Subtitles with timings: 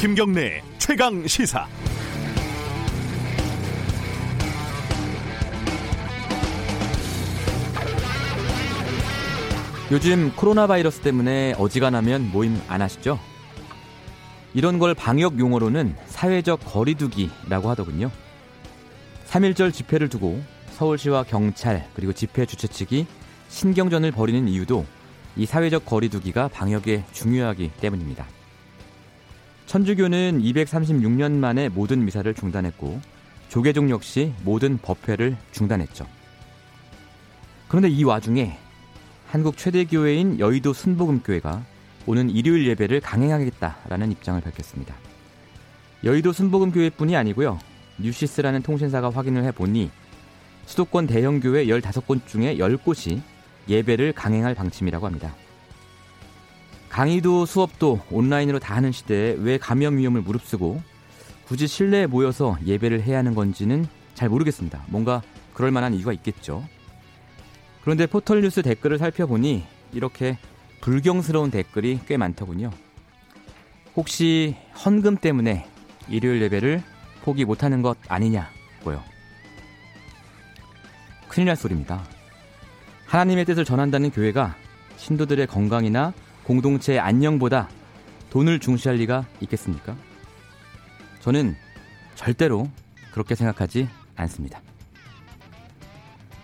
[0.00, 1.68] 김경래 최강 시사.
[9.90, 13.20] 요즘 코로나 바이러스 때문에 어지간하면 모임 안 하시죠?
[14.54, 18.10] 이런 걸 방역 용어로는 사회적 거리두기라고 하더군요.
[19.26, 20.42] 3.1절 집회를 두고
[20.78, 23.06] 서울시와 경찰 그리고 집회 주최 측이
[23.50, 24.86] 신경전을 벌이는 이유도
[25.36, 28.39] 이 사회적 거리두기가 방역에 중요하기 때문입니다.
[29.70, 33.00] 천주교는 236년 만에 모든 미사를 중단했고
[33.50, 36.08] 조계종 역시 모든 법회를 중단했죠.
[37.68, 38.58] 그런데 이 와중에
[39.28, 41.64] 한국 최대 교회인 여의도 순복음교회가
[42.06, 44.96] 오는 일요일 예배를 강행하겠다라는 입장을 밝혔습니다.
[46.02, 47.60] 여의도 순복음교회뿐이 아니고요.
[47.98, 49.88] 뉴시스라는 통신사가 확인을 해보니
[50.66, 53.20] 수도권 대형 교회 15곳 중에 10곳이
[53.68, 55.32] 예배를 강행할 방침이라고 합니다.
[56.90, 60.82] 강의도 수업도 온라인으로 다 하는 시대에 왜 감염 위험을 무릅쓰고
[61.46, 64.84] 굳이 실내에 모여서 예배를 해야 하는 건지는 잘 모르겠습니다.
[64.88, 65.22] 뭔가
[65.54, 66.64] 그럴 만한 이유가 있겠죠.
[67.82, 70.36] 그런데 포털뉴스 댓글을 살펴보니 이렇게
[70.80, 72.70] 불경스러운 댓글이 꽤 많더군요.
[73.96, 75.66] 혹시 헌금 때문에
[76.08, 76.82] 일요일 예배를
[77.22, 79.02] 포기 못하는 것 아니냐고요.
[81.28, 82.02] 큰일 날 소리입니다.
[83.06, 84.56] 하나님의 뜻을 전한다는 교회가
[84.96, 86.12] 신도들의 건강이나
[86.44, 87.68] 공동체의 안녕보다
[88.30, 89.96] 돈을 중시할 리가 있겠습니까?
[91.20, 91.56] 저는
[92.14, 92.68] 절대로
[93.12, 94.60] 그렇게 생각하지 않습니다.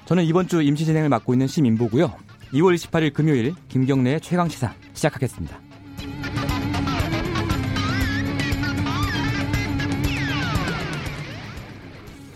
[0.07, 2.15] 저는 이번 주 임시 진행을 맡고 있는 심인보고요.
[2.53, 5.59] 2월 28일 금요일 김경래의 최강 시사 시작하겠습니다.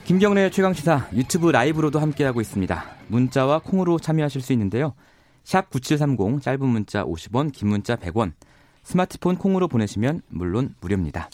[0.04, 2.84] 김경래의 최강 시사 유튜브 라이브로도 함께하고 있습니다.
[3.06, 4.94] 문자와 콩으로 참여하실 수 있는데요.
[5.50, 8.34] 샵 9730 짧은 문자 50원 긴 문자 100원
[8.84, 11.28] 스마트폰 콩으로 보내시면 물론 무료입니다.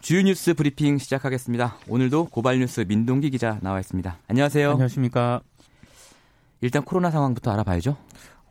[0.00, 1.74] 주요 뉴스 브리핑 시작하겠습니다.
[1.88, 4.16] 오늘도 고발뉴스 민동기 기자 나와 있습니다.
[4.28, 4.70] 안녕하세요.
[4.70, 5.40] 안녕하십니까.
[6.60, 7.96] 일단 코로나 상황부터 알아봐야죠.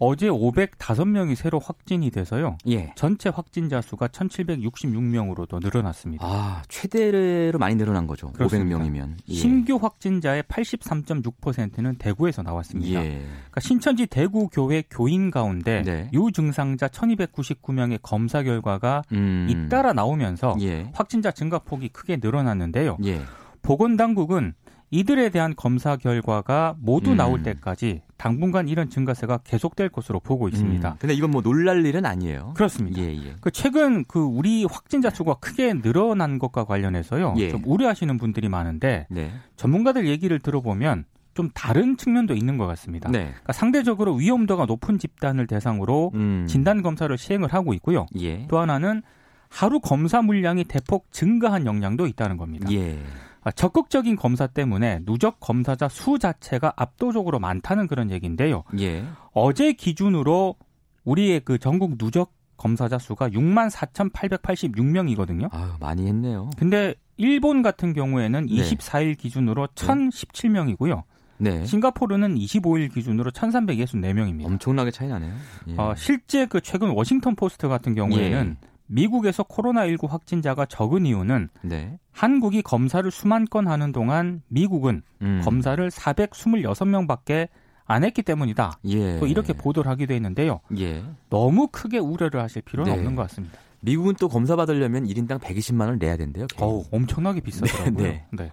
[0.06, 2.58] 어제 505명이 새로 확진이 돼서요.
[2.68, 2.92] 예.
[2.96, 6.26] 전체 확진자 수가 1,766명으로 더 늘어났습니다.
[6.28, 8.32] 아, 최대로 많이 늘어난 거죠.
[8.34, 8.80] 그렇습니다.
[8.80, 9.16] 500명이면.
[9.30, 9.34] 예.
[9.34, 13.02] 신규 확진자의 83.6%는 대구에서 나왔습니다.
[13.02, 13.10] 예.
[13.22, 16.10] 그러니까 신천지 대구 교회 교인 가운데 네.
[16.12, 19.48] 유증상자 1,299명의 검사 결과가 음.
[19.50, 20.90] 잇따라 나오면서 예.
[20.94, 22.98] 확진자 증가 폭이 크게 늘어났는데요.
[23.06, 23.22] 예.
[23.62, 24.54] 보건당국은
[24.92, 27.18] 이들에 대한 검사 결과가 모두 음.
[27.18, 30.90] 나올 때까지 당분간 이런 증가세가 계속될 것으로 보고 있습니다.
[30.90, 30.96] 음.
[30.98, 32.54] 근데 이건 뭐 놀랄 일은 아니에요.
[32.56, 33.02] 그렇습니다.
[33.02, 33.36] 예, 예.
[33.42, 37.34] 그 최근 그 우리 확진자 수가 크게 늘어난 것과 관련해서요.
[37.40, 37.50] 예.
[37.50, 39.34] 좀 우려하시는 분들이 많은데 네.
[39.58, 41.04] 전문가들 얘기를 들어보면
[41.34, 43.10] 좀 다른 측면도 있는 것 같습니다.
[43.12, 43.26] 네.
[43.26, 46.46] 그러니까 상대적으로 위험도가 높은 집단을 대상으로 음.
[46.48, 48.06] 진단 검사를 시행을 하고 있고요.
[48.18, 48.48] 예.
[48.48, 49.02] 또 하나는
[49.50, 52.72] 하루 검사 물량이 대폭 증가한 영향도 있다는 겁니다.
[52.72, 53.00] 예.
[53.44, 58.64] 아, 적극적인 검사 때문에 누적 검사자 수 자체가 압도적으로 많다는 그런 얘기인데요.
[58.80, 59.04] 예.
[59.34, 60.56] 어제 기준으로
[61.04, 65.50] 우리의 그 전국 누적 검사자 수가 6만 4,886명이거든요.
[65.52, 66.50] 아, 많이 했네요.
[66.58, 68.56] 근데 일본 같은 경우에는 네.
[68.56, 71.04] 24일 기준으로 1,017명이고요.
[71.38, 71.66] 네.
[71.66, 74.46] 싱가포르는 25일 기준으로 1,364명입니다.
[74.46, 75.34] 엄청나게 차이 나네요.
[75.68, 75.76] 예.
[75.78, 78.68] 어, 실제 그 최근 워싱턴 포스트 같은 경우에는 예.
[78.88, 81.98] 미국에서 코로나19 확진자가 적은 이유는 네.
[82.12, 85.42] 한국이 검사를 수만 건 하는 동안 미국은 음.
[85.44, 87.50] 검사를 426명밖에
[87.86, 88.80] 안 했기 때문이다.
[88.86, 89.20] 예.
[89.20, 90.62] 또 이렇게 보도를 하기도 했는데요.
[90.78, 91.04] 예.
[91.30, 92.98] 너무 크게 우려를 하실 필요는 네.
[92.98, 93.58] 없는 것 같습니다.
[93.82, 96.48] 미국은 또 검사 받으려면 1인당 120만 원을 내야 된대요.
[96.58, 97.94] 어우, 엄청나게 비싸더라고요.
[97.96, 98.26] 네, 네.
[98.32, 98.52] 네.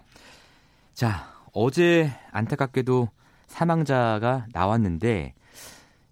[0.92, 3.08] 자, 어제 안타깝게도
[3.46, 5.34] 사망자가 나왔는데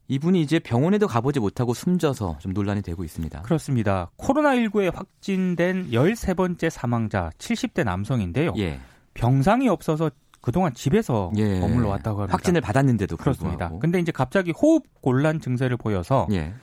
[0.08, 3.42] 이분이 이제 병원에도 가보지 못하고 숨져서 좀 논란이 되고 있습니다.
[3.42, 4.10] 그렇습니다.
[4.16, 8.54] 코로나19에 확진된 13번째 사망자 70대 남성인데요.
[8.56, 8.80] 예.
[9.12, 10.10] 병상이 없어서
[10.40, 11.60] 그동안 집에서 예.
[11.60, 12.32] 머물러 왔다고 합니다.
[12.32, 13.56] 확진을 받았는데도 그렇습니다.
[13.56, 13.78] 불구하고.
[13.80, 16.54] 근데 이제 갑자기 호흡 곤란 증세를 보여서 예.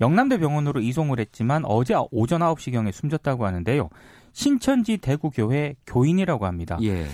[0.00, 3.88] 영남대 병원으로 이송을 했지만 어제 오전 9시경에 숨졌다고 하는데요.
[4.32, 6.76] 신천지 대구교회 교인이라고 합니다.
[6.82, 7.06] 예.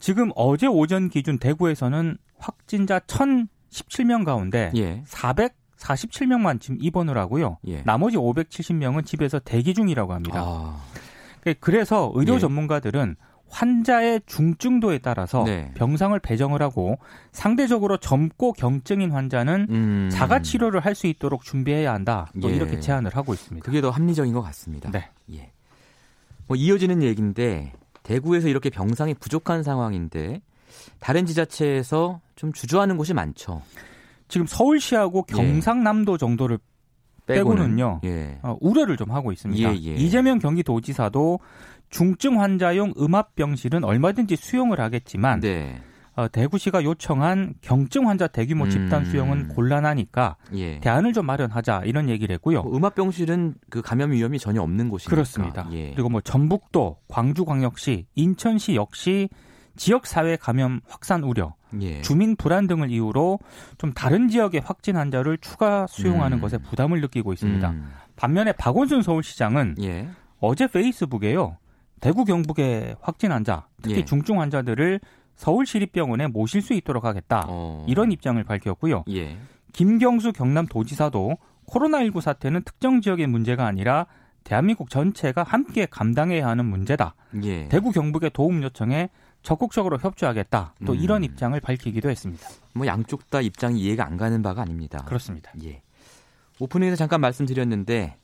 [0.00, 5.02] 지금 어제 오전 기준 대구에서는 확진자 1 17명 가운데 예.
[5.78, 7.58] 447명만 지금 입원을 하고요.
[7.66, 7.82] 예.
[7.82, 10.40] 나머지 570명은 집에서 대기 중이라고 합니다.
[10.44, 10.80] 아.
[11.40, 12.38] 그, 그래서 의료 예.
[12.38, 13.16] 전문가들은
[13.50, 15.72] 환자의 중증도에 따라서 네.
[15.74, 16.98] 병상을 배정을 하고
[17.32, 20.08] 상대적으로 젊고 경증인 환자는 음.
[20.12, 22.30] 자가 치료를 할 수 있도록 준비해야 한다.
[22.34, 22.56] 뭐 예.
[22.56, 23.64] 이렇게 제안을 하고 있습니다.
[23.64, 24.90] 그게 더 합리적인 것 같습니다.
[24.90, 25.08] 네.
[25.32, 25.50] 예.
[26.46, 27.72] 뭐 이어지는 얘기인데
[28.02, 30.42] 대구에서 이렇게 병상이 부족한 상황인데
[31.00, 33.62] 다른 지자체에서 좀 주저하는 곳이 많죠.
[34.28, 35.34] 지금 서울시하고 예.
[35.34, 36.58] 경상남도 정도를
[37.26, 38.38] 빼고는요 예.
[38.42, 39.74] 어, 우려를 좀 하고 있습니다.
[39.74, 39.94] 예, 예.
[39.94, 41.40] 이재명 경기도지사도
[41.90, 45.80] 중증 환자용 음압병실은 얼마든지 수용을 하겠지만 네.
[46.16, 49.04] 어, 대구시가 요청한 경증 환자 대규모 집단 음.
[49.04, 50.80] 수용은 곤란하니까 예.
[50.80, 52.62] 대안을 좀 마련하자 이런 얘기를 했고요.
[52.62, 55.14] 뭐 음압병실은 그 감염 위험이 전혀 없는 곳이니까.
[55.14, 55.68] 그렇습니다.
[55.72, 55.92] 예.
[55.92, 59.28] 그리고 뭐 전북도, 광주광역시, 인천시 역시
[59.78, 62.02] 지역 사회 감염 확산 우려, 예.
[62.02, 63.38] 주민 불안 등을 이유로
[63.78, 66.40] 좀 다른 지역의 확진 환자를 추가 수용하는 음.
[66.42, 67.70] 것에 부담을 느끼고 있습니다.
[67.70, 67.90] 음.
[68.16, 70.08] 반면에 박원순 서울시장은 예.
[70.40, 71.56] 어제 페이스북에요.
[72.00, 74.04] 대구 경북의 확진 환자, 특히 예.
[74.04, 75.00] 중증 환자들을
[75.36, 77.44] 서울시립병원에 모실 수 있도록 하겠다.
[77.48, 77.84] 어.
[77.88, 79.04] 이런 입장을 밝혔고요.
[79.10, 79.38] 예.
[79.72, 84.06] 김경수 경남도지사도 코로나19 사태는 특정 지역의 문제가 아니라
[84.42, 87.14] 대한민국 전체가 함께 감당해야 하는 문제다.
[87.42, 87.68] 예.
[87.68, 89.10] 대구 경북의 도움 요청에
[89.42, 90.74] 적극적으로 협조하겠다.
[90.86, 90.98] 또 음.
[90.98, 92.48] 이런 입장을 밝히기도 했습니다.
[92.74, 95.04] 뭐 양쪽 다 입장이 이해가 안 가는 바가 아닙니다.
[95.06, 95.52] 그렇습니다.
[95.64, 95.82] 예.
[96.60, 98.16] 오프닝에서 잠깐 말씀드렸는데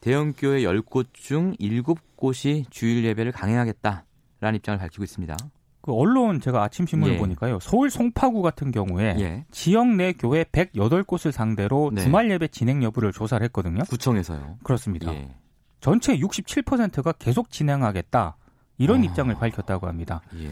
[0.00, 5.36] 대형 교회 10곳 중 7곳이 주일 예배를 강행하겠다라는 입장을 밝히고 있습니다.
[5.82, 7.18] 그 언론 제가 아침 신문을 예.
[7.18, 7.58] 보니까요.
[7.60, 9.44] 서울 송파구 같은 경우에 예.
[9.50, 12.02] 지역 내 교회 108곳을 상대로 네.
[12.02, 13.82] 주말 예배 진행 여부를 조사를 했거든요.
[13.88, 14.58] 구청에서요.
[14.62, 15.12] 그렇습니다.
[15.12, 15.34] 예.
[15.80, 18.36] 전체 67%가 계속 진행하겠다.
[18.78, 19.04] 이런 아.
[19.04, 20.22] 입장을 밝혔다고 합니다.
[20.40, 20.50] 예.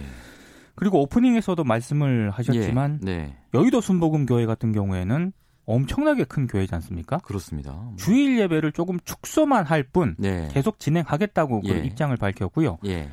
[0.75, 3.12] 그리고 오프닝에서도 말씀을 하셨지만 예.
[3.12, 3.37] 네.
[3.55, 5.32] 여의도 순복음 교회 같은 경우에는
[5.67, 7.19] 엄청나게 큰 교회지 않습니까?
[7.19, 7.72] 그렇습니다.
[7.72, 7.94] 뭐.
[7.96, 10.49] 주일 예배를 조금 축소만 할뿐 네.
[10.52, 11.78] 계속 진행하겠다고 예.
[11.84, 12.78] 입장을 밝혔고요.
[12.87, 13.11] 예.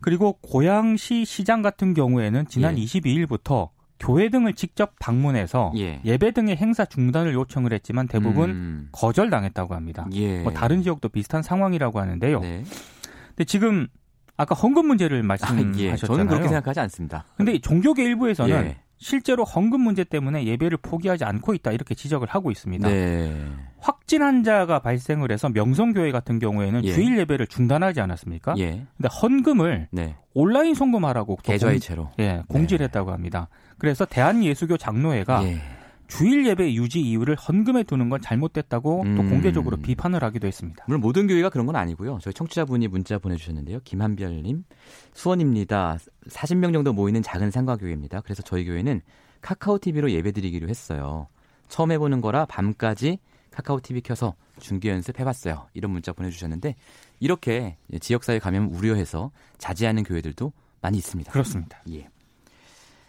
[0.00, 2.82] 그리고 고양시 시장 같은 경우에는 지난 예.
[2.82, 3.70] 22일부터
[4.00, 6.00] 교회 등을 직접 방문해서 예.
[6.18, 8.88] 배 등의 행사 중단을 요청을 했지만 대부분 음.
[8.90, 10.06] 거절당했다고 합니다.
[10.12, 10.42] 예.
[10.42, 12.40] 뭐 다른 지역도 비슷한 상황이라고 하는데요.
[12.40, 12.64] 네.
[13.28, 13.86] 근데 지금
[14.36, 15.90] 아까 헌금 문제를 말씀하셨잖아요.
[15.90, 15.96] 아, 예.
[15.96, 17.24] 저는 그렇게 생각하지 않습니다.
[17.36, 18.76] 근데 종교계 일부에서는 예.
[19.02, 22.88] 실제로 헌금 문제 때문에 예배를 포기하지 않고 있다 이렇게 지적을 하고 있습니다.
[22.88, 23.34] 네.
[23.80, 26.92] 확진 환자가 발생을 해서 명성교회 같은 경우에는 예.
[26.92, 28.54] 주일 예배를 중단하지 않았습니까?
[28.58, 28.86] 예.
[28.96, 30.14] 근데 헌금을 네.
[30.34, 32.84] 온라인 송금하라고 계좌이체로 예, 공지를 네.
[32.84, 33.48] 했다고 합니다.
[33.76, 35.60] 그래서 대한예수교 장로회가 예.
[36.16, 39.16] 주일 예배 유지 이유를 헌금에 두는 건 잘못됐다고 음.
[39.16, 40.84] 또 공개적으로 비판을 하기도 했습니다.
[40.86, 42.18] 물론 모든 교회가 그런 건 아니고요.
[42.20, 43.80] 저희 청취자분이 문자 보내주셨는데요.
[43.84, 44.64] 김한별님,
[45.14, 45.96] 수원입니다.
[46.28, 48.20] 40명 정도 모이는 작은 상가교회입니다.
[48.20, 49.00] 그래서 저희 교회는
[49.40, 51.28] 카카오 TV로 예배드리기로 했어요.
[51.68, 53.18] 처음 해보는 거라 밤까지
[53.50, 55.68] 카카오 TV 켜서 중계 연습 해봤어요.
[55.72, 56.74] 이런 문자 보내주셨는데
[57.20, 61.32] 이렇게 지역사회 감염 우려해서 자제하는 교회들도 많이 있습니다.
[61.32, 61.80] 그렇습니다.
[61.90, 62.08] 예.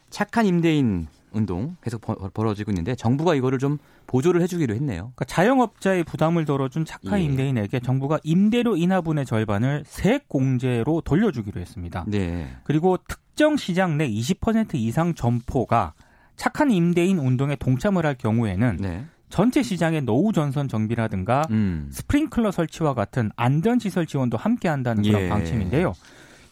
[0.10, 2.02] 착한 임대인 운동 계속
[2.34, 3.78] 벌어지고 있는데 정부가 이거를 좀
[4.08, 5.12] 보조를 해주기로 했네요.
[5.16, 7.24] 그러니까 자영업자의 부담을 덜어준 착한 예.
[7.24, 12.06] 임대인에게 정부가 임대료 인하분의 절반을 세액 공제로 돌려주기로 했습니다.
[12.08, 12.48] 네.
[12.64, 15.94] 그리고 특정 시장 내 20% 이상 점포가
[16.36, 19.06] 착한 임대인 운동에 동참을 할 경우에는 네.
[19.30, 21.90] 전체 시장의 노후 전선 정비라든가 음.
[21.92, 25.30] 스프링클러 설치와 같은 안전 시설 지원도 함께 한다는 그런 예.
[25.30, 25.94] 방침인데요.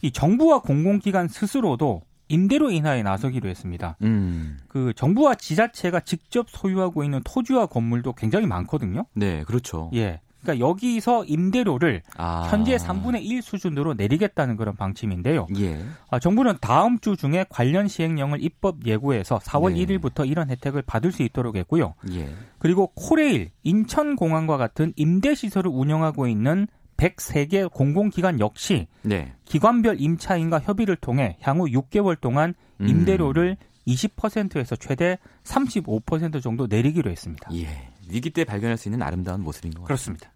[0.02, 2.02] 이 정부와 공공기관 스스로도
[2.32, 3.96] 임대료 인하에 나서기로 했습니다.
[4.02, 4.56] 음.
[4.68, 9.04] 그 정부와 지자체가 직접 소유하고 있는 토지와 건물도 굉장히 많거든요.
[9.14, 9.90] 네, 그렇죠.
[9.94, 10.20] 예.
[10.40, 12.48] 그러니까 여기서 임대료를 아.
[12.50, 15.46] 현재 3분의 1 수준으로 내리겠다는 그런 방침인데요.
[15.58, 15.84] 예.
[16.10, 19.84] 아, 정부는 다음 주 중에 관련 시행령을 입법 예고해서 4월 네.
[19.84, 21.94] 1일부터 이런 혜택을 받을 수 있도록 했고요.
[22.12, 22.30] 예.
[22.58, 26.66] 그리고 코레일, 인천공항과 같은 임대 시설을 운영하고 있는
[27.02, 29.32] 103개 공공기관 역시 네.
[29.44, 32.86] 기관별 임차인과 협의를 통해 향후 6개월 동안 음.
[32.86, 33.66] 임대료를 음.
[33.86, 37.48] 20%에서 최대 35% 정도 내리기로 했습니다.
[37.54, 37.88] 예.
[38.08, 40.30] 위기 때 발견할 수 있는 아름다운 모습인 것 같습니다.
[40.30, 40.32] 그렇습니다.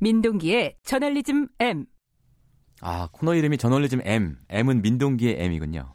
[0.00, 1.84] 민동기의 저널리즘 M.
[2.82, 4.36] 아, 코너 이름이 저널리즘 M.
[4.48, 5.94] M은 민동기의 M이군요.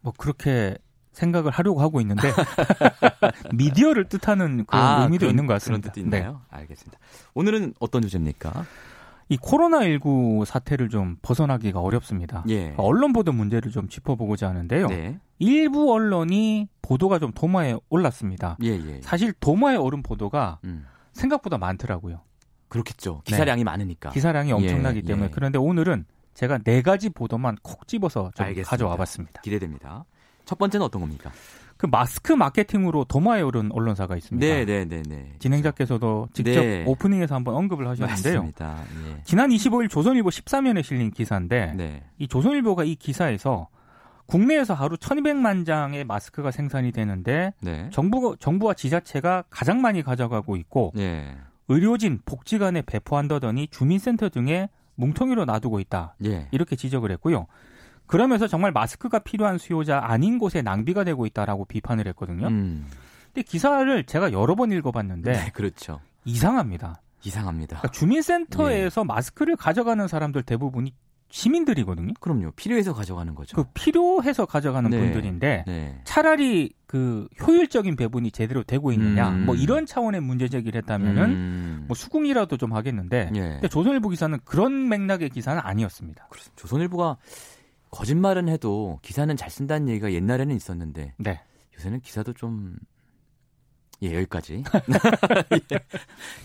[0.00, 0.76] 뭐 그렇게
[1.12, 2.32] 생각을 하려고 하고 있는데
[3.54, 5.90] 미디어를 뜻하는 그 아, 의미도 그런, 있는 것 같습니다.
[5.90, 6.32] 그런 뜻도 있나요?
[6.50, 6.58] 네.
[6.58, 6.98] 알겠습니다.
[7.34, 8.64] 오늘은 어떤 주제입니까?
[9.28, 12.44] 이 코로나19 사태를 좀 벗어나기가 어렵습니다.
[12.48, 12.74] 예.
[12.76, 14.88] 언론 보도 문제를 좀 짚어보고자 하는데요.
[14.88, 15.20] 네.
[15.38, 18.56] 일부 언론이 보도가 좀 도마에 올랐습니다.
[18.64, 18.96] 예, 예.
[18.96, 19.00] 예.
[19.02, 20.84] 사실 도마에 오른 보도가 음.
[21.12, 22.22] 생각보다 많더라고요.
[22.68, 23.22] 그렇겠죠.
[23.24, 23.64] 기사량이 네.
[23.64, 24.10] 많으니까.
[24.10, 25.26] 기사량이 엄청나기 예, 때문에.
[25.26, 25.30] 예.
[25.32, 26.06] 그런데 오늘은
[26.40, 29.42] 제가 네 가지 보도만 콕 집어서 좀 가져와 봤습니다.
[29.42, 30.06] 기대됩니다.
[30.46, 31.30] 첫 번째는 어떤 겁니까?
[31.76, 34.46] 그 마스크 마케팅으로 도마에 오른 언론사가 있습니다.
[34.46, 35.34] 네, 네, 네, 네.
[35.38, 36.84] 진행자께서도 직접 네.
[36.86, 38.36] 오프닝에서 한번 언급을 하셨는데요.
[38.36, 38.78] 맞습니다.
[39.06, 39.22] 예.
[39.24, 42.04] 지난 25일 조선일보 13면에 실린 기사인데 네.
[42.16, 43.68] 이 조선일보가 이 기사에서
[44.24, 47.90] 국내에서 하루 1,200만 장의 마스크가 생산이 되는데 네.
[47.92, 51.36] 정부 정부와 지자체가 가장 많이 가져가고 있고 네.
[51.68, 54.70] 의료진, 복지관에 배포한다더니 주민센터 등에
[55.00, 56.14] 뭉텅이로 놔두고 있다.
[56.24, 56.48] 예.
[56.52, 57.46] 이렇게 지적을 했고요.
[58.06, 62.48] 그러면서 정말 마스크가 필요한 수요자 아닌 곳에 낭비가 되고 있다라고 비판을 했거든요.
[62.48, 62.86] 음.
[63.26, 66.00] 근데 기사를 제가 여러 번 읽어봤는데 네, 그렇죠.
[66.24, 67.00] 이상합니다.
[67.24, 67.78] 이상합니다.
[67.78, 69.04] 그러니까 주민센터에서 예.
[69.04, 70.92] 마스크를 가져가는 사람들 대부분이
[71.30, 72.12] 시민들이거든요.
[72.20, 72.50] 그럼요.
[72.52, 73.56] 필요해서 가져가는 거죠.
[73.56, 74.98] 그 필요해서 가져가는 네.
[74.98, 76.00] 분들인데 네.
[76.04, 79.46] 차라리 그 효율적인 배분이 제대로 되고 있느냐 음.
[79.46, 81.84] 뭐 이런 차원의 문제 제기를 했다면은 음.
[81.86, 83.40] 뭐 수긍이라도 좀 하겠는데 예.
[83.40, 86.26] 근데 조선일보 기사는 그런 맥락의 기사는 아니었습니다.
[86.28, 86.60] 그렇습니다.
[86.60, 87.16] 조선일보가
[87.90, 91.40] 거짓말은 해도 기사는 잘 쓴다는 얘기가 옛날에는 있었는데 네.
[91.76, 92.74] 요새는 기사도 좀
[94.02, 94.64] 예, 여기까지.
[95.72, 95.78] 예.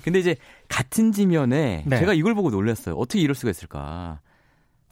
[0.04, 0.36] 근데 이제
[0.68, 2.00] 같은 지면에 네.
[2.00, 2.96] 제가 이걸 보고 놀랐어요.
[2.96, 4.20] 어떻게 이럴 수가 있을까?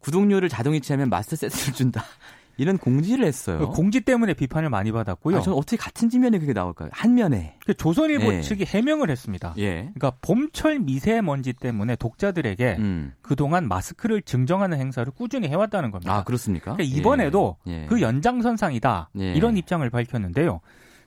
[0.03, 2.03] 구독료를 자동 이체하면 마스터 세트를 준다.
[2.57, 3.57] 이런 공지를 했어요.
[3.57, 5.37] 그 공지 때문에 비판을 많이 받았고요.
[5.37, 6.89] 아, 저는 어떻게 같은 지면에 그게 나올까요?
[6.91, 7.57] 한 면에.
[7.65, 8.41] 그 조선일보 예.
[8.41, 9.55] 측이 해명을 했습니다.
[9.57, 9.91] 예.
[9.95, 13.13] 그러니까 봄철 미세먼지 때문에 독자들에게 음.
[13.23, 16.13] 그동안 마스크를 증정하는 행사를 꾸준히 해왔다는 겁니다.
[16.13, 16.73] 아 그렇습니까?
[16.73, 17.83] 그러니까 이번에도 예.
[17.83, 17.85] 예.
[17.87, 19.33] 그 연장선상이다 예.
[19.33, 20.61] 이런 입장을 밝혔는데요.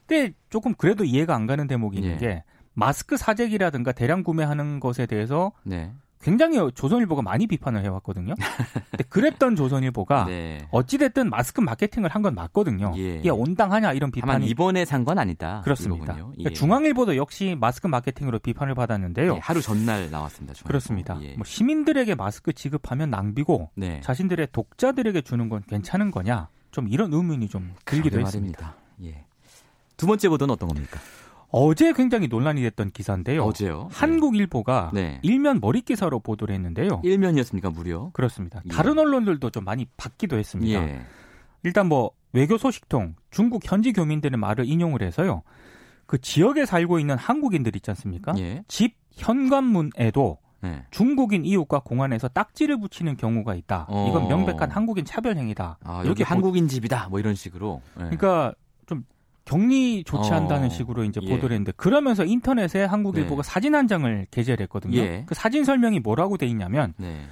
[0.05, 2.17] 근데 조금 그래도 이해가 안 가는 대목이 있는 예.
[2.17, 5.93] 게 마스크 사재기라든가 대량 구매하는 것에 대해서 네.
[6.21, 8.35] 굉장히 조선일보가 많이 비판을 해왔거든요.
[8.91, 10.67] 근데 그랬던 조선일보가 네.
[10.71, 12.93] 어찌됐든 마스크 마케팅을 한 건 맞거든요.
[12.97, 13.17] 예.
[13.19, 15.61] 이게 온당하냐 이런 비판이 이번에 산 건 아니다.
[15.63, 16.15] 그렇습니다.
[16.15, 16.53] 그러니까 예.
[16.53, 19.35] 중앙일보도 역시 마스크 마케팅으로 비판을 받았는데요.
[19.37, 20.55] 예, 하루 전날 나왔습니다.
[20.55, 20.67] 중앙일보.
[20.67, 21.19] 그렇습니다.
[21.23, 21.35] 예.
[21.35, 24.01] 뭐 시민들에게 마스크 지급하면 낭비고 네.
[24.01, 26.49] 자신들의 독자들에게 주는 건 괜찮은 거냐?
[26.73, 28.75] 좀 이런 의문이 좀 들기도 했습니다.
[29.05, 29.25] 예.
[29.97, 30.99] 두 번째 보도는 어떤 겁니까?
[31.49, 33.43] 어제 굉장히 논란이 됐던 기사인데요.
[33.45, 33.89] 어제요?
[33.93, 35.21] 한국일보가 네.
[35.23, 37.01] 일면 머릿 기사로 보도를 했는데요.
[37.05, 38.11] 일면이었습니까, 무려?
[38.13, 38.63] 그렇습니다.
[38.65, 38.69] 예.
[38.69, 40.83] 다른 언론들도 좀 많이 받기도 했습니다.
[40.83, 41.01] 예.
[41.63, 45.43] 일단 뭐 외교 소식통 중국 현지 교민들의 말을 인용을 해서요.
[46.07, 48.35] 그 지역에 살고 있는 한국인들 있지 않습니까?
[48.39, 48.63] 예.
[48.69, 50.85] 집 현관문에도 네.
[50.91, 53.87] 중국인 이웃과 공안에서 딱지를 붙이는 경우가 있다.
[53.89, 54.07] 어.
[54.09, 55.79] 이건 명백한 한국인 차별 행위다.
[55.83, 57.09] 아, 이렇게 한국인 집이다.
[57.09, 57.83] 뭐 이런 식으로.
[57.97, 58.05] 네.
[58.05, 58.66] 그러니까 좀
[59.47, 60.71] 격리 조치한다는 어.
[60.71, 61.31] 식으로 이제 예.
[61.31, 63.49] 보도를 했는데 그러면서 인터넷에 한국일보가 네.
[63.49, 64.99] 사진 한 장을 게재를 했거든요.
[64.99, 65.25] 예.
[65.27, 67.23] 그 사진 설명이 뭐라고 돼 있냐면 네.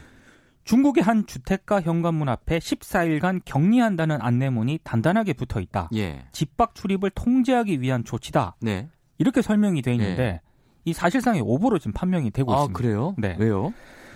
[0.64, 5.90] 중국의 한 주택가 현관문 앞에 14일간 격리한다는 안내문이 단단하게 붙어 있다.
[5.94, 6.24] 예.
[6.32, 8.56] 집 밖 출입을 통제하기 위한 조치다.
[8.62, 8.88] 네.
[9.18, 10.40] 이렇게 설명이 돼 있는데 네.
[10.84, 12.78] 이 사실상의 오보로 지금 판명이 되고 아, 있습니다.
[12.78, 13.14] 그래요?
[13.18, 13.36] 네.
[13.40, 13.74] 왜요?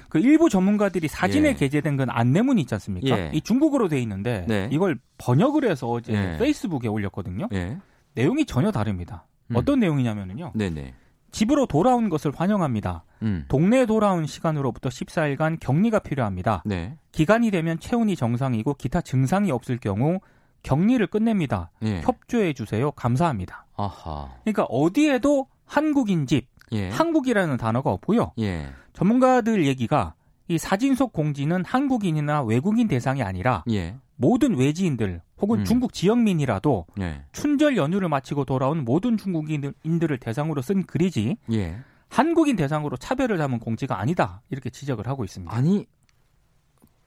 [0.09, 1.55] 그 일부 전문가들이 사진에 예.
[1.55, 3.19] 게재된 건 안내문이 있지 않습니까?
[3.19, 3.31] 예.
[3.35, 4.69] 이 중국어로 돼 있는데 네.
[4.73, 6.37] 이걸 번역을 해서 어제 예.
[6.38, 7.49] 페이스북에 올렸거든요.
[7.53, 7.79] 예.
[8.15, 9.27] 내용이 전혀 다릅니다.
[9.49, 9.57] 음.
[9.57, 10.53] 어떤 내용이냐면요.
[10.55, 10.95] 네네.
[11.31, 13.05] 집으로 돌아온 것을 환영합니다.
[13.23, 13.45] 음.
[13.49, 16.62] 동네에 돌아온 시간으로부터 14일간 격리가 필요합니다.
[16.65, 16.97] 네.
[17.12, 20.21] 기간이 되면 체온이 정상이고 기타 증상이 없을 경우
[20.62, 21.71] 격리를 끝냅니다.
[21.83, 22.00] 예.
[22.00, 22.91] 협조해 주세요.
[22.93, 23.67] 감사합니다.
[23.77, 24.31] 아하.
[24.43, 26.89] 그러니까 어디에도 한국인 집, 예.
[26.91, 28.33] 한국이라는 단어가 없고요.
[28.39, 28.69] 예.
[28.93, 30.15] 전문가들 얘기가
[30.49, 33.97] 이 사진 속 공지는 한국인이나 외국인 대상이 아니라 예.
[34.17, 35.65] 모든 외지인들 혹은 음.
[35.65, 37.25] 중국 지역민이라도 예.
[37.33, 41.79] 춘절 연휴를 마치고 돌아온 모든 중국인들을 대상으로 쓴 글이지 예.
[42.09, 45.55] 한국인 대상으로 차별을 담은 공지가 아니다 이렇게 지적을 하고 있습니다.
[45.55, 45.87] 아니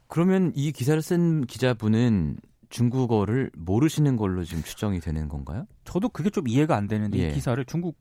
[0.08, 2.38] 그러면 이 기사를 쓴 기자분은
[2.70, 5.66] 중국어를 모르시는 걸로 지금 추정이 되는 건가요?
[5.84, 7.32] 저도 그게 좀 이해가 안 되는데 이 예.
[7.32, 7.98] 기사를 중국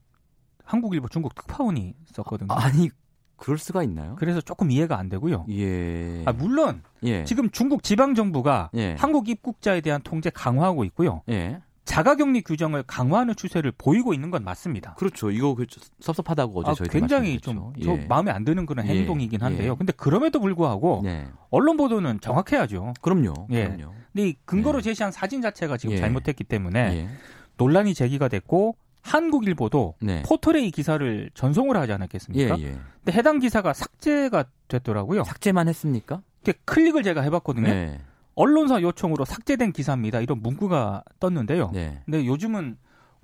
[0.70, 2.48] 한국일보 중국 특파원이 썼거든요.
[2.52, 2.88] 아, 아니
[3.36, 4.14] 그럴 수가 있나요?
[4.18, 5.46] 그래서 조금 이해가 안 되고요.
[5.50, 6.22] 예.
[6.26, 7.24] 아, 물론 예.
[7.24, 8.94] 지금 중국 지방 정부가 예.
[8.98, 11.22] 한국 입국자에 대한 통제 강화하고 있고요.
[11.28, 11.60] 예.
[11.86, 14.94] 자가격리 규정을 강화하는 추세를 보이고 있는 건 맞습니다.
[14.94, 15.32] 그렇죠.
[15.32, 15.66] 이거 그
[15.98, 18.90] 섭섭하다고 어제 아, 저희 굉장히 좀 저 마음에 안 드는 그런 예.
[18.94, 19.72] 행동이긴 한데요.
[19.72, 19.76] 예.
[19.76, 21.26] 근데 그럼에도 불구하고 네.
[21.50, 22.92] 언론 보도는 정확해야죠.
[23.00, 23.48] 그럼요.
[23.50, 23.64] 예.
[23.64, 23.92] 그럼요.
[24.12, 27.08] 근데 이 근거로 제시한 사진 자체가 지금 잘못했기 때문에
[27.56, 30.23] 논란이 제기가 됐고 한국일보도 네.
[30.23, 32.59] 포털에 이 기사를 전송을 하지 않았겠습니까?
[32.59, 32.78] 예, 예.
[33.04, 35.25] 근데 해당 기사가 삭제가 됐더라고요.
[35.25, 36.23] 삭제만 했습니까?
[36.64, 37.69] 클릭을 제가 해봤거든요.
[37.69, 38.00] 네.
[38.35, 40.21] 언론사 요청으로 삭제된 기사입니다.
[40.21, 41.71] 이런 문구가 떴는데요.
[41.73, 42.00] 네.
[42.04, 42.76] 근데 요즘은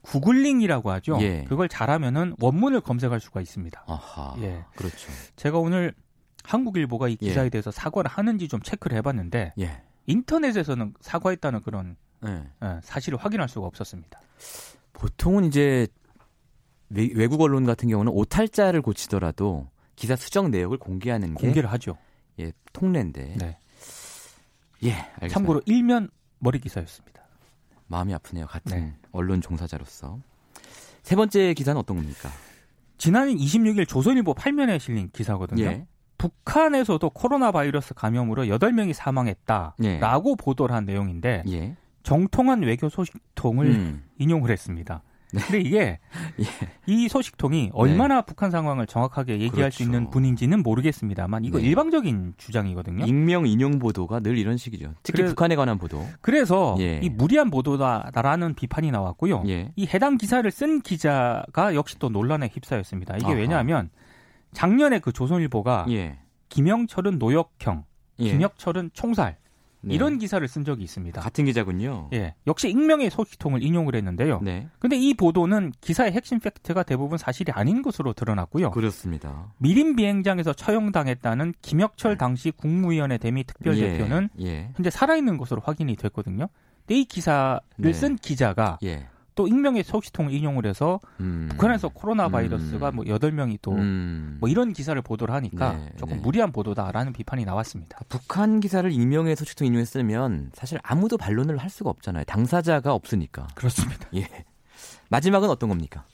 [0.02, 1.18] 구글링이라고 하죠.
[1.20, 1.44] 예.
[1.44, 3.84] 그걸 잘하면은 원문을 검색할 수가 있습니다.
[3.86, 4.36] 아하.
[4.40, 4.64] 예.
[4.76, 5.10] 그렇죠.
[5.36, 5.94] 제가 오늘
[6.44, 7.48] 한국일보가 이 기사에 예.
[7.50, 9.82] 대해서 사과를 하는지 좀 체크를 해봤는데 예.
[10.06, 12.44] 인터넷에서는 사과했다는 그런 예.
[12.62, 14.20] 예 사실을 확인할 수가 없었습니다.
[14.96, 15.86] 보통은 이제
[16.88, 21.96] 외국 언론 같은 경우는 오탈자를 고치더라도 기사 수정 내역을 공개하는 게 공개를 하죠.
[22.38, 23.34] 예, 통례인데.
[23.38, 23.58] 네.
[24.84, 25.28] 예, 알겠습니다.
[25.28, 27.22] 참고로 일면 머리 기사였습니다.
[27.88, 28.46] 마음이 아프네요.
[28.46, 28.94] 같은 네.
[29.12, 30.18] 언론 종사자로서.
[31.02, 32.30] 세 번째 기사는 어떤 겁니까?
[32.98, 35.64] 지난 26일 조선일보 8면에 실린 기사거든요.
[35.64, 35.86] 예.
[36.18, 40.34] 북한에서도 코로나 바이러스 감염으로 8명이 사망했다라고 예.
[40.38, 41.76] 보도를 한 내용인데 예.
[42.06, 44.04] 정통한 외교 소식통을 음.
[44.18, 45.02] 인용을 했습니다.
[45.32, 45.40] 네.
[45.40, 45.98] 근데 이게
[46.38, 46.46] 예.
[46.86, 48.22] 이 소식통이 얼마나 네.
[48.24, 49.78] 북한 상황을 정확하게 얘기할 그렇죠.
[49.78, 51.64] 수 있는 분인지는 모르겠습니다만 이거 네.
[51.64, 53.06] 일방적인 주장이거든요.
[53.06, 54.94] 익명 인용 보도가 늘 이런 식이죠.
[55.02, 56.06] 특히 그래, 북한에 관한 보도.
[56.20, 57.00] 그래서 예.
[57.02, 59.42] 이 무리한 보도다라는 비판이 나왔고요.
[59.48, 59.72] 예.
[59.74, 63.16] 이 해당 기사를 쓴 기자가 역시 또 논란에 휩싸였습니다.
[63.16, 63.34] 이게 아하.
[63.34, 63.90] 왜냐하면
[64.52, 66.20] 작년에 그 조선일보가 예.
[66.50, 67.84] 김영철은 노역형,
[68.20, 68.30] 예.
[68.30, 69.38] 김혁철은 총살
[69.86, 69.94] 네.
[69.94, 71.20] 이런 기사를 쓴 적이 있습니다.
[71.20, 72.10] 같은 기자군요.
[72.12, 72.34] 예.
[72.46, 74.40] 역시 익명의 소식통을 인용을 했는데요.
[74.42, 74.68] 네.
[74.78, 78.72] 근데 이 보도는 기사의 핵심 팩트가 대부분 사실이 아닌 것으로 드러났고요.
[78.72, 79.52] 그렇습니다.
[79.58, 82.18] 미림 비행장에서 처형당했다는 김혁철 네.
[82.18, 84.44] 당시 국무위원회 대미 특별대표는 예.
[84.44, 84.70] 예.
[84.74, 86.48] 현재 살아있는 것으로 확인이 됐거든요.
[86.86, 87.92] 근데 이 기사를 네.
[87.92, 89.06] 쓴 기자가 예.
[89.36, 91.46] 또 익명의 소식통을 인용을 해서 음.
[91.50, 92.96] 북한에서 코로나 바이러스가 음.
[92.96, 94.40] 뭐 8명이 또뭐 음.
[94.48, 96.22] 이런 기사를 보도를 하니까 네, 조금 네.
[96.22, 98.00] 무리한 보도다라는 비판이 나왔습니다.
[98.08, 102.24] 북한 기사를 익명의 소식통 인용했으면 사실 아무도 반론을 할 수가 없잖아요.
[102.24, 103.46] 당사자가 없으니까.
[103.54, 104.08] 그렇습니다.
[104.16, 104.26] 예.
[105.10, 106.04] 마지막은 어떤 겁니까?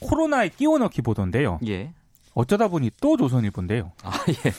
[0.00, 1.60] 코로나에 끼워넣기 보도인데요.
[1.68, 1.92] 예.
[2.32, 3.92] 어쩌다 보니 또 조선일보인데요.
[4.02, 4.52] 아, 예.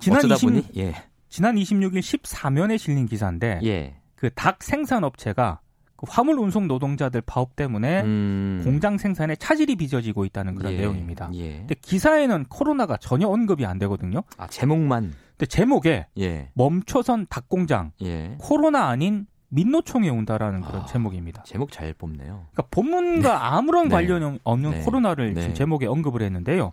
[0.00, 0.68] 지난 20, 보니?
[0.76, 0.94] 예.
[1.28, 3.96] 지난 26일 14면에 실린 기사인데 예.
[4.16, 5.60] 그닭 생산 업체가
[6.04, 8.60] 그 화물 운송 노동자들 파업 때문에 음.
[8.64, 10.78] 공장 생산에 차질이 빚어지고 있다는 그런 예.
[10.78, 11.30] 내용입니다.
[11.34, 11.58] 예.
[11.58, 14.22] 근데 기사에는 코로나가 전혀 언급이 안 되거든요.
[14.36, 15.12] 아 제목만.
[15.30, 16.50] 근데 제목에 예.
[16.54, 18.36] 멈춰선 닭공장 예.
[18.38, 21.44] 코로나 아닌 민노총에 온다라는 그런 아, 제목입니다.
[21.44, 22.46] 제목 잘 뽑네요.
[22.52, 23.34] 그러니까 본문과 네.
[23.40, 23.94] 아무런 네.
[23.94, 24.80] 관련 없는 네.
[24.82, 25.54] 코로나를 네.
[25.54, 26.72] 제목에 언급을 했는데요.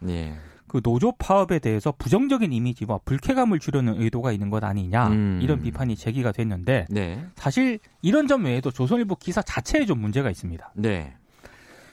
[0.72, 0.80] 네.
[0.80, 5.40] 그 노조 파업에 대해서 부정적인 이미지와 불쾌감을 주려는 의도가 있는 것 아니냐 음.
[5.42, 7.26] 이런 비판이 제기가 됐는데 네.
[7.36, 10.72] 사실 이런 점 외에도 조선일보 기사 자체에 좀 문제가 있습니다.
[10.76, 11.14] 네.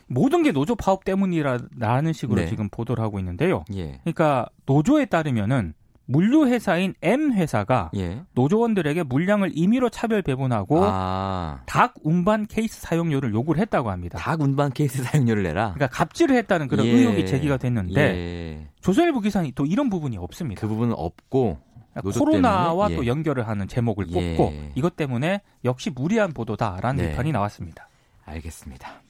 [0.07, 2.47] 모든 게 노조 파업 때문이라는 식으로 네.
[2.47, 3.65] 지금 보도를 하고 있는데요.
[3.75, 3.99] 예.
[4.05, 5.75] 그러니까 노조에 따르면은
[6.11, 8.23] 물류 회사인 M 회사가 예.
[8.33, 11.61] 노조원들에게 물량을 임의로 차별 배분하고 아.
[11.67, 14.19] 닭 운반 케이스 사용료를 요구를 했다고 합니다.
[14.19, 15.75] 닭 운반 케이스 사용료를 내라.
[15.75, 16.91] 그러니까 갑질을 했다는 그런 예.
[16.93, 18.69] 의혹이 제기가 됐는데 예.
[18.81, 20.63] 조선일보 기사는 또 이런 부분이 없습니다.
[20.63, 21.59] 그 부분은 없고
[21.93, 23.09] 그러니까 코로나와 또 예.
[23.09, 24.35] 연결을 하는 제목을 예.
[24.37, 27.11] 뽑고 이것 때문에 역시 무리한 보도다라는 네.
[27.11, 27.87] 비판이 나왔습니다.
[28.25, 29.03] 알겠습니다.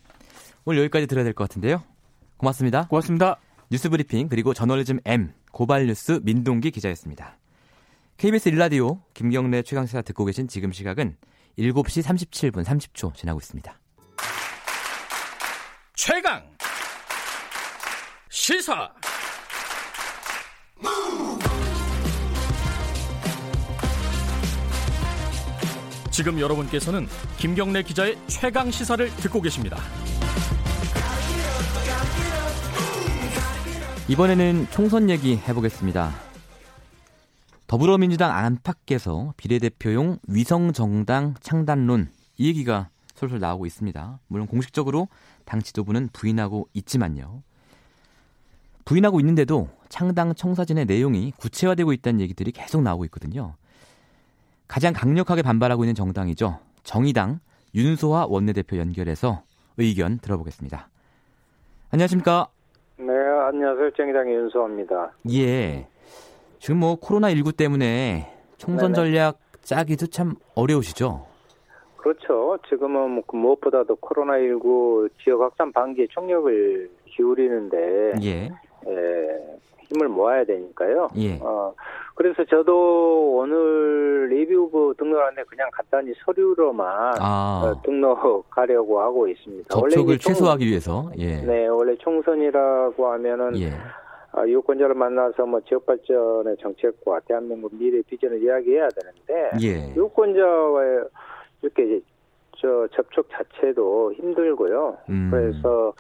[0.65, 1.81] 오늘 여기까지 들어야 될 것 같은데요.
[2.39, 2.89] 고맙습니다.
[2.89, 3.37] 고맙습니다.
[3.71, 7.37] 뉴스브리핑 그리고 저널리즘 M 고발뉴스 민동기 기자였습니다.
[8.17, 11.17] KBS 일라디오 김경래 최강시사 듣고 계신 지금 시각은
[11.59, 13.81] 7시 37분 30초 지나고 있습니다.
[15.95, 16.49] 최강
[18.31, 18.89] 시사
[26.13, 29.79] 지금 여러분께서는 김경래 기자의 최강 시사를 듣고 계십니다.
[34.09, 36.11] 이번에는 총선 얘기 해보겠습니다.
[37.67, 44.19] 더불어민주당 안팎에서 비례대표용 위성정당 창단론 이 얘기가 솔솔 나오고 있습니다.
[44.29, 45.09] 물론 공식적으로
[45.45, 47.43] 당 지도부는 부인하고 있지만요.
[48.87, 53.57] 부인하고 있는데도 창당 청사진의 내용이 구체화되고 있다는 얘기들이 계속 나오고 있거든요.
[54.69, 56.59] 가장 강력하게 반발하고 있는 정당이죠.
[56.83, 57.41] 정의당
[57.75, 59.43] 윤소화 원내대표 연결해서
[59.77, 60.89] 의견 들어보겠습니다.
[61.91, 62.49] 안녕하십니까?
[63.01, 63.93] 네, 안녕하세요.
[63.93, 65.13] 정의당의 윤소입니다.
[65.31, 65.87] 예.
[66.59, 68.95] 지금 뭐 코로나19 때문에 총선 네네.
[68.95, 71.25] 전략 짜기도 참 어려우시죠?
[71.97, 72.59] 그렇죠.
[72.69, 78.51] 지금은 뭐그 무엇보다도 코로나19 지역 확산 방기에 총력을 기울이는데 예.
[78.89, 81.09] 예, 힘을 모아야 되니까요.
[81.17, 81.39] 예.
[81.41, 81.75] 어,
[82.15, 87.63] 그래서 저도 오늘 리뷰부 등록하는데 그냥 간단히 서류로만 아.
[87.65, 89.69] 어, 등록하려고 하고 있습니다.
[89.69, 91.11] 접촉을 최소화하기 위해서.
[91.19, 91.37] 예.
[91.41, 93.73] 네, 원래 총선이라고 하면은 예.
[94.33, 99.95] 아, 유권자를 만나서 뭐 지역 발전의 정책과 대한민국 미래 비전을 이야기해야 되는데 예.
[99.97, 101.05] 유권자와의
[101.63, 102.01] 이렇게
[102.61, 104.99] 저 접촉 자체도 힘들고요.
[105.09, 105.29] 음.
[105.31, 105.93] 그래서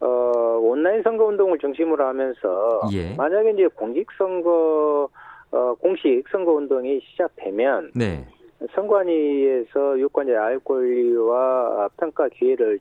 [0.00, 3.14] 어 온라인 선거 운동을 중심으로 하면서 예.
[3.14, 5.08] 만약에 이제 공직 선거
[5.50, 8.26] 어 공식 선거 운동이 시작되면 네.
[8.74, 12.78] 선관위에서 유권자의 알 권리와 평가 기회를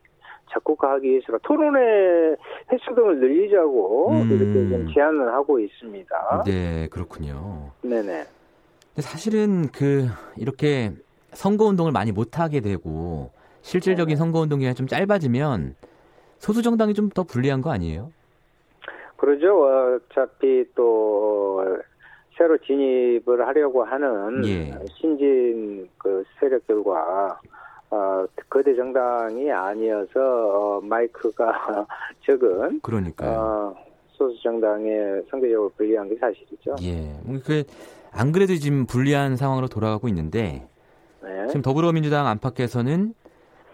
[0.51, 2.35] 적극화하기 위해서 토론회
[2.71, 4.29] 횟수 등을 늘리자고 음.
[4.31, 6.43] 이렇게 좀 제안을 하고 있습니다.
[6.45, 7.71] 네, 그렇군요.
[7.81, 8.23] 네네.
[8.97, 10.05] 사실은 그
[10.37, 10.91] 이렇게
[11.35, 14.17] 선거 운동을 많이 못 하게 되고 실질적인 네.
[14.17, 15.75] 선거 운동이 좀 짧아지면
[16.37, 18.11] 소수 정당이 좀 더 불리한 거 아니에요?
[19.17, 19.95] 그러죠.
[19.95, 21.63] 어차피 또
[22.37, 24.73] 새로 진입을 하려고 하는 예.
[24.99, 27.39] 신진 그 세력들과
[27.91, 31.85] 어, 거대 정당이 아니어서 어, 마이크가
[32.25, 33.75] 적은 그러니까 어,
[34.11, 36.75] 소수 정당의 선거적으로 불리한 게 사실이죠.
[36.83, 40.67] 예, 그안 그래도 지금 불리한 상황으로 돌아가고 있는데
[41.25, 41.47] 네.
[41.47, 43.13] 지금 더불어민주당 안팎에서는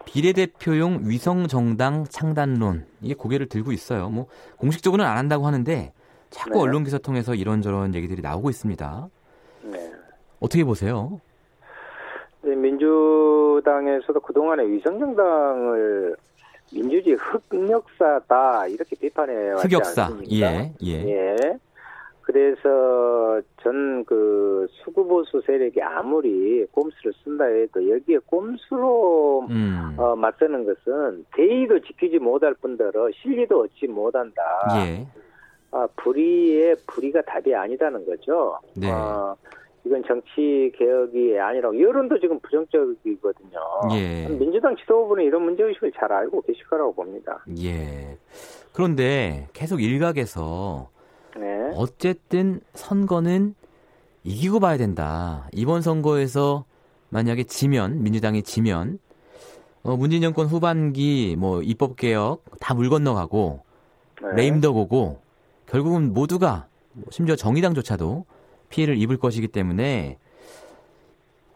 [0.06, 4.10] 비례대표용 위성정당 창단론 이게 고개를 들고 있어요.
[4.10, 5.94] 뭐 공식적으로는 안 한다고 하는데
[6.30, 6.60] 자꾸 네.
[6.60, 9.08] 언론 기사 통해서 이런저런 얘기들이 나오고 있습니다.
[9.64, 9.92] 네.
[10.40, 11.20] 어떻게 보세요?
[12.42, 16.16] 네, 민주당에서도 그동안에 위성정당을
[16.74, 20.04] 민주주의 흑역사다 이렇게 비판해 왔지 흑역사.
[20.06, 20.34] 않습니까?
[20.36, 21.10] 예, 예.
[21.10, 21.36] 예.
[22.32, 29.96] 그래서 전 그 수구보수 세력이 아무리 꼼수를 쓴다 해도 여기에 꼼수로 음.
[29.98, 34.42] 어, 맞서는 것은 대의도 지키지 못할 뿐더러 실리도 얻지 못한다.
[34.76, 35.08] 예.
[35.72, 38.60] 아, 불의의 불의가 답이 아니다는 거죠.
[38.76, 38.92] 네.
[38.92, 39.36] 어,
[39.86, 43.60] 이건 정치 개혁이 아니라고 여론도 지금 부정적이거든요.
[43.94, 44.28] 예.
[44.28, 47.44] 민주당 지도부는 이런 문제 의식을 잘 알고 계실 거라고 봅니다.
[47.64, 48.18] 예.
[48.74, 50.90] 그런데 계속 일각에서
[51.38, 51.72] 네.
[51.76, 53.56] 어쨌든 선거는
[54.24, 55.48] 이기고 봐야 된다.
[55.54, 56.66] 이번 선거에서
[57.10, 59.00] 만약에 지면 민주당이 지면
[59.84, 63.62] 어, 문재인 정권 후반기 뭐 입법 개혁 다 물 건너가고
[64.22, 64.28] 네.
[64.36, 65.20] 레임덕 오고
[65.66, 68.26] 결국은 모두가 뭐 심지어 정의당조차도
[68.70, 70.18] 피해를 입을 것이기 때문에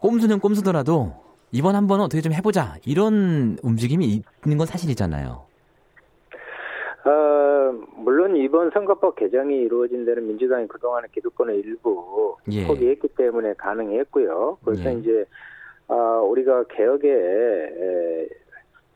[0.00, 1.14] 꼼수는 꼼수더라도
[1.52, 5.46] 이번 한 번은 어떻게 좀 해보자 이런 움직임이 있는 건 사실이잖아요.
[7.04, 7.10] 어,
[7.96, 12.66] 물론 이번 선거법 개정이 이루어진 데는 민주당이 그동안의 기득권을 일부 예.
[12.66, 14.58] 포기했기 때문에 가능했고요.
[14.64, 14.94] 그래서 예.
[14.94, 15.24] 이제
[15.88, 15.94] 어,
[16.28, 18.28] 우리가 개혁의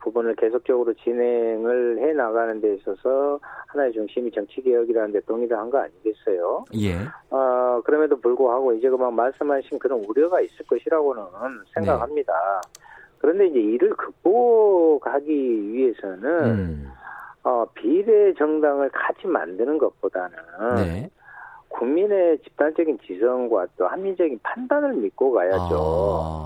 [0.01, 5.77] 부분을 계속적으로 진행을 해 나가는 데 있어서 하나의 중심이 정치 개혁이라는 데 동의를 한 거
[5.77, 6.65] 아니겠어요?
[6.79, 6.95] 예.
[7.29, 11.21] 어, 그럼에도 불구하고 이제 그만 말씀하신 그런 우려가 있을 것이라고는
[11.75, 12.33] 생각합니다.
[12.33, 12.81] 네.
[13.19, 16.87] 그런데 이제 이를 극복하기 위해서는 음.
[17.43, 20.37] 어, 비례 정당을 같이 만드는 것보다는
[20.75, 21.09] 네.
[21.69, 25.77] 국민의 집단적인 지성과 또 합리적인 판단을 믿고 가야죠.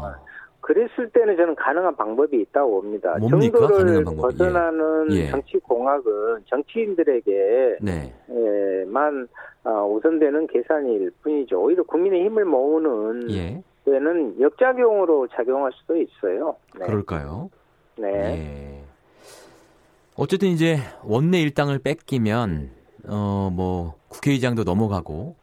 [0.04, 0.16] 아.
[0.62, 3.18] 그랬을 때는 저는 가능한 방법이 있다고 봅니다.
[3.20, 3.60] 뭡니까?
[3.60, 5.30] 정도를 벗어나는 예.
[5.30, 8.14] 정치 공학은 정치인들에게만 네.
[8.32, 8.84] 예,
[9.70, 11.62] 어, 우선되는 계산일 뿐이죠.
[11.62, 13.62] 오히려 국민의 힘을 모으는 예.
[13.86, 16.56] 데는 역작용으로 작용할 수도 있어요.
[16.80, 16.86] 네.
[16.88, 17.52] 그럴까요?
[17.98, 18.84] 네.
[20.18, 20.22] 예.
[20.22, 22.72] 어쨌든 이제 원내 일당을 뺏기면
[23.08, 25.36] 어 뭐 국회의장도 넘어가고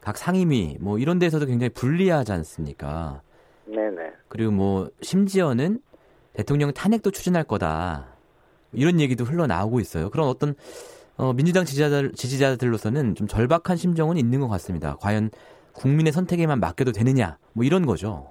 [0.00, 3.22] 각 상임위 뭐 이런 데서도 굉장히 불리하지 않습니까?
[3.66, 4.12] 네네.
[4.28, 5.80] 그리고 뭐 심지어는
[6.32, 8.06] 대통령 탄핵도 추진할 거다.
[8.72, 10.10] 이런 얘기도 흘러나오고 있어요.
[10.10, 10.54] 그런 어떤
[11.16, 14.96] 어, 민주당 지지자들, 지지자들로서는 좀 절박한 심정은 있는 것 같습니다.
[15.00, 15.30] 과연
[15.72, 18.28] 국민의 선택에만 맡겨도 되느냐, 뭐 이런 거죠.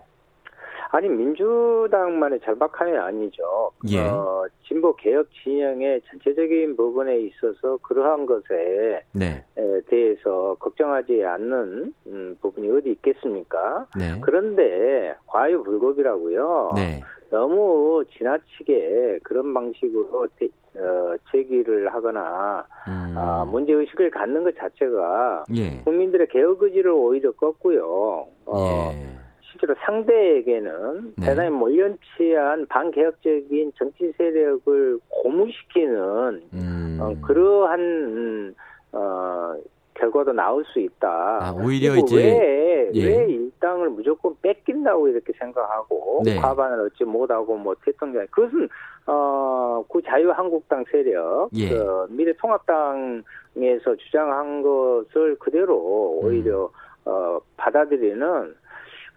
[0.91, 3.71] 아니 민주당만의 절박함이 아니죠.
[3.89, 3.99] 예.
[3.99, 9.43] 어, 진보 개혁 진영의 전체적인 부분에 있어서 그러한 것에 네.
[9.87, 13.85] 대해서 걱정하지 않는 음, 부분이 어디 있겠습니까?
[13.97, 14.19] 네.
[14.21, 16.71] 그런데 과유불급이라고요.
[16.75, 17.01] 네.
[17.29, 23.13] 너무 지나치게 그런 방식으로 대, 어, 제기를 하거나 음.
[23.15, 25.81] 아, 문제 의식을 갖는 것 자체가 예.
[25.83, 28.25] 국민들의 개혁 의지를 오히려 껐고요.
[28.47, 29.28] 어, 예.
[29.51, 31.25] 실제로 상대에게는 네.
[31.25, 36.97] 대단히 몰연치한 반개혁적인 정치 세력을 고무시키는 음.
[37.01, 38.55] 어, 그러한
[38.91, 39.55] 어,
[39.95, 41.09] 결과도 나올 수 있다.
[41.41, 43.05] 아, 오히려 이제 왜, 예.
[43.05, 46.37] 왜 일당을 무조건 뺏긴다고 이렇게 생각하고 네.
[46.37, 48.69] 과반을 얻지 못하고 뭐 대통령 그것은
[49.05, 51.69] 어, 그 자유한국당 세력, 예.
[51.69, 56.69] 그 미래통합당에서 주장한 것을 그대로 오히려 음.
[57.05, 58.55] 어, 받아들이는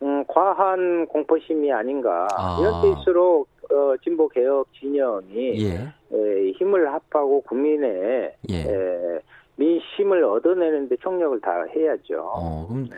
[0.03, 2.59] 음, 과한 공포심이 아닌가 아.
[2.61, 5.75] 이럴 때일수록 어, 진보 개혁 진영이 예.
[6.13, 8.57] 에, 힘을 합하고 국민의 예.
[8.57, 9.21] 에,
[9.57, 12.21] 민심을 얻어내는데 총력을 다해야죠.
[12.35, 12.97] 어, 그럼 네.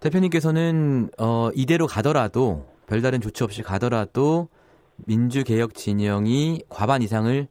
[0.00, 4.48] 대표님께서는 어, 이대로 가더라도 별다른 조치 없이 가더라도
[5.06, 7.46] 민주개혁 진영이 과반 이상을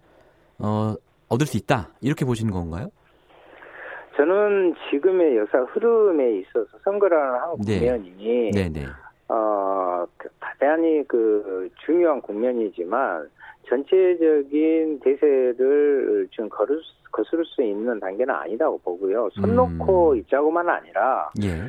[0.60, 0.96] 어,
[1.28, 2.90] 얻을 수 있다 이렇게 보시는 건가요?
[4.22, 7.80] 저는 지금의 역사 흐름에 있어서 선거라는 한 네.
[7.80, 8.70] 국면이 네.
[8.70, 8.86] 네.
[9.28, 13.28] 어, 그 대단히 그 중요한 국면이지만
[13.68, 16.80] 전체적인 대세를 지금 거를,
[17.12, 19.30] 거스를 수 있는 단계는 아니다고 보고요.
[19.32, 20.18] 손 놓고 음.
[20.18, 21.64] 있자고만 아니라 예.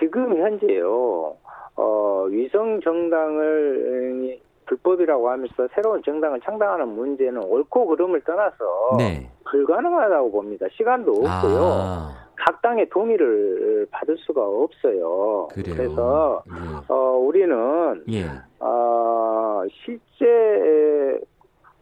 [0.00, 1.36] 지금 현재요.
[1.76, 9.30] 어, 위성 정당을 불법이라고 하면서 새로운 정당을 창당하는 문제는 옳고 그름을 떠나서 네.
[9.58, 10.66] 불가능하다고 봅니다.
[10.72, 11.58] 시간도 없고요.
[11.62, 12.10] 아.
[12.36, 15.48] 각 당의 동의를 받을 수가 없어요.
[15.52, 15.76] 그래요.
[15.76, 16.92] 그래서 예.
[16.92, 18.24] 어, 우리는 예.
[18.58, 21.20] 어, 실제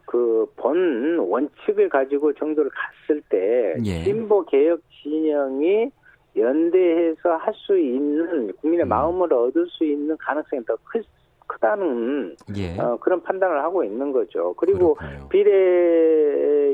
[0.05, 4.03] 그 본 원칙을 가지고 정도를 갔을 때 예.
[4.03, 5.89] 진보 개혁 진영이
[6.37, 8.89] 연대해서 할 수 있는 국민의 음.
[8.89, 11.03] 마음을 얻을 수 있는 가능성이 더 클,
[11.53, 12.77] 크다는 예.
[12.79, 14.53] 어, 그런 판단을 하고 있는 거죠.
[14.55, 15.29] 그리고 그렇군요.
[15.29, 15.51] 비례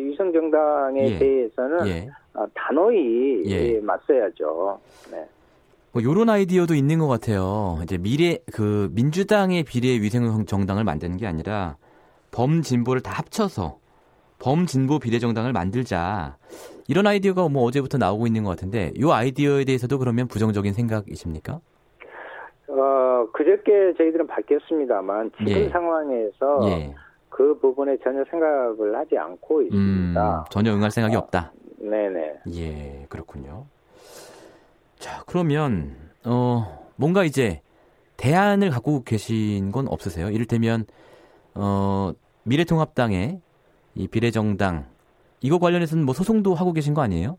[0.04, 1.20] 위성 정당에 예.
[1.20, 2.10] 대해서는 예.
[2.34, 3.80] 어, 단호히 예.
[3.82, 4.80] 맞서야죠.
[5.12, 5.26] 네.
[5.92, 7.80] 뭐 요런 아이디어도 있는 것 같아요.
[7.84, 11.78] 이제 미래 그 민주당의 비례 위생 정당을 만드는 게 아니라
[12.32, 13.80] 범진보를 다 합쳐서
[14.40, 16.38] 범진보 비례정당을 만들자.
[16.88, 21.60] 이런 아이디어가 뭐 어제부터 나오고 있는 것 같은데 이 아이디어에 대해서도 그러면 부정적인 생각이십니까?
[22.70, 25.70] 어 그저께 저희들은 밝혔습니다만 지금 예.
[25.70, 26.96] 상황에서 예.
[27.30, 30.40] 그 부분에 전혀 생각을 하지 않고 있습니다.
[30.40, 31.54] 음, 전혀 응할 생각이 어, 없다.
[31.78, 32.34] 네네.
[32.56, 33.66] 예 그렇군요.
[34.98, 37.62] 자 그러면 어 뭔가 이제
[38.18, 40.30] 대안을 갖고 계신 건 없으세요?
[40.30, 40.86] 이를테면
[41.56, 42.12] 어
[42.44, 43.40] 미래통합당의
[43.96, 44.86] 이 비례정당
[45.42, 47.38] 이거 관련해서는 뭐 소송도 하고 계신 거 아니에요?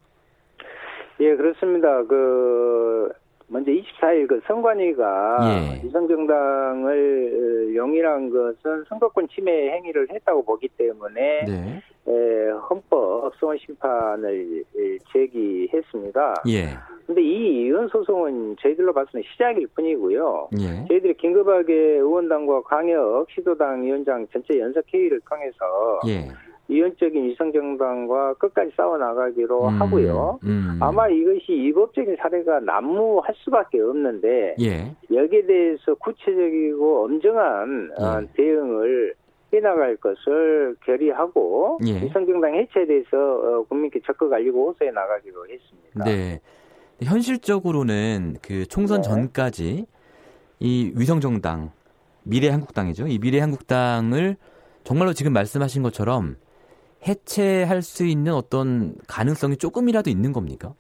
[1.20, 2.02] 예, 그렇습니다.
[2.04, 3.12] 그
[3.50, 5.84] 먼저 24일 그 선관위가 예.
[5.84, 11.82] 위성정당을 용인한 것은 선거권 침해 행위를 했다고 보기 때문에 네.
[12.06, 14.64] 에, 헌법 소원 심판을
[15.12, 16.42] 제기했습니다.
[16.48, 16.68] 예.
[17.06, 20.50] 근데 이 이혼 소송은 저희들로 봐서는 시작일 뿐이고요.
[20.60, 20.86] 예.
[20.86, 26.28] 저희들이 긴급하게 의원당과 광역 시도당 위원장 전체 연석 회의를 통해서 예.
[26.70, 30.38] 이원적인 위성정당과 끝까지 싸워 나가기로 음, 하고요.
[30.44, 30.78] 음.
[30.80, 34.94] 아마 이것이 위법적인 사례가 난무할 수밖에 없는데 예.
[35.12, 38.04] 여기에 대해서 구체적이고 엄정한 예.
[38.04, 39.14] 어, 대응을
[39.52, 42.02] 해나갈 것을 결의하고 예.
[42.02, 46.04] 위성정당 해체에 대해서 어, 국민께 적극 알리고 호소해 나가기로 했습니다.
[46.04, 46.40] 네.
[47.02, 49.08] 현실적으로는 그 총선 네.
[49.08, 49.86] 전까지
[50.60, 51.72] 이 위성정당
[52.22, 53.06] 미래한국당이죠.
[53.08, 54.36] 이 미래한국당을
[54.84, 56.36] 정말로 지금 말씀하신 것처럼
[57.06, 60.74] 해체할 수 있는 어떤 가능성이 조금이라도 있는 겁니까?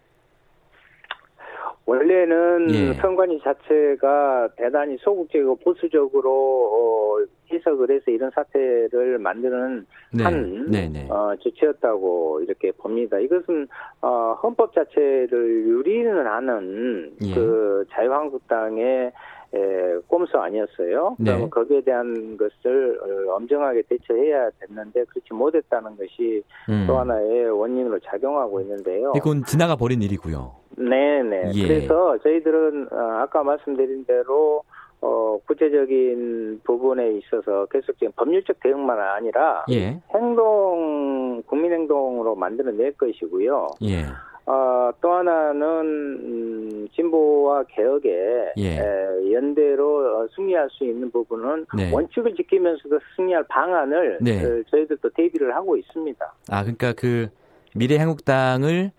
[1.90, 2.94] 원래는 예.
[2.94, 6.30] 선관위 자체가 대단히 소극적이고 보수적으로
[6.72, 10.22] 어, 해석을 해서 이런 사태를 만드는 네.
[10.22, 11.08] 한 네, 네.
[11.10, 13.18] 어, 조치였다고 이렇게 봅니다.
[13.18, 13.66] 이것은
[14.02, 17.34] 어, 헌법 자체를 유리는 하는 예.
[17.34, 19.10] 그 자유한국당의
[19.52, 21.16] 에, 꼼수 아니었어요.
[21.18, 21.48] 네.
[21.48, 26.84] 거기에 대한 것을 어, 엄정하게 대처해야 됐는데 그렇지 못했다는 것이 음.
[26.86, 29.12] 또 하나의 원인으로 작용하고 있는데요.
[29.12, 30.52] 그건 지나가 버린 일이고요.
[30.76, 31.52] 네네.
[31.54, 31.66] 예.
[31.66, 34.62] 그래서 저희들은 어, 아까 말씀드린 대로
[35.02, 40.00] 어, 구체적인 부분에 있어서 계속적인 법률적 대응만 아니라 예.
[40.14, 43.68] 행동 국민행동으로 만들어낼 것이고요.
[43.82, 44.04] 예.
[44.46, 48.78] 어, 또 하나는 음, 진보와 개혁에 예.
[48.78, 51.92] 에, 연대로 어, 승리할 수 있는 부분은 네.
[51.92, 54.44] 원칙을 지키면서도 승리할 방안을 네.
[54.44, 56.34] 어, 저희들도 대비를 하고 있습니다.
[56.50, 57.28] 아 그러니까 그
[57.76, 58.90] 미래한국당을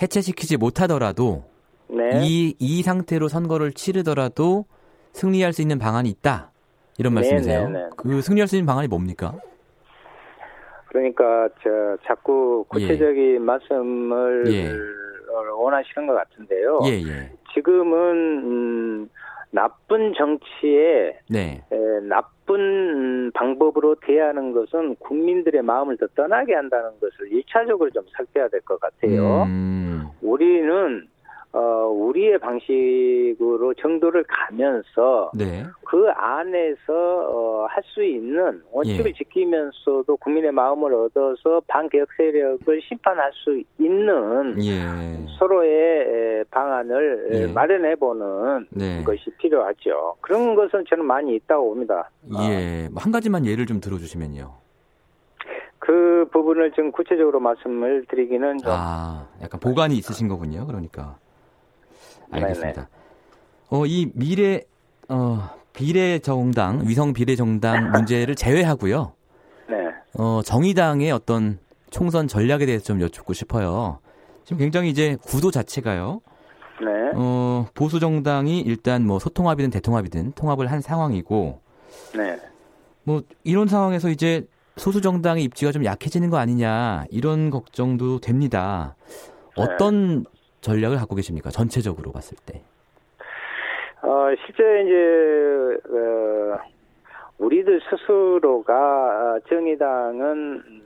[0.00, 1.44] 해체시키지 못하더라도
[1.88, 2.22] 네.
[2.22, 4.64] 이, 이 상태로 선거를 치르더라도
[5.12, 6.52] 승리할 수 있는 방안이 있다
[6.98, 7.68] 이런 네, 말씀이세요?
[7.68, 7.88] 네, 네.
[7.96, 9.34] 그 승리할 수 있는 방안이 뭡니까?
[10.96, 13.38] 그러니까 저 자꾸 구체적인 예.
[13.38, 14.70] 말씀을 예.
[15.58, 16.80] 원하시는 것 같은데요.
[16.86, 17.30] 예, 예.
[17.52, 17.94] 지금은
[18.44, 19.08] 음,
[19.50, 21.62] 나쁜 정치에 네.
[21.70, 21.76] 에,
[22.08, 28.80] 나쁜 방법으로 대하는 것은 국민들의 마음을 더 떠나게 한다는 것을 일차적으로 좀 살펴야 될 것
[28.80, 29.42] 같아요.
[29.42, 30.06] 음.
[30.22, 31.06] 우리는
[31.56, 35.64] 어, 우리의 방식으로 정도를 가면서 네.
[35.84, 39.12] 그 안에서 어, 할 수 있는 원칙을 예.
[39.14, 44.82] 지키면서도 국민의 마음을 얻어서 반개혁 세력을 심판할 수 있는 예.
[45.38, 47.46] 서로의 방안을 예.
[47.46, 49.02] 마련해보는 네.
[49.02, 50.16] 것이 필요하죠.
[50.20, 52.10] 그런 것은 저는 많이 있다고 봅니다.
[52.42, 54.52] 예, 뭐한 가지만 예를 좀 들어주시면요.
[55.78, 60.66] 그 부분을 좀 구체적으로 말씀을 드리기는 좀 아, 약간 보관이 있으신 거군요.
[60.66, 61.16] 그러니까.
[62.30, 62.88] 알겠습니다.
[63.70, 64.62] 어, 이 미래
[65.08, 69.12] 어, 비례 정당, 위성 비례 정당 문제를 제외하고요.
[69.68, 69.76] 네.
[70.18, 71.58] 어, 정의당의 어떤
[71.90, 74.00] 총선 전략에 대해서 좀 여쭙고 싶어요.
[74.44, 76.20] 지금 굉장히 이제 구도 자체가요.
[76.80, 77.12] 네.
[77.14, 81.60] 어, 보수 정당이 일단 뭐 소통합이든 대통합이든 통합을 한 상황이고.
[82.14, 82.38] 네.
[83.04, 88.94] 뭐 이런 상황에서 이제 소수 정당의 입지가 좀 약해지는 거 아니냐 이런 걱정도 됩니다.
[89.56, 90.30] 어떤 네.
[90.66, 91.50] 전략을 갖고 계십니까?
[91.50, 92.60] 전체적으로 봤을 때.
[94.02, 96.58] 어, 실제 이제 어,
[97.38, 100.82] 우리들 스스로가 정의당은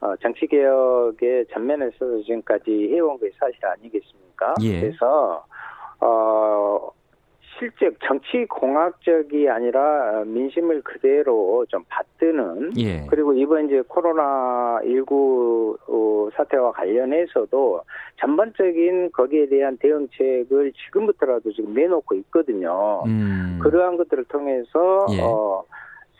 [0.00, 4.54] 어, 정치 개혁의 전면에서 지금까지 해온 게 사실 아니겠습니까?
[4.62, 4.80] 예.
[4.80, 5.44] 그래서
[6.00, 6.90] 어,
[7.58, 13.04] 실제 정치 공학적이 아니라 민심을 그대로 좀 받드는 예.
[13.08, 17.82] 그리고 이번 이제 코로나 19 사태와 관련해서도
[18.20, 23.02] 전반적인 거기에 대한 대응책을 지금부터라도 지금 내놓고 있거든요.
[23.06, 23.58] 음.
[23.60, 25.20] 그러한 것들을 통해서 예.
[25.20, 25.64] 어,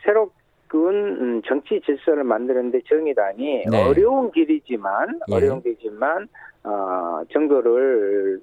[0.03, 0.37] 새롭
[0.71, 3.87] 은 정치 질서를 만드는데 정의당이 네.
[3.87, 5.33] 어려운 길이지만 예.
[5.33, 6.27] 어려운 길이지만
[6.63, 8.39] 어, 정도를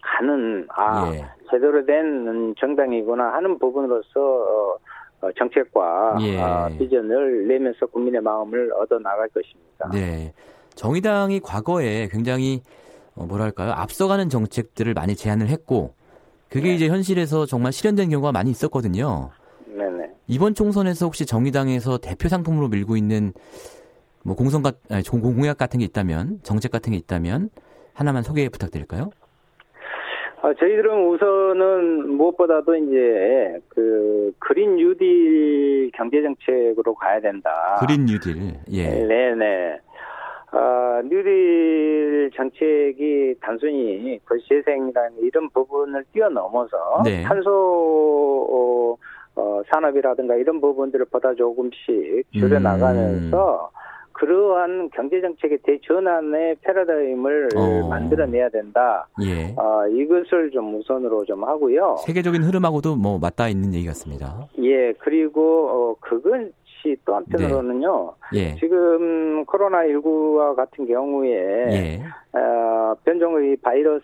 [0.00, 1.24] 가는 아 예.
[1.50, 4.76] 제대로 된 정당이구나 하는 부분으로서 어,
[5.20, 6.40] 어, 정책과 예.
[6.40, 9.90] 어, 비전을 내면서 국민의 마음을 얻어 나갈 것입니다.
[9.92, 10.32] 네.
[10.74, 12.62] 정의당이 과거에 굉장히
[13.14, 15.94] 어, 뭐랄까요 앞서가는 정책들을 많이 제안을 했고
[16.48, 16.74] 그게 네.
[16.76, 19.30] 이제 현실에서 정말 실현된 경우가 많이 있었거든요.
[19.66, 20.10] 네네.
[20.28, 23.32] 이번 총선에서 혹시 정의당에서 대표 상품으로 밀고 있는
[24.22, 27.50] 뭐 공선 같 아니, 공약 같은 게 있다면 정책 같은 게 있다면
[27.94, 29.10] 하나만 소개 부탁드릴까요?
[30.40, 37.76] 아, 저희들은 우선은 무엇보다도 이제 그 그린 뉴딜 경제 정책으로 가야 된다.
[37.80, 38.36] 그린 뉴딜.
[38.70, 38.88] 예.
[38.88, 39.80] 네네.
[40.52, 47.22] 아, 뉴딜 정책이 단순히 도시재생이라는 이런 부분을 뛰어넘어서 네.
[47.22, 48.96] 탄소
[49.34, 53.78] 어, 산업이라든가 이런 부분들을 보다 조금씩 줄여 나가면서 음.
[54.18, 57.88] 그러한 경제 정책의 대전환의 패러다임을 어.
[57.88, 59.06] 만들어내야 된다.
[59.22, 59.54] 예.
[59.56, 61.96] 어, 이것을 좀 우선으로 좀 하고요.
[62.04, 64.48] 세계적인 흐름하고도 뭐 맞닿아 있는 얘기 같습니다.
[64.60, 68.14] 예, 그리고 어, 그것이 또 한편으로는요.
[68.32, 68.38] 네.
[68.38, 68.54] 예.
[68.56, 71.30] 지금 코로나 19와 같은 경우에
[71.70, 72.02] 예.
[72.36, 74.02] 어, 변종의 바이러스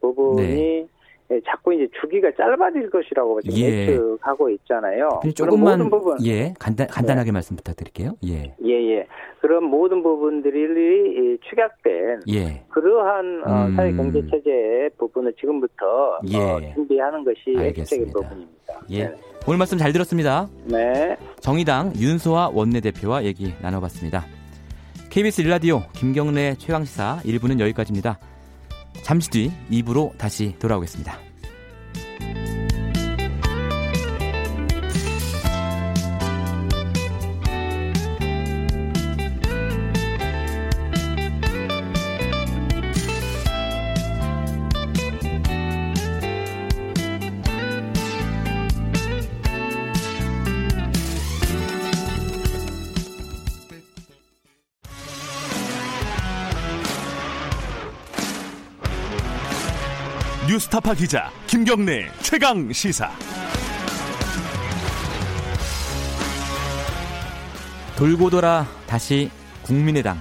[0.00, 0.86] 부분이 네.
[1.30, 3.88] 예, 자꾸 이제 주기가 짧아질 것이라고 지금 예.
[3.88, 5.08] 예측하고 있잖아요.
[5.34, 7.32] 조금만 모든 부분 예 간단 간단하게 네.
[7.32, 8.12] 말씀 부탁드릴게요.
[8.26, 8.54] 예.
[8.64, 9.06] 예 예.
[9.40, 12.64] 그런 모든 부분들이 축약된 예.
[12.68, 13.76] 그러한 어, 음.
[13.76, 16.38] 사회 경제 체제의 부분을 지금부터 예.
[16.38, 18.80] 어, 준비하는 것이 핵심적인 부분입니다.
[18.90, 19.04] 예.
[19.08, 19.14] 네.
[19.48, 20.48] 오늘 말씀 잘 들었습니다.
[20.64, 21.16] 네.
[21.40, 24.24] 정의당 윤소아 원내대표와 얘기 나눠봤습니다.
[25.10, 28.18] KBS 일라디오 김경래 최강시사 1부는 여기까지입니다.
[29.02, 31.18] 잠시 뒤 2부로 다시 돌아오겠습니다.
[60.86, 63.10] 뉴스타파 기자 김경래 최강 시사.
[67.96, 69.28] 돌고 돌아 다시
[69.62, 70.20] 국민의당.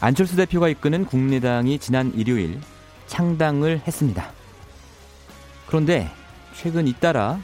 [0.00, 2.60] 안철수 대표가 이끄는 국민의당이 지난 일요일
[3.08, 4.30] 창당을 했습니다.
[5.66, 6.08] 그런데
[6.54, 7.40] 최근 잇따라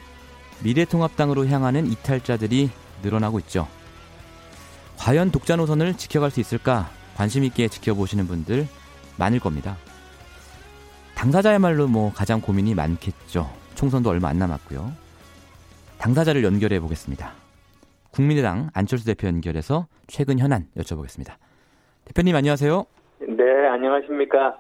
[0.61, 2.71] 미래통합당으로 향하는 이탈자들이
[3.03, 3.67] 늘어나고 있죠.
[4.99, 8.69] 과연 독자 노선을 지켜갈 수 있을까 관심 있게 지켜보시는 분들
[9.17, 9.77] 많을 겁니다.
[11.23, 13.49] 당사자야말로 뭐 가장 고민이 많겠죠.
[13.77, 14.91] 총선도 얼마 안 남았고요.
[15.99, 17.33] 당사자를 연결해 보겠습니다.
[18.11, 21.35] 국민의당 안철수 대표 연결해서 최근 현안 여쭤보겠습니다.
[22.07, 22.85] 대표님 안녕하세요.
[23.21, 24.59] 네, 안녕하십니까.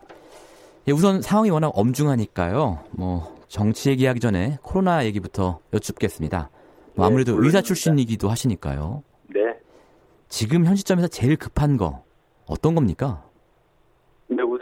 [0.87, 2.85] 예, 우선 상황이 워낙 엄중하니까요.
[2.92, 6.48] 뭐 정치 얘기하기 전에 코로나 얘기부터 여쭙겠습니다.
[6.94, 9.03] 뭐 네, 아무래도 네, 의사 출신이기도 하시니까요.
[9.35, 9.40] 네.
[10.29, 12.05] 지금 현 시점에서 제일 급한 거
[12.46, 13.25] 어떤 겁니까?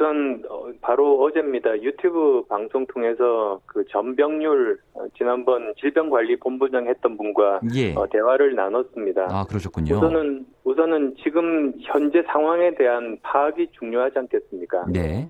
[0.01, 1.81] 네, 우선 어, 바로 어제입니다.
[1.83, 7.95] 유튜브 방송 통해서 그 전병률 어, 지난번 질병관리본부장 했던 분과 예.
[7.95, 9.29] 어, 대화를 나눴습니다.
[9.31, 9.97] 아 그러셨군요.
[9.97, 14.87] 우선은 우선은 지금 현재 상황에 대한 파악이 중요하지 않겠습니까?
[14.91, 15.29] 네.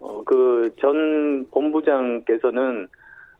[0.00, 2.88] 어, 그 전 본부장께서는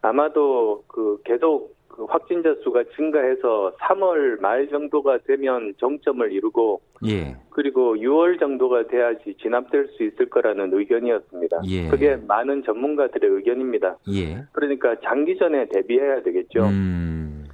[0.00, 7.36] 아마도 그 계속 그 확진자 수가 증가해서 3월 말 정도가 되면 정점을 이루고 예.
[7.50, 11.62] 그리고 6월 정도가 돼야지 진압될 수 있을 거라는 의견이었습니다.
[11.68, 11.88] 예.
[11.88, 13.98] 그게 많은 전문가들의 의견입니다.
[14.12, 14.42] 예.
[14.52, 16.64] 그러니까 장기전에 대비해야 되겠죠.
[16.64, 17.46] 음.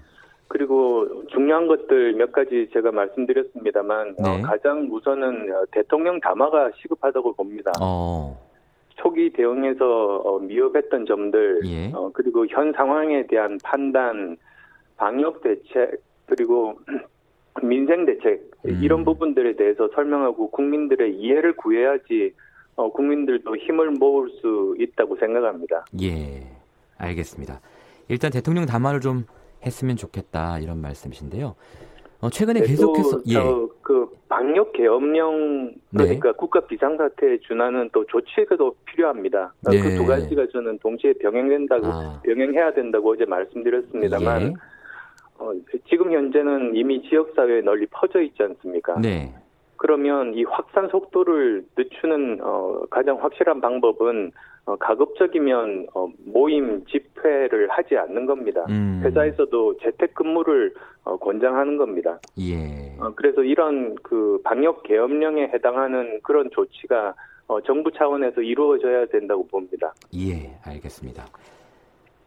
[0.47, 4.29] 그리고 중요한 것들 몇 가지 제가 말씀드렸습니다만 네.
[4.29, 7.71] 어, 가장 우선은 대통령 담화가 시급하다고 봅니다.
[7.83, 8.48] 어.
[8.99, 11.93] 초기 대응에서 어, 미흡했던 점들 예.
[11.95, 14.37] 어, 그리고 현 상황에 대한 판단,
[14.97, 16.79] 방역 대책 그리고
[17.63, 18.81] 민생 대책 음.
[18.83, 22.35] 이런 부분들에 대해서 설명하고 국민들의 이해를 구해야지
[22.77, 25.85] 어, 국민들도 힘을 모을 수 있다고 생각합니다.
[26.03, 26.47] 예,
[26.97, 27.61] 알겠습니다.
[28.09, 29.25] 일단 대통령 담화를 좀
[29.65, 31.55] 했으면 좋겠다 이런 말씀이신데요.
[32.21, 33.35] 어, 최근에 계속해서 예.
[33.83, 36.37] 그 방역 계엄령 그러니까 네.
[36.37, 39.55] 국가 비상사태에 준하는 또 조치가 도 필요합니다.
[39.71, 39.81] 네.
[39.81, 42.21] 그두 가지가 저는 동시에 병행된다고 아.
[42.23, 44.53] 병행해야 된다고 어제 말씀드렸습니다만 예.
[45.39, 45.53] 어,
[45.89, 49.01] 지금 현재는 이미 지역 사회에 널리 퍼져 있지 않습니까?
[49.01, 49.35] 네.
[49.77, 54.33] 그러면 이 확산 속도를 늦추는 어, 가장 확실한 방법은
[54.69, 58.67] 어, 가급적이면 어, 모임 집회를 하지 않는 겁니다.
[58.69, 59.01] 음.
[59.03, 62.21] 회사에서도 재택근무를 어, 권장하는 겁니다.
[62.39, 62.95] 예.
[63.01, 67.15] 어, 그래서 이런 그 방역 계엄령에 해당하는 그런 조치가
[67.47, 69.95] 어, 정부 차원에서 이루어져야 된다고 봅니다.
[70.15, 71.25] 예, 알겠습니다.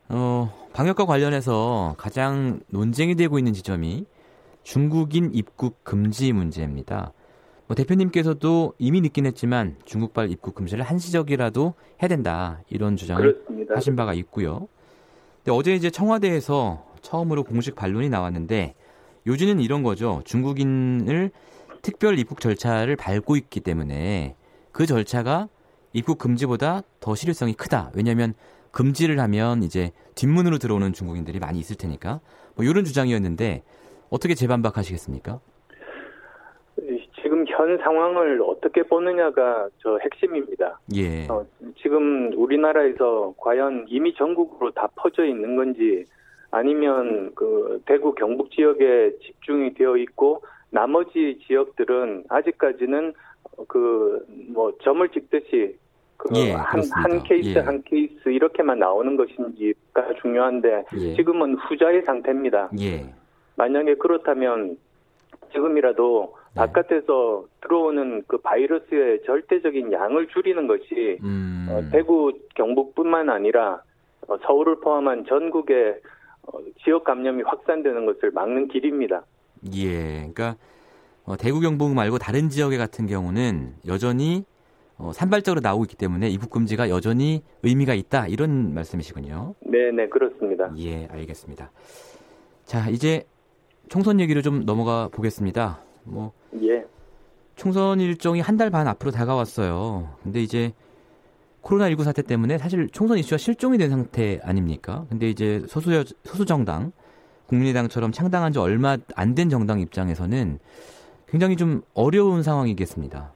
[0.10, 4.06] 어, 방역과 관련해서 가장 논쟁이 되고 있는 지점이
[4.64, 7.14] 중국인 입국 금지 문제입니다.
[7.72, 13.76] 뭐 대표님께서도 이미 늦긴 했지만 중국발 입국 금지를 한시적이라도 해야 된다 이런 주장을 그렇습니다.
[13.78, 14.68] 하신 바가 있고요.
[15.38, 18.76] 근데 어제 이제 청와대에서 처음으로 공식 반론이 나왔는데
[19.26, 20.22] 요지는 이런 거죠.
[20.26, 21.32] 중국인을
[21.82, 24.36] 특별 입국 절차를 밟고 있기 때문에
[24.74, 25.48] 그 절차가
[25.94, 27.92] 입국 금지보다 더 실효성이 크다.
[27.94, 28.34] 왜냐하면
[28.72, 32.20] 금지를 하면 이제 뒷문으로 들어오는 중국인들이 많이 있을 테니까
[32.56, 33.64] 뭐 이런 주장이었는데
[34.10, 35.40] 어떻게 재반박하시겠습니까?
[37.62, 40.80] 현 상황을 어떻게 보느냐가 저 핵심입니다.
[40.96, 41.28] 예.
[41.28, 41.46] 어,
[41.82, 46.06] 지금 우리나라에서 과연 이미 전국으로 다 퍼져 있는 건지
[46.50, 53.14] 아니면 그 대구 경북 지역에 집중이 되어 있고 나머지 지역들은 아직까지는
[53.68, 55.76] 그 뭐 점을 찍듯이
[56.18, 57.60] 그한 예, 한 케이스 예.
[57.60, 61.16] 한 케이스 이렇게만 나오는 것인지가 중요한데 예.
[61.16, 62.70] 지금은 후자의 상태입니다.
[62.80, 63.06] 예.
[63.56, 64.78] 만약에 그렇다면
[65.52, 66.41] 지금이라도 네.
[66.56, 71.68] 바깥에서 들어오는 그 바이러스의 절대적인 양을 줄이는 것이 음.
[71.70, 73.82] 어, 대구 경북뿐만 아니라
[74.28, 76.00] 어, 서울을 포함한 전국의
[76.44, 79.24] 어, 지역 감염이 확산되는 것을 막는 길입니다.
[79.76, 80.56] 예, 그러니까
[81.24, 84.44] 어, 대구 경북 말고 다른 지역의 같은 경우는 여전히
[84.98, 89.56] 어, 산발적으로 나오고 있기 때문에 입국 금지가 여전히 의미가 있다 이런 말씀이시군요.
[89.62, 90.72] 네, 네 그렇습니다.
[90.78, 91.72] 예, 알겠습니다.
[92.66, 93.24] 자, 이제
[93.90, 95.80] 총선 얘기를 좀 넘어가 보겠습니다.
[96.04, 96.34] 뭐
[96.64, 96.86] 예.
[97.56, 100.10] 총선 일정이 한 달 반 앞으로 다가왔어요.
[100.24, 100.74] 근데 이제
[101.64, 105.06] 코로나19 사태 때문에 사실 총선 이슈가 실종이 된 상태 아닙니까?
[105.10, 106.92] 근데 이제 소수 소수 정당
[107.48, 110.60] 국민의당처럼 창당한 지 얼마 안 된 정당 입장에서는
[111.28, 113.34] 굉장히 좀 어려운 상황이겠습니다.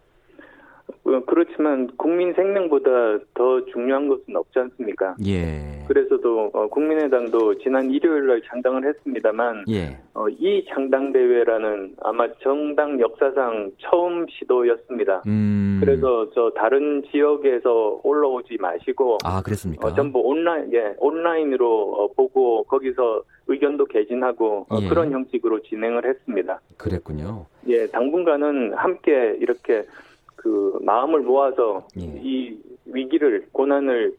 [1.06, 2.90] 어, 그렇지만 국민 생명보다
[3.36, 5.16] 더 중요한 것은 없지 않습니까?
[5.26, 5.84] 예.
[5.88, 10.00] 그래서도 어, 국민의당도 지난 일요일 날 창당을 했습니다만 예.
[10.16, 15.22] 어, 이 창당 대회라는 아마 정당 역사상 처음 시도였습니다.
[15.28, 15.78] 음.
[15.80, 19.88] 그래서 저 다른 지역에서 올라오지 마시고 아 그랬습니까?
[19.88, 24.90] 어, 전부 온라인 예 온라인으로 어, 보고 거기서 의견도 개진하고 어, 예.
[24.90, 26.60] 그런 형식으로 진행을 했습니다.
[26.78, 27.46] 그랬군요.
[27.68, 29.84] 예, 당분간은 함께 이렇게
[30.46, 32.04] 그 마음을 모아서 예.
[32.22, 34.16] 이 위기를 고난을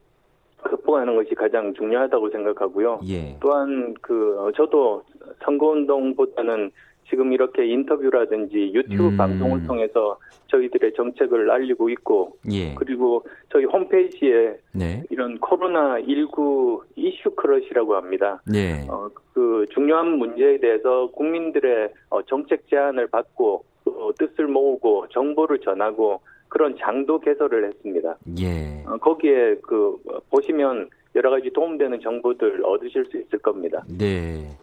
[0.60, 2.98] 극복하는 것이 가장 중요하다고 생각하고요.
[3.06, 3.36] 예.
[3.38, 5.04] 또한 그 어, 저도
[5.44, 6.72] 선거운동보다는
[7.08, 9.16] 지금 이렇게 인터뷰라든지 유튜브 음.
[9.16, 10.18] 방송을 통해서
[10.48, 12.74] 저희들의 정책을 알리고 있고 예.
[12.74, 15.04] 그리고 저희 홈페이지에 네.
[15.10, 18.42] 이런 코로나 19 이슈 크러시라고 합니다.
[18.50, 18.84] 네.
[18.88, 26.20] 어, 그 중요한 문제에 대해서 국민들의 어, 정책 제안을 받고 어, 뜻을 모으고 정보를 전하고
[26.48, 28.16] 그런 장도 개설을 했습니다.
[28.40, 28.84] 예.
[28.86, 29.96] 어, 거기에 그
[30.30, 33.82] 보시면 여러 가지 도움되는 정보들 얻으실 수 있을 겁니다.
[33.88, 34.56] 네.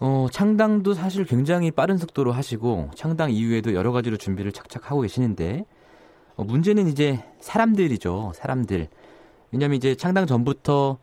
[0.00, 5.64] 어, 창당도 사실 굉장히 빠른 속도로 하시고 창당 이후에도 여러 가지로 준비를 착착 하고 계시는데
[6.36, 8.32] 어, 문제는 이제 사람들이죠.
[8.34, 8.86] 사람들.
[9.52, 10.98] 왜냐하면 이제 창당 전부터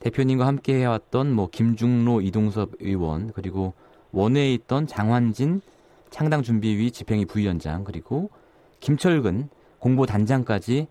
[0.00, 3.74] 대표님과 함께 해왔던 뭐 김중로 이동섭 의원 그리고
[4.12, 5.60] 원외에 있던 장환진
[6.10, 8.30] 창당준비위 집행위 부위원장 그리고
[8.80, 9.48] 김철근
[9.78, 10.88] 공보단장까지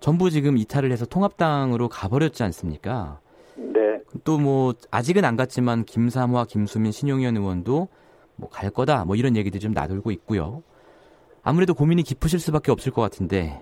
[0.00, 3.20] 전부 지금 이탈을 해서 통합당으로 가버렸지 않습니까?
[3.56, 4.00] 네.
[4.24, 7.88] 또 뭐 아직은 안 갔지만 김삼화, 김수민, 신용현 의원도
[8.36, 10.62] 뭐 갈 거다 뭐 이런 얘기도 좀 나돌고 있고요.
[11.42, 13.60] 아무래도 고민이 깊으실 수밖에 없을 것 같은데.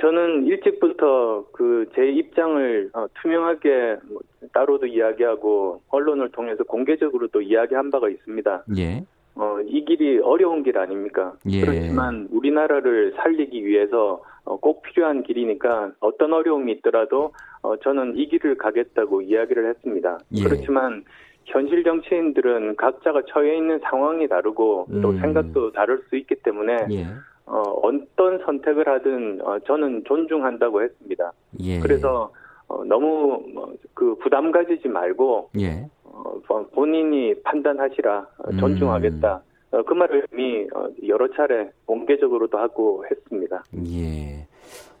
[0.00, 4.20] 저는 일찍부터 그 제 입장을 어, 투명하게 뭐
[4.52, 8.64] 따로도 이야기하고 언론을 통해서 공개적으로도 이야기한 바가 있습니다.
[8.78, 9.04] 예.
[9.34, 11.34] 어, 이 길이 어려운 길 아닙니까?
[11.48, 11.60] 예.
[11.60, 18.56] 그렇지만 우리나라를 살리기 위해서 어, 꼭 필요한 길이니까 어떤 어려움이 있더라도 어, 저는 이 길을
[18.56, 20.18] 가겠다고 이야기를 했습니다.
[20.34, 20.42] 예.
[20.42, 21.04] 그렇지만
[21.44, 25.02] 현실 정치인들은 각자가 처해 있는 상황이 다르고 음.
[25.02, 27.06] 또 생각도 다를 수 있기 때문에 예.
[27.46, 31.32] 어, 어떤 선택을 하든 어, 저는 존중한다고 했습니다.
[31.60, 31.80] 예.
[31.80, 32.32] 그래서
[32.72, 35.86] 어, 너무 뭐, 그 부담 가지지 말고 예.
[36.04, 36.40] 어,
[36.74, 39.42] 본인이 판단하시라 어, 존중하겠다.
[39.72, 39.76] 음.
[39.76, 43.62] 어, 그 말을 이미 어, 여러 차례 공개적으로도 하고 했습니다.
[43.86, 44.46] 예.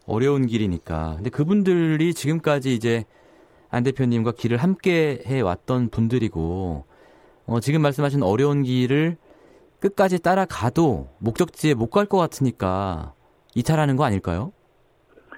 [0.06, 1.14] 어려운 길이니까.
[1.16, 3.04] 근데 그분들이 지금까지 이제
[3.70, 6.84] 안 대표님과 길을 함께 해 왔던 분들이고,
[7.46, 9.16] 어, 지금 말씀하신 어려운 길을
[9.80, 13.14] 끝까지 따라가도 목적지에 못 갈 것 같으니까
[13.54, 14.52] 이탈하는 거 아닐까요?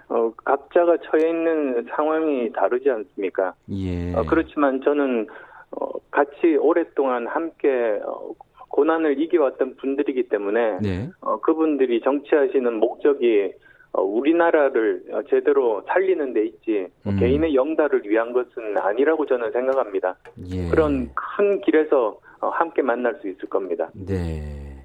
[0.09, 3.55] 어, 각 자가 처해 있는 상황이 다르지 않습니까?
[3.70, 4.12] 예.
[4.14, 5.27] 어, 그렇지만 저는
[5.70, 8.33] 어, 같이 오랫동안 함께 어,
[8.68, 11.09] 고난을 이겨왔던 분들이기 때문에 네.
[11.20, 13.53] 어, 그분들이 정치하시는 목적이
[13.93, 17.16] 어, 우리나라를 어, 제대로 살리는 데 있지 음.
[17.16, 20.16] 개인의 영달을 위한 것은 아니라고 저는 생각합니다.
[20.51, 20.68] 예.
[20.68, 23.89] 그런 큰 길에서 어, 함께 만날 수 있을 겁니다.
[23.95, 24.85] 네.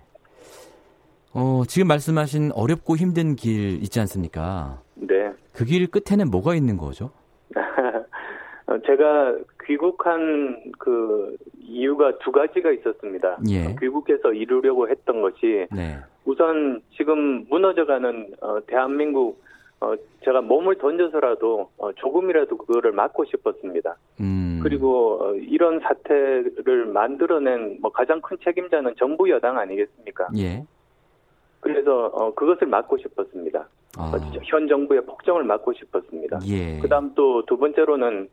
[1.33, 4.81] 어, 지금 말씀하신 어렵고 힘든 길 있지 않습니까?
[5.53, 5.59] 네.
[5.59, 7.11] 그길 끝에는 뭐가 있는 거죠?
[8.85, 9.35] 제가
[9.65, 13.39] 귀국한 그 이유가 두 가지가 있었습니다.
[13.49, 13.75] 예.
[13.79, 15.97] 귀국해서 이루려고 했던 것이 네.
[16.25, 19.41] 우선 지금 무너져가는 어, 대한민국
[19.81, 19.93] 어,
[20.25, 23.95] 제가 몸을 던져서라도 어, 조금이라도 그거를 막고 싶었습니다.
[24.19, 24.59] 음.
[24.61, 30.27] 그리고 어, 이런 사태를 만들어낸 뭐 가장 큰 책임자는 정부 여당 아니겠습니까?
[30.37, 30.65] 예.
[31.61, 33.67] 그래서 어, 그것을 막고 싶었습니다.
[33.97, 34.11] 아.
[34.43, 36.39] 현 정부의 폭정을 막고 싶었습니다.
[36.47, 36.79] 예.
[36.79, 38.29] 그다음 또 두 번째로는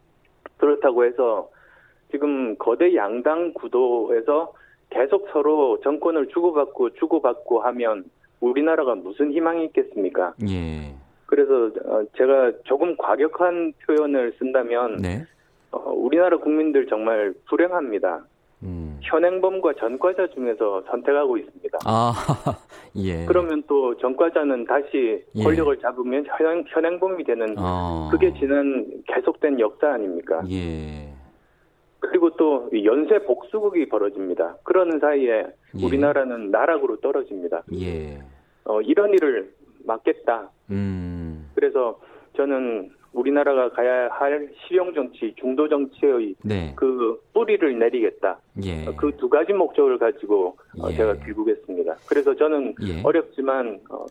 [0.58, 1.48] 그렇다고 해서
[2.10, 4.52] 지금 거대 양당 구도에서
[4.90, 8.04] 계속 서로 정권을 주고받고 주고받고 하면
[8.40, 10.34] 우리나라가 무슨 희망이 있겠습니까?
[10.48, 10.94] 예.
[11.26, 15.24] 그래서 어, 제가 조금 과격한 표현을 쓴다면 네.
[15.72, 18.24] 어, 우리나라 국민들 정말 불행합니다.
[19.06, 19.10] 음.
[19.10, 21.78] 현행범과 전과자 중에서 선택하고 있습니다.
[21.84, 22.12] 아,
[22.96, 23.24] 예.
[23.26, 25.42] 그러면 또 전과자는 다시 예.
[25.42, 28.08] 권력을 잡으면 현행, 현행범이 되는 어.
[28.10, 30.42] 그게 지난 계속된 역사 아닙니까?
[30.50, 31.12] 예.
[32.00, 34.56] 그리고 또 연쇄 복수극이 벌어집니다.
[34.62, 35.46] 그러는 사이에
[35.78, 35.84] 예.
[35.84, 37.62] 우리나라는 나락으로 떨어집니다.
[37.74, 38.18] 예.
[38.64, 39.52] 어, 이런 일을
[39.84, 40.50] 막겠다.
[40.70, 41.50] 음.
[41.54, 41.98] 그래서
[42.36, 46.72] 저는 우리나라가 가야 할 실용 정치, 중도 정치의 네.
[46.76, 48.38] 그 뿌리를 내리겠다.
[48.62, 48.84] 예.
[48.96, 50.96] 그두 가지 목적을 가지고 어, 예.
[50.96, 51.96] 제가 귀국했습니다.
[52.06, 53.02] 그래서 저는 예.
[53.02, 54.04] 어렵지만 어,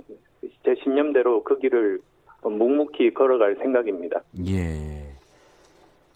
[0.64, 2.00] 제 신념대로 그 길을
[2.43, 4.22] 묵묵히 걸어갈 생각입니다.
[4.48, 5.16] 예.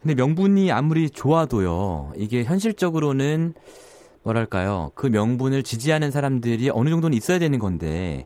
[0.02, 3.54] 근데 명분이 아무리 좋아도요, 이게 현실적으로는
[4.24, 8.26] 뭐랄까요, 그 명분을 지지하는 사람들이 어느 정도는 있어야 되는 건데,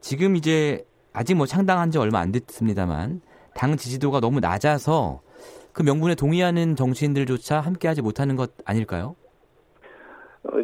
[0.00, 3.20] 지금 이제 아직 뭐 창당한 지 얼마 안 됐습니다만,
[3.54, 5.20] 당 지지도가 너무 낮아서
[5.72, 9.16] 그 명분에 동의하는 정치인들조차 함께하지 못하는 것 아닐까요?
[10.44, 10.58] 어,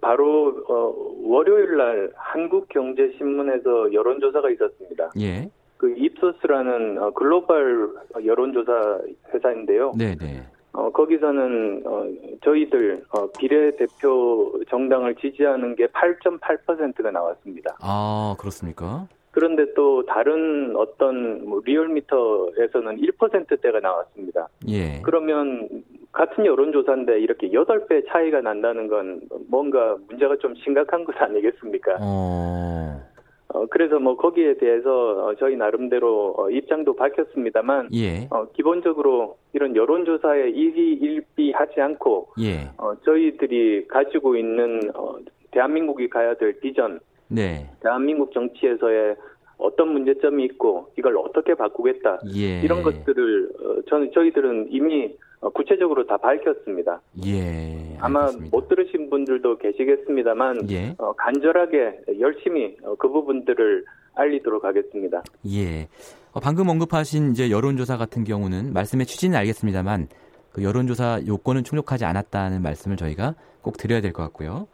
[0.00, 5.10] 바로 어, 월요일 날 한국경제신문에서 여론조사가 있었습니다.
[5.20, 5.50] 예.
[5.76, 9.00] 그 입소스라는 어, 글로벌 여론조사
[9.32, 9.92] 회사인데요.
[9.98, 10.44] 네네.
[10.72, 12.06] 어, 거기서는 어,
[12.42, 17.76] 저희들 어, 비례대표 정당을 지지하는 게 8.8%가 나왔습니다.
[17.80, 19.06] 아 그렇습니까?
[19.34, 24.48] 그런데 또 다른 어떤 뭐 리얼미터에서는 1%대가 나왔습니다.
[24.68, 25.02] 예.
[25.02, 25.68] 그러면
[26.12, 31.96] 같은 여론조사인데 이렇게 8배 차이가 난다는 건 뭔가 문제가 좀 심각한 것 아니겠습니까?
[32.00, 33.02] 어.
[33.48, 38.28] 어, 그래서 뭐 거기에 대해서 어, 저희 나름대로 어, 입장도 밝혔습니다만 예.
[38.30, 42.70] 어, 기본적으로 이런 여론조사에 일희일비하지 않고 예.
[42.78, 45.16] 어, 저희들이 가지고 있는 어,
[45.50, 47.70] 대한민국이 가야 될 비전, 네.
[47.80, 49.16] 대한민국 정치에서의
[49.58, 52.60] 어떤 문제점이 있고 이걸 어떻게 바꾸겠다 예.
[52.60, 57.00] 이런 것들을 어, 저는 저희들은 이미 어, 구체적으로 다 밝혔습니다.
[57.26, 57.96] 예.
[58.00, 58.30] 아마.
[58.50, 60.94] 못 들으신 분들도 계시겠습니다만 예.
[60.98, 65.22] 어, 간절하게 열심히 어, 그 부분들을 알리도록 하겠습니다.
[65.52, 65.88] 예.
[66.32, 70.08] 어, 방금 언급하신 이제 여론조사 같은 경우는 말씀의 취지는 알겠습니다만
[70.52, 74.66] 그 여론조사 요건은 충족하지 않았다는 말씀을 저희가 꼭 드려야 될 것 같고요.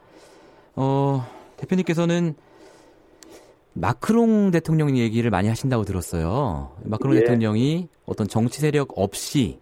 [0.77, 1.21] 어,
[1.61, 2.35] 대표님께서는
[3.73, 6.77] 마크롱 대통령 얘기를 많이 하신다고 들었어요.
[6.85, 7.21] 마크롱 예.
[7.21, 9.61] 대통령이 어떤 정치 세력 없이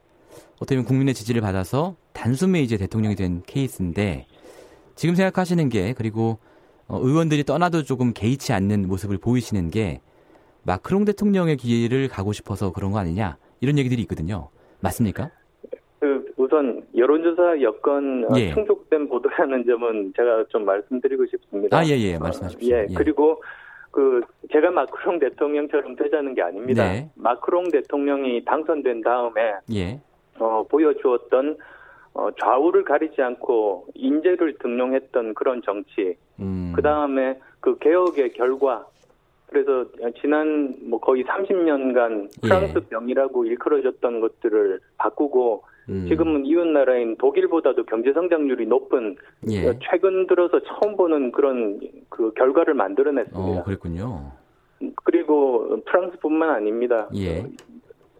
[0.56, 4.26] 어떻게 보면 국민의 지지를 받아서 단숨에 이제 대통령이 된 케이스인데
[4.96, 6.38] 지금 생각하시는 게 그리고
[6.86, 10.00] 어, 의원들이 떠나도 조금 개의치 않는 모습을 보이시는 게
[10.62, 14.48] 마크롱 대통령의 길을 가고 싶어서 그런 거 아니냐 이런 얘기들이 있거든요.
[14.80, 15.30] 맞습니까?
[16.48, 18.52] 그 우선 여론조사 여건 어, 예.
[18.52, 21.78] 충족된 보도라는 점은 제가 좀 말씀드리고 싶습니다.
[21.78, 22.18] 아, 예, 예.
[22.18, 22.74] 말씀하십시오.
[22.74, 22.94] 예, 예.
[22.94, 23.42] 그리고
[23.90, 24.20] 그
[24.52, 26.84] 제가 마크롱 대통령처럼 되자는 게 아닙니다.
[26.84, 27.10] 네.
[27.14, 30.00] 마크롱 대통령이 당선된 다음에 예.
[30.38, 31.56] 어, 보여주었던
[32.14, 36.16] 어, 좌우를 가리지 않고 인재를 등용했던 그런 정치.
[36.40, 36.72] 음.
[36.74, 38.86] 그 다음에 그 개혁의 결과.
[39.46, 39.86] 그래서
[40.20, 42.48] 지난 뭐 거의 30년간 예.
[42.48, 46.06] 프랑스 병이라고 일컬어졌던 것들을 바꾸고 음.
[46.08, 49.16] 지금은 이웃 나라인 독일보다도 경제 성장률이 높은
[49.50, 49.78] 예.
[49.80, 53.38] 최근 들어서 처음 보는 그런 그 결과를 만들어냈습니다.
[53.38, 54.32] 어, 그랬군요.
[55.04, 57.08] 그리고 프랑스뿐만 아닙니다.
[57.16, 57.44] 예.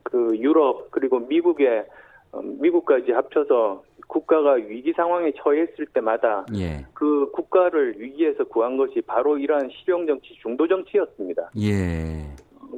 [0.02, 1.84] 그 유럽 그리고 미국의
[2.32, 6.84] 어, 미국까지 합쳐서 국가가 위기 상황에 처했을 때마다 예.
[6.94, 11.50] 그 국가를 위기에서 구한 것이 바로 이러한 실용 정치, 중도 정치였습니다.
[11.60, 12.24] 예.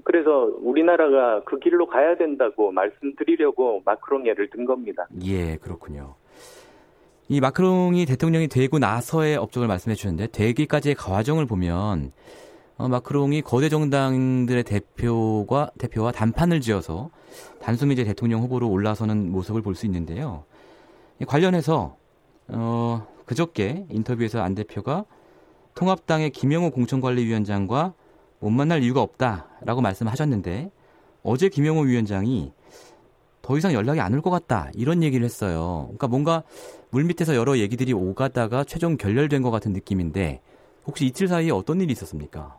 [0.05, 5.07] 그래서 우리나라가 그 길로 가야 된다고 말씀드리려고 마크롱 예를 든 겁니다.
[5.25, 6.15] 예, 그렇군요.
[7.29, 12.13] 이 마크롱이 대통령이 되고 나서의 업적을 말씀해 주셨는데 되기까지의 과정을 보면
[12.77, 17.11] 어, 마크롱이 거대 정당들의 대표가 대표와 단판을 지어서
[17.61, 20.45] 단숨 이제 대통령 후보로 올라서는 모습을 볼 수 있는데요.
[21.27, 21.97] 관련해서
[22.49, 25.05] 어, 그저께 인터뷰에서 안 대표가
[25.75, 27.93] 통합당의 김영호 공천관리위원장과
[28.41, 30.71] 못 만날 이유가 없다라고 말씀하셨는데
[31.23, 32.53] 어제 김영호 위원장이
[33.43, 35.85] 더 이상 연락이 안 올 것 같다 이런 얘기를 했어요.
[35.89, 36.43] 그러니까 뭔가
[36.91, 40.41] 물 밑에서 여러 얘기들이 오가다가 최종 결렬된 것 같은 느낌인데
[40.87, 42.59] 혹시 이틀 사이에 어떤 일이 있었습니까?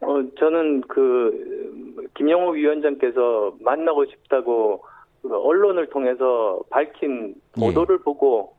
[0.00, 4.82] 어 저는 그 김영호 위원장께서 만나고 싶다고
[5.22, 7.60] 그 언론을 통해서 밝힌 예.
[7.60, 8.02] 보도를 예.
[8.04, 8.57] 보고 어,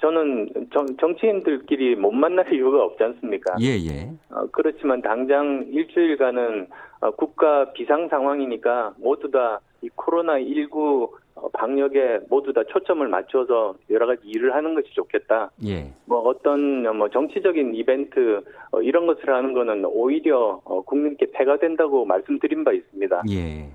[0.00, 3.56] 저는 정, 정치인들끼리 못 만날 이유가 없지 않습니까?
[3.60, 4.10] 예, 예.
[4.30, 6.66] 어, 그렇지만 당장 일주일간은
[7.00, 14.06] 어, 국가 비상 상황이니까 모두 다 이 코로나19 어, 방역에 모두 다 초점을 맞춰서 여러
[14.06, 15.50] 가지 일을 하는 것이 좋겠다.
[15.66, 15.92] 예.
[16.06, 22.06] 뭐 어떤 뭐 정치적인 이벤트 어, 이런 것을 하는 거는 오히려 어, 국민께 폐가 된다고
[22.06, 23.24] 말씀드린 바 있습니다.
[23.30, 23.68] 예.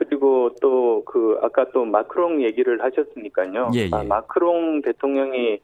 [0.00, 3.70] 그리고 또 그 아까 또 마크롱 얘기를 하셨으니까요.
[3.74, 3.88] 예, 예.
[3.92, 5.60] 아, 마크롱 대통령이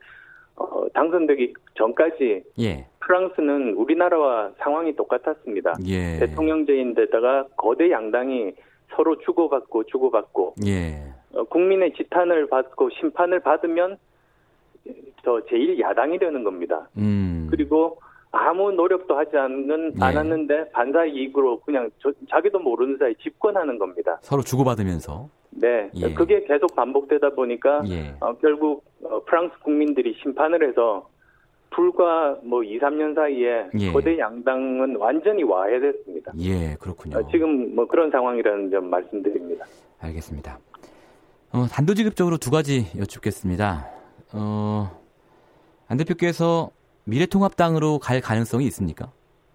[0.56, 2.86] 어, 당선되기 전까지 예.
[3.00, 5.74] 프랑스는 우리나라와 상황이 똑같았습니다.
[5.86, 6.18] 예.
[6.18, 8.54] 대통령제인데다가 거대 양당이
[8.94, 11.12] 서로 주고받고 주고받고 예.
[11.34, 13.98] 어, 국민의 지탄을 받고 심판을 받으면
[15.24, 16.88] 저 제일 야당이 되는 겁니다.
[16.96, 17.46] 음.
[17.50, 17.98] 그리고
[18.32, 20.04] 아무 노력도 하지 않는 예.
[20.04, 24.18] 않았는데 반사 이익으로 그냥 저, 자기도 모르는 사이 집권하는 겁니다.
[24.20, 25.28] 서로 주고받으면서.
[25.50, 26.12] 네, 예.
[26.12, 28.14] 그게 계속 반복되다 보니까 예.
[28.20, 31.08] 어, 결국 어, 프랑스 국민들이 심판을 해서
[31.70, 33.92] 불과 뭐 2, 3년 사이에 예.
[33.92, 36.32] 거대 양당은 완전히 와해됐습니다.
[36.38, 37.18] 예, 그렇군요.
[37.18, 39.64] 어, 지금 뭐 그런 상황이라는 점 말씀드립니다.
[40.00, 40.58] 알겠습니다.
[41.52, 43.88] 어, 단도직입적으로 두 가지 여쭙겠습니다.
[44.34, 44.90] 어,
[45.88, 46.70] 안 대표께서
[47.06, 49.10] 미래통합당으로 갈 가능성이 있습니까?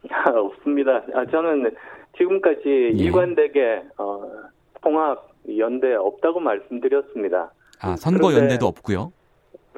[0.10, 1.04] 아, 없습니다.
[1.14, 1.76] 아, 저는
[2.18, 3.04] 지금까지 예.
[3.04, 4.24] 일관되게 어,
[4.82, 7.52] 통합 연대 없다고 말씀드렸습니다.
[7.82, 9.12] 아 선거 연대도 없고요.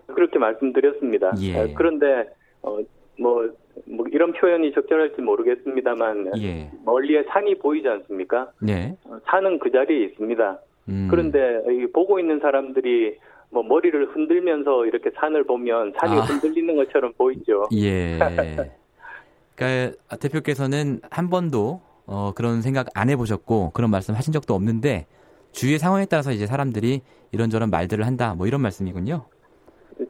[0.07, 1.33] 그렇게 말씀드렸습니다.
[1.41, 1.59] 예.
[1.59, 2.29] 아, 그런데
[2.61, 2.79] 어,
[3.17, 3.49] 뭐,
[3.85, 6.69] 뭐 이런 표현이 적절할지 모르겠습니다만 예.
[6.85, 8.51] 멀리에 산이 보이지 않습니까?
[8.61, 8.95] 네.
[9.05, 10.59] 어, 산은 그 자리에 있습니다.
[10.89, 11.07] 음.
[11.09, 11.61] 그런데
[11.93, 13.17] 보고 있는 사람들이
[13.53, 16.21] 뭐 머리를 흔들면서 이렇게 산을 보면 산이 아.
[16.23, 17.69] 흔들리는 것처럼 보이죠.
[17.73, 18.17] 예.
[19.55, 25.05] 그러니까 대표께서는 한 번도 어, 그런 생각 안 해보셨고 그런 말씀 하신 적도 없는데
[25.51, 27.01] 주위의 상황에 따라서 이제 사람들이
[27.31, 29.25] 이런저런 말들을 한다 뭐 이런 말씀이군요.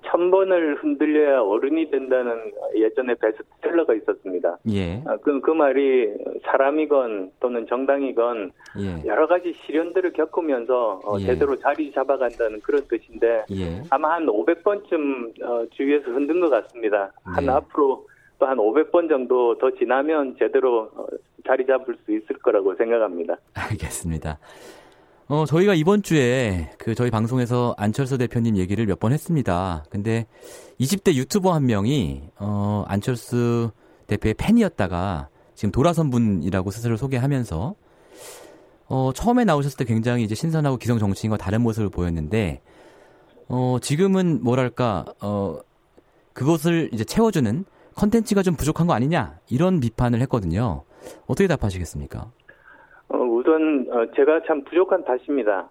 [0.05, 4.57] 천 번을 흔들려야 어른이 된다는 예전에 베스트셀러가 있었습니다.
[4.69, 5.01] 예.
[5.05, 6.09] 아, 그, 그 말이
[6.43, 9.07] 사람이건 또는 정당이건 예.
[9.07, 11.25] 여러 가지 시련들을 겪으면서 어, 예.
[11.25, 13.84] 제대로 자리 잡아간다는 그런 뜻인데 예.
[13.89, 17.11] 아마 한 500번쯤 어, 주위에서 흔든 것 같습니다.
[17.23, 17.51] 한 네.
[17.51, 18.05] 앞으로
[18.39, 21.05] 또 한 500번 정도 더 지나면 제대로 어,
[21.47, 23.38] 자리 잡을 수 있을 거라고 생각합니다.
[23.53, 24.38] 알겠습니다.
[25.34, 29.84] 어, 저희가 이번 주에 그 저희 방송에서 안철수 대표님 얘기를 몇 번 했습니다.
[29.89, 30.27] 근데
[30.79, 33.71] 20대 유튜버 한 명이 어, 안철수
[34.05, 37.73] 대표의 팬이었다가 지금 돌아선 분이라고 스스로 소개하면서
[38.89, 42.61] 어, 처음에 나오셨을 때 굉장히 이제 신선하고 기성 정치인과 다른 모습을 보였는데
[43.47, 45.57] 어, 지금은 뭐랄까 어,
[46.34, 47.65] 그것을 이제 채워주는
[47.95, 50.84] 컨텐츠가 좀 부족한 거 아니냐 이런 비판을 했거든요.
[51.25, 52.29] 어떻게 답하시겠습니까?
[53.14, 55.70] 어, 우선 어, 제가 참 부족한 탓입니다.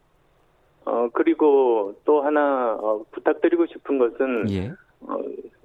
[0.85, 4.71] 어, 그리고 또 하나 어, 부탁드리고 싶은 것은 예.
[5.01, 5.19] 어,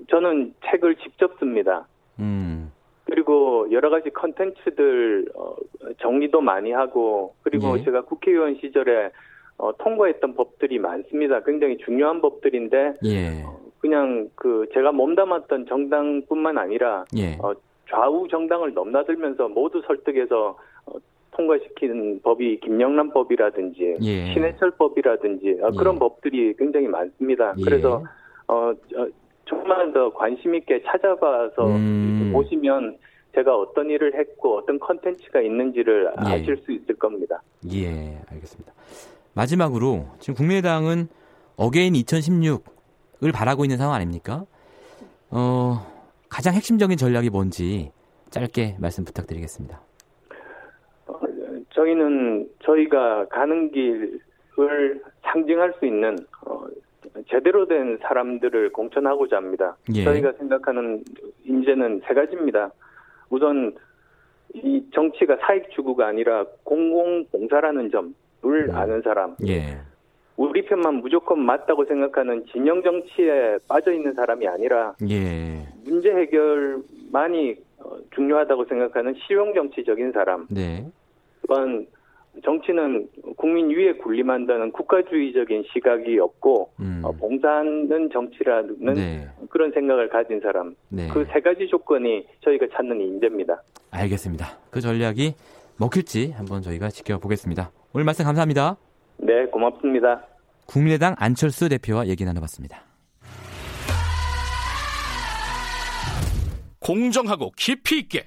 [0.10, 1.88] 저는 책을 직접 씁니다.
[2.20, 2.72] 음.
[3.06, 5.56] 그리고 여러 가지 컨텐츠들 어,
[6.00, 7.84] 정리도 많이 하고 그리고 예.
[7.84, 9.12] 제가 국회의원 시절에
[9.60, 11.42] 어, 통과했던 법들이 많습니다.
[11.44, 13.44] 굉장히 중요한 법들인데 예.
[13.44, 17.38] 어, 그냥 그 제가 몸담았던 정당뿐만 아니라 예.
[17.40, 17.54] 어,
[17.90, 20.58] 좌우 정당을 넘나들면서 모두 설득해서 어,
[21.38, 24.34] 통과시킨 법이 김영란법이라든지 예.
[24.34, 26.00] 신해철법이라든지 어, 그런 예.
[26.00, 27.54] 법들이 굉장히 많습니다.
[27.58, 27.64] 예.
[27.64, 28.04] 그래서
[28.48, 29.08] 어, 어
[29.48, 32.32] 정말 더 관심 있게 찾아봐서 음.
[32.34, 32.98] 보시면
[33.36, 36.32] 제가 어떤 일을 했고 어떤 컨텐츠가 있는지를 예.
[36.32, 37.42] 아실 수 있을 겁니다.
[37.72, 38.74] 예, 알겠습니다.
[39.34, 41.08] 마지막으로 지금 국민의당은
[41.56, 44.46] again 2016을 바라고 있는 상황 아닙니까?
[45.30, 45.86] 어,
[46.30, 47.92] 가장 핵심적인 전략이 뭔지
[48.32, 49.87] 짧게 말씀 부탁드리겠습니다.
[51.88, 56.66] 저희는 저희가 가는 길을 상징할 수 있는 어,
[57.30, 59.78] 제대로 된 사람들을 공천하고자 합니다.
[59.96, 60.04] 예.
[60.04, 61.04] 저희가 생각하는
[61.46, 62.72] 인재는 세 가지입니다.
[63.30, 63.74] 우선
[64.54, 68.14] 이 정치가 사익 추구가 아니라 공공 봉사라는 점을
[68.44, 68.76] 음.
[68.76, 69.36] 아는 사람.
[69.48, 69.78] 예.
[70.36, 75.66] 우리 편만 무조건 맞다고 생각하는 진영 정치에 빠져 있는 사람이 아니라 예.
[75.86, 80.48] 문제 해결만이 어, 중요하다고 생각하는 실용 정치적인 사람.
[80.50, 80.86] 네.
[81.48, 81.88] 또한
[82.44, 87.02] 정치는 국민 위에 군림한다는 국가주의적인 시각이 없고 음.
[87.04, 89.28] 어, 봉사하는 정치라는 네.
[89.50, 90.76] 그런 생각을 가진 사람.
[90.90, 91.08] 네.
[91.08, 93.62] 그세 가지 조건이 저희가 찾는 인재입니다.
[93.92, 94.46] 알겠습니다.
[94.70, 95.34] 그 전략이
[95.80, 97.72] 먹힐지 한번 저희가 지켜보겠습니다.
[97.94, 98.78] 오늘 말씀 감사합니다.
[99.18, 100.24] 네, 고맙습니다.
[100.68, 102.84] 국민의당 안철수 대표와 얘기 나눠봤습니다.
[106.80, 108.26] 공정하고 깊이 있게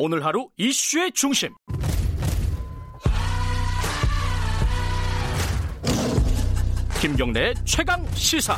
[0.00, 1.52] 오늘 하루 이슈의 중심
[7.00, 8.56] 김경래 최강 시사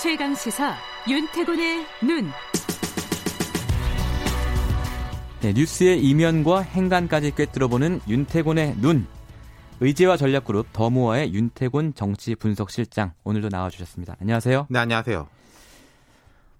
[0.00, 0.74] 최강 시사
[1.06, 2.30] 윤태곤의 눈.
[5.42, 9.06] 네, 뉴스의 이면과 행간까지 꿰뚫어보는 윤태곤의 눈.
[9.80, 14.16] 의제와 전략그룹 더모아의 윤태곤 정치 분석실장 오늘도 나와주셨습니다.
[14.20, 14.66] 안녕하세요.
[14.70, 15.28] 네, 안녕하세요.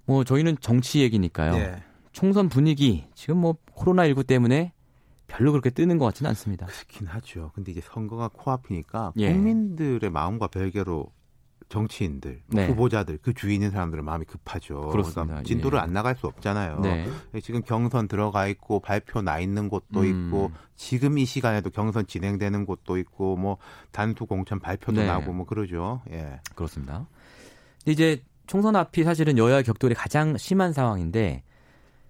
[0.06, 1.52] 뭐 저희는 정치 얘기니까요.
[1.52, 1.82] 네.
[2.12, 4.72] 총선 분위기 지금 뭐 코로나 19 때문에
[5.26, 6.66] 별로 그렇게 뜨는 것 같지는 않습니다.
[6.66, 7.50] 그렇긴 하죠.
[7.54, 9.32] 근데 이제 선거가 코앞이니까 예.
[9.32, 11.12] 국민들의 마음과 별개로
[11.68, 12.66] 정치인들, 네.
[12.68, 14.88] 후보자들, 그 주위에 있는 사람들은 마음이 급하죠.
[14.88, 15.24] 그렇습니다.
[15.24, 15.82] 그러니까 진도를 예.
[15.82, 16.80] 안 나갈 수 없잖아요.
[16.80, 17.06] 네.
[17.42, 20.26] 지금 경선 들어가 있고 발표 나 있는 곳도 음.
[20.26, 23.58] 있고 지금 이 시간에도 경선 진행되는 곳도 있고 뭐
[23.92, 25.06] 단투 공천 발표도 네.
[25.06, 26.00] 나고 뭐 그러죠.
[26.10, 26.40] 예.
[26.54, 27.06] 그렇습니다.
[27.86, 31.42] 이제 총선 앞이 사실은 여야 격돌이 가장 심한 상황인데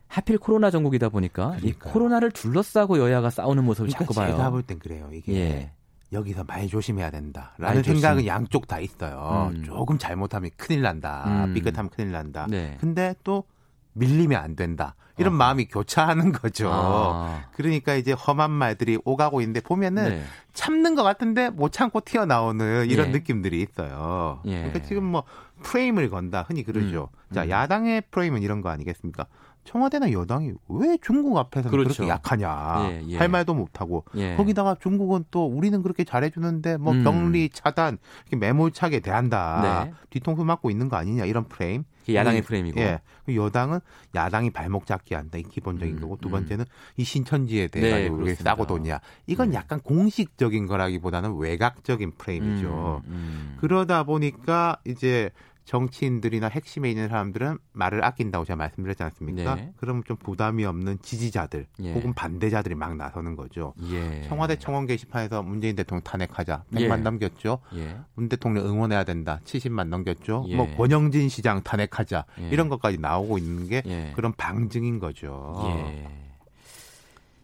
[0.07, 1.91] 하필 코로나 전국이다 보니까 그러니까요.
[1.91, 4.37] 이 코로나를 둘러싸고 여야가 싸우는 모습을 그러니까 자꾸 봐요.
[4.37, 5.11] 제가 볼 땐 그래요.
[5.13, 5.73] 이게 예.
[6.13, 9.51] 여기서 많이 조심해야 된다라는 생각은 양쪽 다 있어요.
[9.55, 9.63] 음.
[9.65, 11.25] 조금 잘못하면 큰일 난다.
[11.27, 11.55] 음.
[11.55, 12.47] 삐끗하면 큰일 난다.
[12.49, 12.77] 네.
[12.81, 13.45] 근데 또
[13.93, 14.95] 밀리면 안 된다.
[15.19, 15.37] 이런 어.
[15.37, 16.71] 마음이 교차하는 거죠.
[16.73, 17.43] 아.
[17.53, 20.23] 그러니까 이제 험한 말들이 오가고 있는데 보면은 네.
[20.55, 23.13] 참는 것 같은데 못 참고 튀어나오는 이런 예.
[23.13, 24.41] 느낌들이 있어요.
[24.47, 24.59] 예.
[24.59, 25.25] 그러니까 지금 뭐
[25.63, 27.11] 프레임을 건다 흔히 그러죠.
[27.31, 27.35] 음.
[27.35, 27.51] 자, 음.
[27.51, 29.27] 야당의 프레임은 이런 거 아니겠습니까?
[29.69, 31.93] 청와대나 여당이 왜 중국 앞에서 그렇죠.
[31.93, 33.19] 그렇게 약하냐 예, 예.
[33.19, 34.35] 할 말도 못하고 예.
[34.35, 37.05] 거기다가 중국은 또 우리는 그렇게 잘해주는데 뭐 음.
[37.05, 39.93] 격리 차단 이렇게 매몰차게 대한다 네.
[40.09, 43.03] 뒤통수 맞고 있는 거 아니냐 이런 프레임 야당의 프레임이고 예.
[43.27, 43.81] 그 여당은
[44.15, 46.33] 야당이 발목 잡기 한다 이 기본적인 음, 거고 두 음.
[46.33, 46.65] 번째는
[46.97, 49.57] 이 신천지에 대해 네, 왜 싸고 도냐 이건 네.
[49.57, 53.57] 약간 공식적인 거라기보다는 외곽적인 프레임이죠 음, 음.
[53.61, 55.31] 그러다 보니까 이제
[55.69, 59.55] 정치인들이나 핵심에 있는 사람들은 말을 아낀다고 제가 말씀드렸지 않습니까?
[59.55, 59.73] 네.
[59.77, 61.93] 그러면 좀 부담이 없는 지지자들 예.
[61.93, 63.75] 혹은 반대자들이 막 나서는 거죠.
[63.91, 64.23] 예.
[64.29, 67.03] 청와대 청원 게시판에서 문재인 대통령 탄핵하자 100만 예.
[67.03, 67.59] 넘겼죠.
[67.75, 67.99] 예.
[68.15, 70.47] 문 대통령 응원해야 된다 70만 넘겼죠.
[70.49, 70.57] 예.
[70.57, 72.49] 뭐 권영진 시장 탄핵하자 예.
[72.49, 73.83] 이런 것까지 나오고 있는 게
[74.17, 75.55] 그런 방증인 거죠.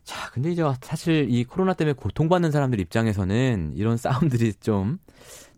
[0.04, 4.98] 자, 근데 이제 사실 이 코로나 때문에 고통받는 사람들 입장에서는 이런 싸움들이 좀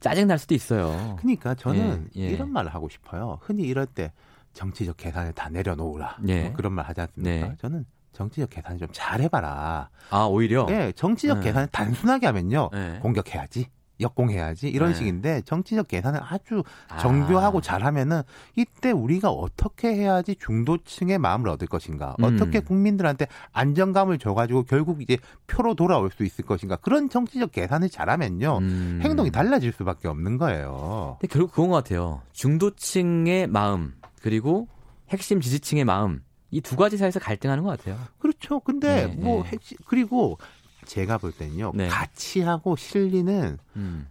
[0.00, 1.16] 짜증 날 수도 있어요.
[1.18, 2.28] 그러니까 저는 예, 예.
[2.28, 3.38] 이런 말을 하고 싶어요.
[3.42, 4.12] 흔히 이럴 때
[4.52, 6.18] 정치적 계산을 다 내려놓으라.
[6.28, 6.44] 예.
[6.44, 7.48] 뭐 그런 말 하지 않습니까?
[7.48, 7.54] 네.
[7.58, 9.90] 저는 정치적 계산 좀 잘해봐라.
[10.10, 10.66] 아 오히려?
[10.70, 11.44] 예, 정치적 네.
[11.44, 12.98] 계산을 단순하게 하면요 네.
[13.02, 13.66] 공격해야지.
[14.00, 14.94] 역공해야지 이런 네.
[14.94, 16.98] 식인데 정치적 계산을 아주 아.
[16.98, 17.60] 정교하고 아.
[17.60, 18.22] 잘하면은
[18.54, 22.24] 이때 우리가 어떻게 해야지 중도층의 마음을 얻을 것인가 음.
[22.24, 28.58] 어떻게 국민들한테 안정감을 줘가지고 결국 이제 표로 돌아올 수 있을 것인가 그런 정치적 계산을 잘하면요
[28.58, 29.00] 음.
[29.02, 31.16] 행동이 달라질 수밖에 없는 거예요.
[31.20, 32.22] 근데 결국 그건 것 같아요.
[32.32, 34.68] 중도층의 마음 그리고
[35.08, 37.98] 핵심 지지층의 마음 이두 가지 사이에서 갈등하는 것 같아요.
[38.18, 38.60] 그렇죠.
[38.60, 39.50] 근데 네, 뭐 네.
[39.50, 40.38] 핵심 그리고
[40.86, 41.72] 제가 볼 때는요.
[41.74, 41.88] 네.
[41.88, 44.08] 가치하고 실리는 음.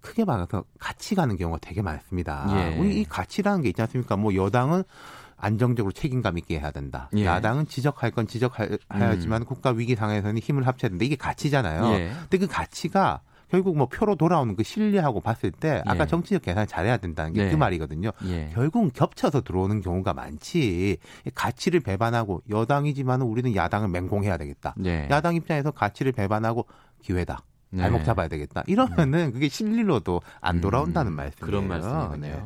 [0.00, 2.46] 크게 말해서 같이 가는 경우가 되게 많습니다.
[2.50, 2.78] 예.
[2.78, 4.16] 우리 이 가치라는 게 있지 않습니까?
[4.16, 4.84] 뭐 여당은
[5.36, 7.08] 안정적으로 책임감 있게 해야 된다.
[7.16, 7.24] 예.
[7.24, 9.46] 야당은 지적할 건 지적해야지만 음.
[9.46, 11.04] 국가 위기 상황에서는 힘을 합쳐야 된다.
[11.04, 11.86] 이게 가치잖아요.
[11.94, 12.12] 예.
[12.20, 13.20] 근데 그 가치가
[13.50, 16.06] 결국 뭐 표로 돌아오는 그 신뢰하고 봤을 때 아까 예.
[16.06, 17.56] 정치적 계산을 잘해야 된다는 게그 네.
[17.56, 18.10] 말이거든요.
[18.26, 18.50] 예.
[18.54, 20.98] 결국은 겹쳐서 들어오는 경우가 많지.
[21.34, 24.74] 가치를 배반하고 여당이지만 우리는 야당을 맹공해야 되겠다.
[24.76, 25.08] 네.
[25.10, 26.66] 야당 입장에서 가치를 배반하고
[27.02, 27.42] 기회다.
[27.70, 27.82] 네.
[27.82, 28.62] 발목 잡아야 되겠다.
[28.66, 31.46] 이러면은 그게 실리로도 안 돌아온다는 음, 말씀이에요.
[31.46, 32.36] 그런 말씀이네요.
[32.36, 32.42] 네.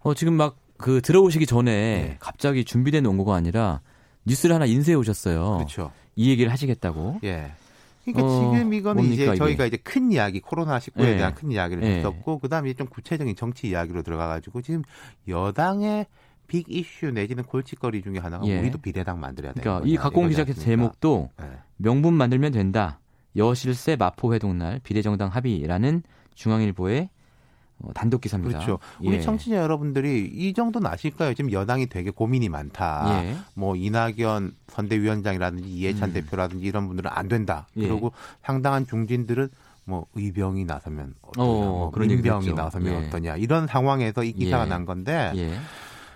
[0.00, 2.16] 어 지금 막 그 들어오시기 전에 네.
[2.20, 3.80] 갑자기 준비된 원고가 아니라
[4.24, 5.56] 뉴스를 하나 인쇄해 오셨어요.
[5.58, 5.92] 그렇죠.
[6.16, 7.20] 이 얘기를 하시겠다고.
[7.24, 7.52] 예.
[8.12, 9.34] 그러니까 어, 지금 이거는 이제 이게?
[9.34, 11.16] 저희가 이제 큰 이야기 코로나 19에 네.
[11.16, 11.96] 대한 큰 이야기를 네.
[11.96, 14.82] 했었고 그다음에 좀 구체적인 정치 이야기로 들어가 가지고 지금
[15.26, 16.06] 여당의
[16.46, 18.60] 빅 이슈 내지는 골칫거리 중에 하나가 예.
[18.60, 19.62] 우리도 비례당 만들어야 된다.
[19.62, 21.46] 그러니까 이 각공 기자 제목도 네.
[21.76, 23.00] 명분 만들면 된다.
[23.34, 26.02] 여실세 마포 회동날 비례정당 합의라는
[26.34, 27.15] 중앙일보의 어,
[27.94, 28.58] 단독 기사입니다.
[28.58, 28.78] 그렇죠.
[29.00, 29.20] 우리 예.
[29.20, 31.34] 청취자 여러분들이 이 정도는 아실까요?
[31.34, 33.22] 지금 여당이 되게 고민이 많다.
[33.22, 33.36] 예.
[33.54, 36.14] 뭐 이낙연 선대위원장이라든지 이해찬 음.
[36.14, 37.66] 대표라든지 이런 분들은 안 된다.
[37.76, 37.88] 예.
[37.88, 38.12] 그리고
[38.42, 39.48] 상당한 중진들은
[39.84, 43.06] 뭐 의병이 나서면 어떠냐, 어, 뭐 민병이 나서면 예.
[43.06, 44.68] 어떠냐 이런 상황에서 이 기사가 예.
[44.68, 45.58] 난 건데 예.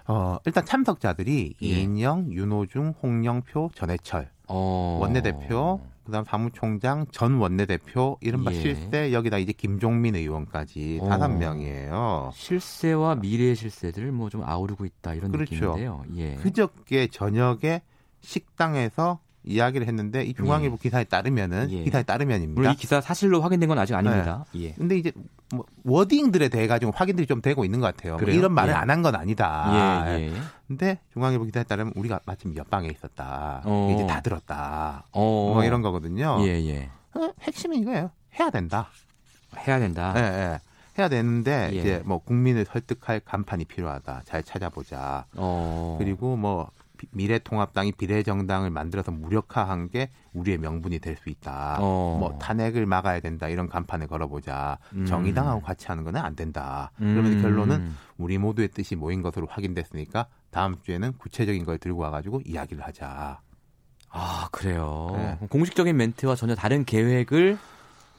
[0.07, 1.67] 어, 일단 참석자들이 예.
[1.67, 4.99] 이인영, 윤호중, 홍영표, 전해철 어.
[5.01, 8.61] 원내대표, 그다음 사무총장, 전 원내대표, 이른바 예.
[8.61, 11.09] 실세 여기다 이제 김종민 의원까지 어.
[11.09, 12.31] 다섯 명이에요.
[12.35, 15.55] 실세와 미래 실세들 뭐좀 아우르고 있다 이런 그렇죠.
[15.55, 16.05] 느낌인데요.
[16.17, 16.35] 예.
[16.37, 17.83] 그저께 저녁에
[18.21, 19.21] 식당에서
[19.51, 20.79] 이야기를 했는데 이 중앙일보 예.
[20.83, 21.85] 기사에 따르면은 예.
[21.85, 22.61] 기사에 따르면입니다.
[22.61, 24.45] 물론 이 기사 사실로 확인된 건 아직 아닙니다.
[24.53, 24.61] 네.
[24.63, 24.73] 예.
[24.73, 25.13] 근데 이제
[25.53, 28.17] 뭐 워딩들에 대해 가지고 확인들이 좀 되고 있는 것 같아요.
[28.17, 28.77] 뭐 이런 말을 예.
[28.77, 30.07] 안한 건 아니다.
[30.07, 30.33] 예, 예.
[30.69, 33.63] 근데 중앙일보 기사에 따르면 우리가 마침 옆방에 있었다.
[33.65, 33.91] 어.
[33.93, 35.05] 이제 다 들었다.
[35.13, 35.53] 어.
[35.55, 36.39] 뭐 이런 거거든요.
[36.43, 36.91] 예, 예.
[37.15, 38.11] 어, 핵심은 이거예요.
[38.39, 38.89] 해야 된다.
[39.67, 40.15] 해야 된다.
[40.17, 40.59] 예, 예.
[40.99, 41.77] 해야 되는데 예.
[41.77, 44.23] 이제 뭐 국민을 설득할 간판이 필요하다.
[44.25, 45.25] 잘 찾아보자.
[45.35, 45.97] 어.
[45.99, 46.71] 그리고 뭐
[47.11, 51.77] 미래통합당이 비례정당을 만들어서 무력화한 게 우리의 명분이 될 수 있다.
[51.81, 52.17] 어.
[52.19, 53.49] 뭐 탄핵을 막아야 된다.
[53.49, 54.79] 이런 간판을 걸어보자.
[54.95, 55.05] 음.
[55.07, 56.93] 정의당하고 같이 하는 거는 안 된다.
[57.01, 57.15] 음.
[57.15, 62.85] 그러면 결론은 우리 모두의 뜻이 모인 것으로 확인됐으니까 다음 주에는 구체적인 걸 들고 와가지고 이야기를
[62.85, 63.41] 하자.
[64.11, 65.11] 아 그래요.
[65.15, 65.39] 네.
[65.49, 67.59] 공식적인 멘트와 전혀 다른 계획을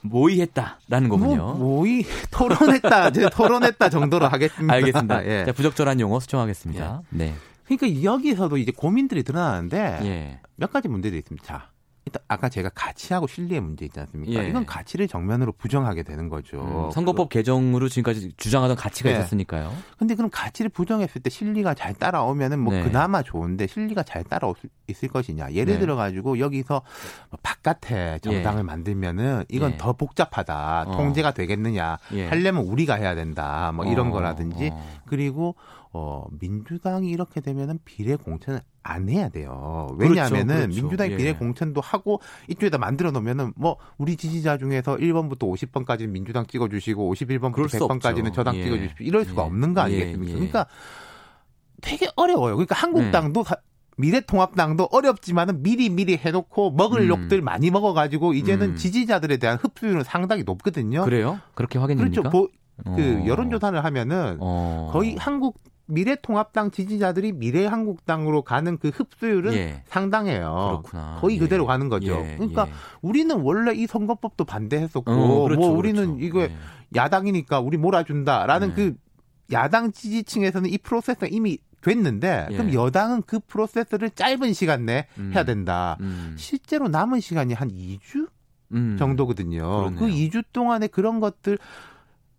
[0.02, 1.36] 모의했다라는 거군요.
[1.36, 4.74] 뭐, 모의 토론했다, 토론했다 정도로 하겠습니다.
[4.74, 5.26] 알겠습니다.
[5.28, 5.46] 예.
[5.46, 7.02] 자, 부적절한 용어 수정하겠습니다.
[7.14, 7.18] 예.
[7.18, 7.34] 네.
[7.78, 10.40] 그러니까 여기서도 이제 고민들이 드러나는데 예.
[10.56, 11.46] 몇 가지 문제들이 있습니다.
[11.46, 11.70] 자,
[12.06, 14.44] 일단 아까 제가 가치하고 신뢰의 문제 있지 않습니까?
[14.44, 14.50] 예.
[14.50, 16.88] 이건 가치를 정면으로 부정하게 되는 거죠.
[16.88, 19.18] 음, 선거법 개정으로 지금까지 주장하던 가치가 네.
[19.18, 19.72] 있었으니까요.
[19.98, 22.84] 근데 그럼 가치를 부정했을 때 실리가 잘 따라오면은 뭐 네.
[22.84, 25.54] 그나마 좋은데 실리가 잘 따라올 수 있을 것이냐.
[25.54, 25.80] 예를 네.
[25.80, 26.82] 들어 가지고 여기서
[27.30, 28.64] 뭐 바깥에 정당을 예.
[28.64, 29.78] 만들면은 이건 예.
[29.78, 30.86] 더 복잡하다.
[30.88, 30.98] 어.
[30.98, 32.00] 통제가 되겠느냐.
[32.14, 32.28] 예.
[32.28, 33.72] 하려면 우리가 해야 된다.
[33.76, 34.12] 뭐 이런 어.
[34.12, 35.02] 거라든지 어.
[35.06, 35.56] 그리고
[35.94, 39.89] 어, 민주당이 이렇게 되면은 비례 공천을 안 해야 돼요.
[39.98, 40.82] 왜냐하면은 그렇죠, 그렇죠.
[40.82, 41.18] 민주당이 예.
[41.18, 47.14] 비례 공천도 하고 이쪽에다 만들어 놓으면은 뭐 우리 지지자 중에서 1번부터 50번까지는 민주당 찍어 주시고
[47.14, 48.64] 51번부터 100번까지는 저당 예.
[48.64, 49.06] 찍어 주십시오.
[49.06, 49.46] 이럴 수가 예.
[49.48, 50.30] 없는 거 아니겠습니까?
[50.30, 50.34] 예.
[50.34, 50.68] 그러니까
[51.82, 52.56] 되게 어려워요.
[52.56, 53.56] 그러니까 한국당도 네.
[53.98, 57.08] 미래통합당도 어렵지만은 미리 미리 해놓고 먹을 음.
[57.10, 58.76] 욕들 많이 먹어가지고 이제는 음.
[58.76, 61.04] 지지자들에 대한 흡수율은 상당히 높거든요.
[61.04, 61.39] 그래요?
[61.54, 62.22] 그렇게 확인됩니까?
[62.22, 62.30] 그렇죠.
[62.30, 62.50] 보,
[62.96, 63.28] 그 어.
[63.28, 64.89] 여론조사를 하면은 어.
[64.92, 69.84] 거의 한국 미래통합당 지지자들이 미래한국당으로 가는 그 흡수율은 예.
[69.88, 70.82] 상당해요.
[70.84, 71.18] 그렇구나.
[71.20, 71.40] 거의 예.
[71.40, 72.14] 그대로 가는 거죠.
[72.14, 72.36] 예.
[72.38, 72.72] 그러니까 예.
[73.02, 76.26] 우리는 원래 이 선거법도 반대했었고, 어, 그렇죠, 뭐 우리는 그렇죠.
[76.26, 76.56] 이거 예.
[76.96, 78.74] 야당이니까 우리 몰아준다라는 예.
[78.74, 78.96] 그
[79.52, 85.32] 야당 지지층에서는 이 프로세스가 이미 됐는데 그럼 여당은 그 프로세스를 짧은 시간 내에 음.
[85.34, 85.98] 해야 된다.
[86.00, 86.36] 음.
[86.38, 88.30] 실제로 남은 시간이 한 2주
[88.74, 88.96] 음.
[88.98, 89.60] 정도거든요.
[89.60, 90.00] 그렇네요.
[90.00, 91.58] 그 2주 동안에 그런 것들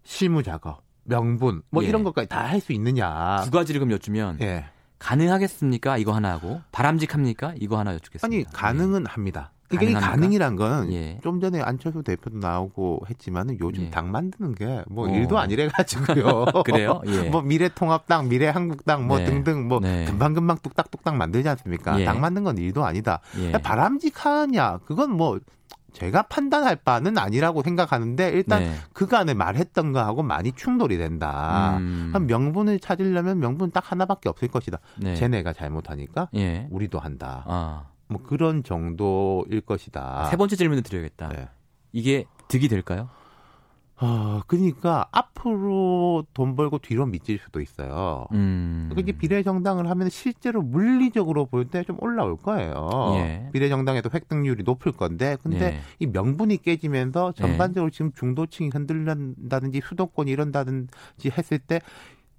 [0.05, 1.88] 실무 작업 명분 뭐 예.
[1.88, 3.42] 이런 것까지 다 할 수 있느냐.
[3.44, 4.66] 두 가지를 그럼 여쭈면 예.
[4.98, 5.98] 가능하겠습니까?
[5.98, 7.55] 이거 하나 하고 바람직합니까?
[7.61, 8.26] 이거 하나 여쭙겠습니다.
[8.26, 9.05] 아니 가능은 예.
[9.11, 9.53] 합니다.
[9.72, 11.18] 이게 가능이란 건좀 예.
[11.40, 13.90] 전에 안철수 대표도 나오고 했지만은 요즘 예.
[13.90, 15.14] 당 만드는 게뭐 어.
[15.14, 16.44] 일도 아니래 가지고요.
[16.66, 17.00] 그래요?
[17.07, 17.22] 예.
[17.30, 19.24] 뭐 미래통합당, 미래한국당 뭐 네.
[19.24, 20.05] 등등 뭐 네.
[20.05, 21.98] 금방금방 뚝딱뚝딱 만들지 않습니까?
[22.00, 22.05] 예.
[22.05, 23.20] 당 만든 건 일도 아니다.
[23.38, 23.53] 예.
[23.53, 24.80] 바람직하냐?
[24.84, 25.40] 그건 뭐
[25.93, 28.74] 제가 판단할 바는 아니라고 생각하는데 일단 네.
[28.93, 31.76] 그간에 말했던 거하고 많이 충돌이 된다.
[31.78, 32.12] 음.
[32.26, 34.78] 명분을 찾으려면 명분 딱 하나밖에 없을 것이다.
[34.97, 35.14] 네.
[35.14, 36.66] 쟤네가 잘못하니까 예.
[36.70, 37.45] 우리도 한다.
[37.47, 37.86] 아.
[38.09, 40.28] 뭐 그런 정도일 것이다.
[40.30, 41.28] 세 번째 질문을 드려야겠다.
[41.28, 41.49] 네.
[41.93, 43.09] 이게 득이 될까요?
[44.05, 48.26] 어, 그러니까 앞으로 돈 벌고 뒤로 미칠 수도 있어요.
[48.32, 48.88] 음.
[48.90, 53.12] 그러니까 비례정당을 하면 실제로 물리적으로 볼 때 좀 올라올 거예요.
[53.14, 53.48] 예.
[53.53, 55.80] 비례정당에도 획득률이 높을 건데, 근데 예.
[56.00, 57.96] 이 명분이 깨지면서 전반적으로 예.
[57.96, 61.80] 지금 중도층이 흔들린다든지 수도권이 이런다든지 했을 때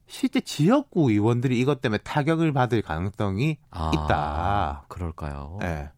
[0.06, 4.84] 실제 지역구 의원들이 이것 때문에 타격을 받을 가능성이 아, 있다.
[4.90, 5.58] 그럴까요?
[5.62, 5.90] 네.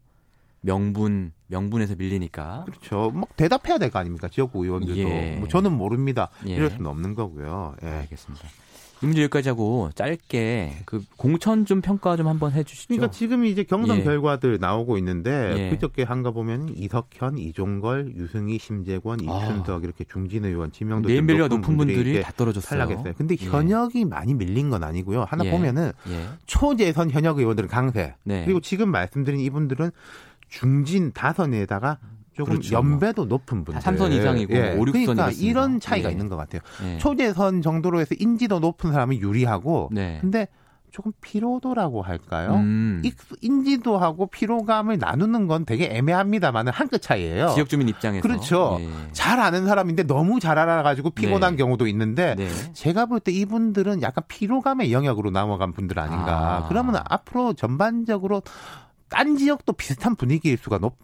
[0.60, 3.10] 명분 명분에서 밀리니까 그렇죠.
[3.14, 5.36] 뭐 대답해야 될 거 아닙니까 지역구 의원들도 예.
[5.38, 6.28] 뭐 저는 모릅니다.
[6.48, 6.54] 예.
[6.54, 7.76] 이럴 수는 없는 거고요.
[7.82, 7.86] 예.
[7.86, 8.48] 알겠습니다.
[9.02, 12.88] 이 문제 여기까지 하고 짧게 그 공천 좀 평가 좀 한번 해주시죠.
[12.88, 14.02] 그러니까 지금 이제 경선 예.
[14.02, 15.70] 결과들 나오고 있는데 예.
[15.70, 19.84] 그저께 한가 보면 이석현, 이종걸, 유승희, 심재권, 이춘석 아.
[19.84, 22.80] 이렇게 중진 의원 지명도 네임밸류가 높은 분들이 다 떨어졌어요.
[22.80, 23.12] 탈락했어요.
[23.18, 23.44] 근데 예.
[23.46, 25.24] 현역이 많이 밀린 건 아니고요.
[25.28, 25.50] 하나 예.
[25.50, 26.28] 보면은 예.
[26.46, 28.14] 초재선 현역 의원들은 강세.
[28.24, 28.44] 네.
[28.46, 29.90] 그리고 지금 말씀드린 이분들은
[30.48, 31.98] 중진 다선에다가
[32.34, 32.74] 조금 그렇죠.
[32.74, 33.80] 연배도 높은 분들.
[33.82, 34.72] 3선 이상이고 예.
[34.76, 36.12] 5, 6선 그러니까 이런 차이가 예.
[36.12, 36.60] 있는 것 같아요.
[36.84, 36.98] 예.
[36.98, 40.18] 초재선 정도로 해서 인지도 높은 사람이 유리하고 네.
[40.20, 40.46] 근데
[40.90, 42.54] 조금 피로도라고 할까요?
[42.54, 43.02] 음.
[43.42, 47.48] 인지도하고 피로감을 나누는 건 되게 애매합니다만은 한 끗 차이예요.
[47.50, 48.76] 지역 주민 입장에서 그렇죠.
[48.80, 48.88] 예.
[49.12, 51.56] 잘 아는 사람인데 너무 잘 알아가지고 피곤한 네.
[51.62, 52.48] 경우도 있는데 네.
[52.72, 56.64] 제가 볼 때 이분들은 약간 피로감의 영역으로 넘어간 분들 아닌가.
[56.64, 56.68] 아.
[56.68, 58.42] 그러면 앞으로 전반적으로
[59.08, 60.96] 딴 지역도 비슷한 분위기일 수가 높.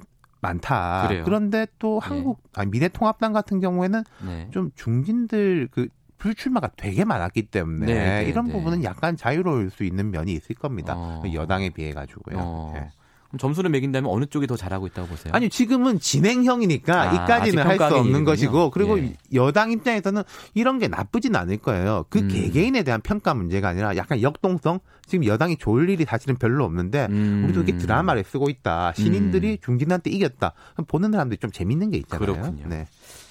[0.43, 1.07] 많다.
[1.07, 1.25] 그래요.
[1.25, 2.09] 그런데 또 네.
[2.09, 4.49] 한국 아니 미래통합당 같은 경우에는 네.
[4.51, 5.87] 좀 중진들 그
[6.19, 8.53] 불출마가 되게 많았기 때문에 네, 네 이런 네.
[8.53, 10.95] 부분은 약간 자유로울 수 있는 면이 있을 겁니다.
[10.97, 11.23] 어.
[11.33, 12.37] 여당에 비해 가지고요.
[12.39, 12.91] 어.
[13.33, 13.39] 네.
[13.39, 15.33] 점수를 매긴다면 어느 쪽이 더 잘하고 있다고 보세요?
[15.35, 19.15] 아니 지금은 진행형이니까 아, 이까지는 할 수 없는 것이고 그리고 예.
[19.35, 20.23] 여당 입장에서는
[20.55, 22.05] 이런 게 나쁘진 않을 거예요.
[22.11, 22.29] 그 음.
[22.29, 27.43] 개개인에 대한 평가 문제가 아니라 약간 역동성 지금 여당이 좋을 일이 사실은 별로 없는데 음.
[27.45, 28.93] 우리도 이게 드라마를 쓰고 있다.
[28.95, 29.57] 신인들이 음.
[29.63, 30.53] 중진한테 이겼다.
[30.87, 32.27] 보는 사람들이 좀 재밌는 게 있잖아요.
[32.35, 32.65] 그렇군요.
[32.69, 32.87] 네.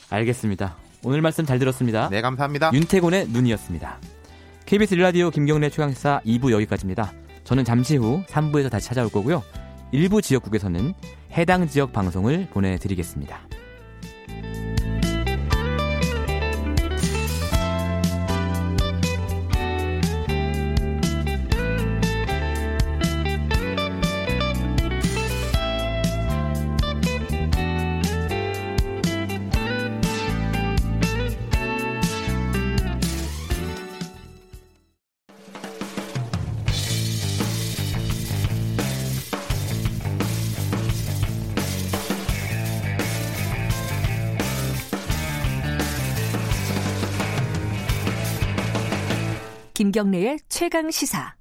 [0.09, 0.75] 알겠습니다.
[1.03, 2.09] 오늘 말씀 잘 들었습니다.
[2.09, 2.71] 네, 감사합니다.
[2.73, 3.99] 윤태곤의 눈이었습니다.
[4.65, 7.11] KBS 일라디오 김경래 최강사 2부 여기까지입니다.
[7.43, 9.43] 저는 잠시 후 3부에서 다시 찾아올 거고요.
[9.91, 10.93] 일부 지역국에서는
[11.37, 13.39] 해당 지역 방송을 보내드리겠습니다.
[49.91, 51.35] 김경래의 최강 시사.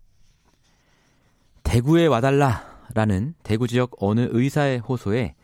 [1.63, 5.37] 대구에 와달라라는 대구 지역 어느 의사의 호소에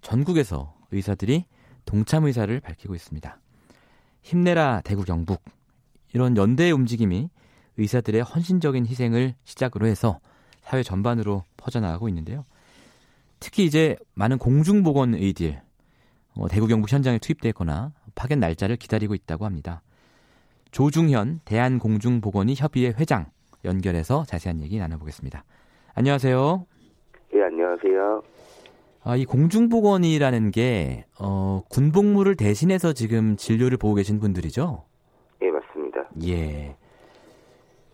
[0.00, 1.44] 전국에서 의사들이
[1.84, 3.38] 동참 의사를 밝히고 있습니다.
[4.22, 5.44] 힘내라 대구 경북
[6.14, 7.28] 이런 연대의 움직임이
[7.76, 10.20] 의사들의 헌신적인 희생을 시작으로 해서
[10.62, 12.46] 사회 전반으로 퍼져나가고 있는데요.
[13.40, 15.60] 특히 이제 많은 공중보건 의들
[16.36, 19.82] 어, 대구 경북 현장에 투입됐거나 파견 날짜를 기다리고 있다고 합니다.
[20.74, 23.26] 조중현 대한공중보건의 협의회 회장
[23.64, 25.44] 연결해서 자세한 얘기 나눠보겠습니다.
[25.94, 26.66] 안녕하세요.
[27.36, 28.22] 예, 안녕하세요.
[29.04, 34.82] 아, 이 공중보건이라는 게 어, 군복무를 대신해서 지금 진료를 보고 계신 분들이죠?
[35.42, 36.08] 예, 맞습니다.
[36.26, 36.74] 예.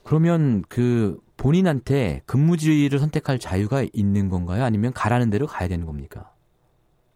[0.03, 4.65] 그러면 그 본인한테 근무지를 선택할 자유가 있는 건가요?
[4.65, 6.33] 아니면 가라는 대로 가야 되는 겁니까?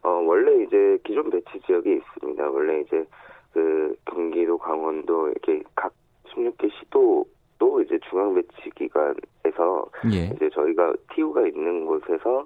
[0.03, 2.51] 어, 원래 이제 기존 배치 지역이 있습니다.
[2.51, 3.03] 원래 이제
[3.55, 5.93] 그 경기도, 강원도 이렇게 각
[6.35, 10.35] 16개 시도도 이제 중앙 배치 기관에서 예.
[10.35, 12.45] 이제 저희가 TU가 있는 곳에서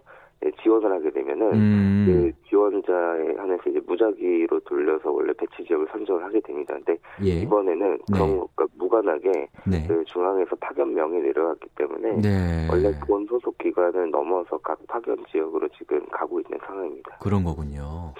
[0.62, 2.04] 지원을 하게 되면은 음.
[2.06, 6.74] 그 지원자에 한해서 이제 무작위로 돌려서 원래 배치 지역을 선정을 하게 됩니다.
[6.74, 7.40] 근데 예.
[7.40, 8.04] 이번에는 네.
[8.12, 9.84] 그런 것과 무관하게 네.
[9.88, 12.68] 그 중앙에서 파견명이 내려왔기 때문에 네.
[12.70, 17.18] 원래 본 소속 기관을 넘어서 각 파견 지역으로 지금 가고 있는 상황입니다.
[17.20, 18.12] 그런 거군요.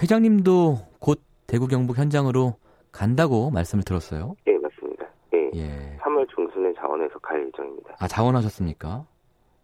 [0.00, 1.20] 회장님도 곧
[1.52, 2.54] 대구 경북 현장으로
[2.92, 4.36] 간다고 말씀을 들었어요.
[4.46, 5.04] 예, 맞습니다.
[5.34, 5.50] 예.
[5.52, 5.98] 예.
[5.98, 7.94] 3월 중순에 자원해서 갈 예정입니다.
[8.00, 9.04] 아, 자원하셨습니까?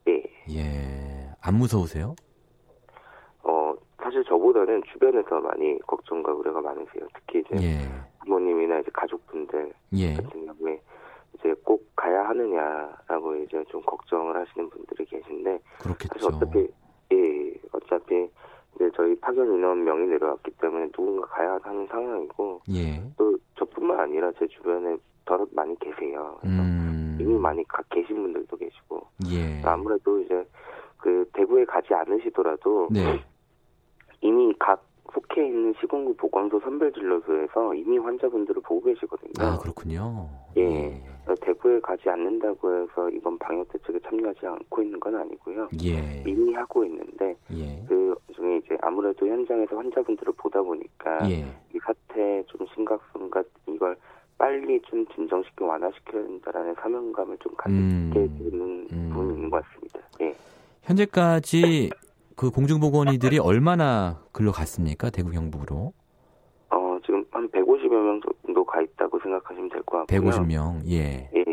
[0.09, 0.23] 예.
[0.51, 1.31] 예.
[1.41, 2.15] 안 무서우세요?
[3.43, 7.09] 어, 사실 저보다는 주변에서 많이 걱정과 우려가 많으세요.
[7.15, 7.79] 특히 이제 예.
[8.21, 10.13] 부모님이나 이제 가족분들 예.
[10.13, 10.79] 같은 경우에
[11.39, 16.19] 이제 꼭 가야 하느냐라고 이제 좀 걱정을 하시는 분들이 계신데 그렇겠죠.
[16.19, 16.69] 사실 어차피
[17.15, 18.29] 예, 어차피
[18.75, 23.03] 이제 저희 파견 인원 명이 내려왔기 때문에 누군가 가야 하는 상황이고 예.
[23.17, 26.39] 또 저뿐만 아니라 제 주변에 더러 많이 계세요.
[26.45, 27.19] 음.
[27.21, 29.63] 이미 많이 가 계신 분들도 계시고 예.
[29.65, 30.47] 아무래도 이제
[30.99, 33.23] 그 대구에 가지 않으시더라도 네.
[34.21, 39.33] 이미 각 속해 있는 시군구 보건소 선별진료소에서 이미 환자분들을 보고 계시거든요.
[39.39, 40.29] 아 그렇군요.
[40.57, 40.63] 예.
[40.63, 41.03] 예.
[41.43, 45.69] 대구에 가지 않는다고 해서 이번 방역 대책에 참여하지 않고 있는 건 아니고요.
[45.85, 46.23] 예.
[46.27, 47.85] 이미 하고 있는데 예.
[47.87, 51.45] 그 중에 이제 아무래도 현장에서 환자분들을 보다 보니까 예.
[51.75, 53.97] 이 사태 좀 심각성과 이걸
[54.39, 58.11] 빨리 좀 진정시켜 완화시켜야 된다라는 사명감을 좀 갖게 음.
[58.15, 59.11] 되는 음.
[59.13, 60.01] 부분이 있는 것 같습니다.
[60.21, 60.35] 예.
[60.83, 61.91] 현재까지
[62.39, 65.11] 그 공중보건의들이 얼마나 글로 갔습니까?
[65.11, 65.93] 대구 경북으로?
[66.71, 70.21] 어, 지금 한 150여 명 정도 가 있다고 생각하시면 될 것 같고요.
[70.31, 71.29] 150명, 예.
[71.35, 71.45] 예.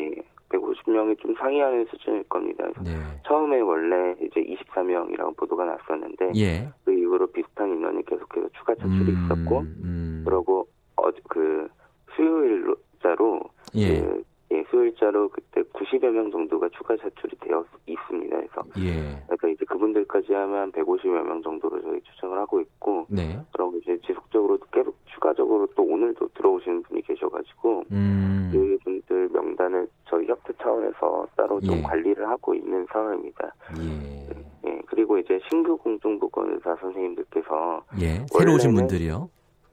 [0.50, 2.66] 150명이 좀 상이하는 수준일 겁니다.
[2.84, 2.92] 네.
[3.26, 6.70] 처음에 원래 이제 24명이라고 보도가 났었는데 예.
[6.86, 10.22] 그 이후로 비슷한 인원이 계속해서 추가 차출이 음, 있었고 음.
[10.24, 10.68] 그러고
[10.98, 11.68] 어, 그
[12.16, 13.42] 수요일자로
[13.76, 14.00] 예.
[14.02, 18.38] 그 예, 수요일자로 그때 90여 명 정도가 추가 차출이 되어 있습니다.
[18.38, 19.22] 그래서 예.
[19.26, 23.39] 그러니까 이제 그분들까지 하면 150여 명 정도로 저희 추정을 하고 있고 네.
[23.54, 28.50] 그럼 이제 지속적으로 계속 추가적으로 또 오늘도 들어오시는 분이 계셔가지고 음.
[28.52, 31.82] 그분들 명단을 저희 협 프로젝트 차원에서 따로 좀 예.
[31.82, 33.54] 관리를 하고 있는 상황입니다.
[33.80, 34.70] 예.
[34.70, 34.82] 예.
[34.86, 38.26] 그리고 이제 신규 공중보건 의사 선생님들께서 예.
[38.32, 39.30] 새로 오신 분들이요?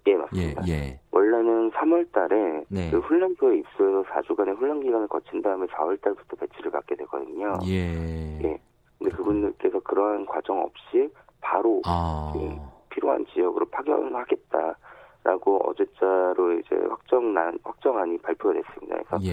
[0.06, 0.62] 예, 맞습니다.
[0.66, 1.00] 예, 예.
[1.10, 2.90] 원래는 3월 달에 네.
[2.90, 7.58] 그 훈련소에 입소해서 4주간의 훈련 기간을 거친 다음에 4월 달부터 배치를 받게 되거든요.
[7.66, 8.38] 예.
[8.42, 8.58] 예.
[8.98, 12.32] 근데 그분들께서 그러한 과정 없이 바로 아.
[12.34, 12.56] 그
[12.90, 18.96] 필요한 지역으로 파견하겠다라고 어제자로 이제 확정난 확정안이 발표가 됐습니다.
[18.96, 19.32] 그래서 예.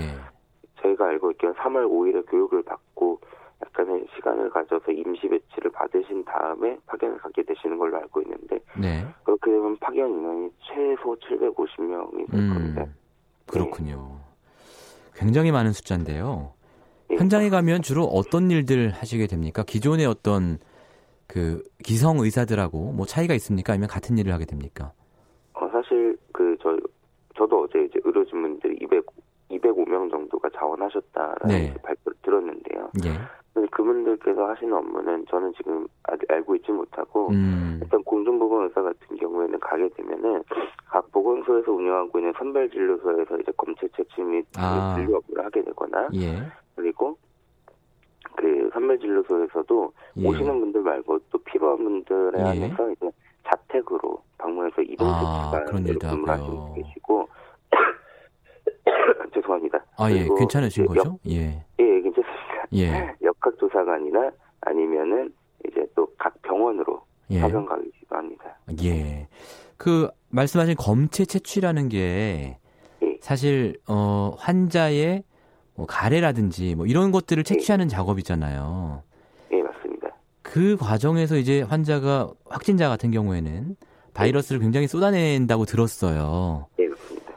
[0.81, 3.19] 저희가 알고 있기로 3월 5일에 교육을 받고
[3.65, 9.05] 약간의 시간을 가져서 임시 배치를 받으신 다음에 파견을 가게 되시는 걸로 알고 있는데 네.
[9.23, 12.85] 그렇게 되면 파견 인원이 최소 750명이 될 음, 겁니다.
[13.47, 13.95] 그렇군요.
[13.95, 15.11] 네.
[15.15, 16.53] 굉장히 많은 숫자인데요.
[17.09, 17.17] 네.
[17.17, 19.63] 현장에 가면 주로 어떤 일들 하시게 됩니까?
[19.63, 20.59] 기존의 어떤
[21.27, 23.73] 그 기성 의사들하고 뭐 차이가 있습니까?
[23.73, 24.93] 아니면 같은 일을 하게 됩니까?
[25.53, 26.77] 어, 사실 그 저
[27.35, 29.05] 저도 어제 이제 의료진분들이 200
[29.51, 31.73] 205명 정도가 자원하셨다라는 네.
[31.81, 32.91] 발표를 들었는데요.
[33.61, 33.67] 예.
[33.67, 37.79] 그분들께서 하시는 업무는 저는 지금 아직 알고 있지 못하고 음.
[37.81, 40.43] 일단 공중보건 의사 같은 경우에는 가게 되면은
[40.85, 44.95] 각 보건소에서 운영하고 있는 선별 진료소에서 이제 검체 채취 및 아.
[44.97, 46.41] 진료 업무를 하게 되거나 예.
[46.75, 47.17] 그리고
[48.35, 50.27] 그 선별 진료소에서도 예.
[50.27, 52.43] 오시는 분들 말고 또 필요한 분들에 예.
[52.43, 53.11] 한해서 이제
[53.49, 55.51] 자택으로 방문해서 이동 아,
[55.83, 57.27] 채취가 근무를 하시고 계시고
[59.33, 59.83] 죄송합니다.
[59.97, 61.17] 아, 예, 괜찮으신 거죠?
[61.27, 61.65] 예.
[61.79, 62.48] 예, 괜찮습니다.
[62.73, 63.13] 예.
[63.21, 65.33] 역학조사관이나 아니면은
[65.67, 67.01] 이제 또 각 병원으로
[67.31, 67.39] 예.
[67.41, 68.57] 파견 가기도 합니다.
[68.83, 69.27] 예.
[69.77, 72.57] 그 말씀하신 검체 채취라는 게
[73.03, 73.17] 예.
[73.21, 75.23] 사실 어 환자의
[75.75, 77.89] 뭐 가래라든지 뭐 이런 것들을 채취하는 예.
[77.89, 79.03] 작업이잖아요.
[79.53, 80.09] 예, 맞습니다.
[80.41, 83.75] 그 과정에서 이제 환자가 확진자 같은 경우에는
[84.13, 86.67] 바이러스를 굉장히 쏟아낸다고 들었어요.
[86.79, 87.33] 예, 맞습니다.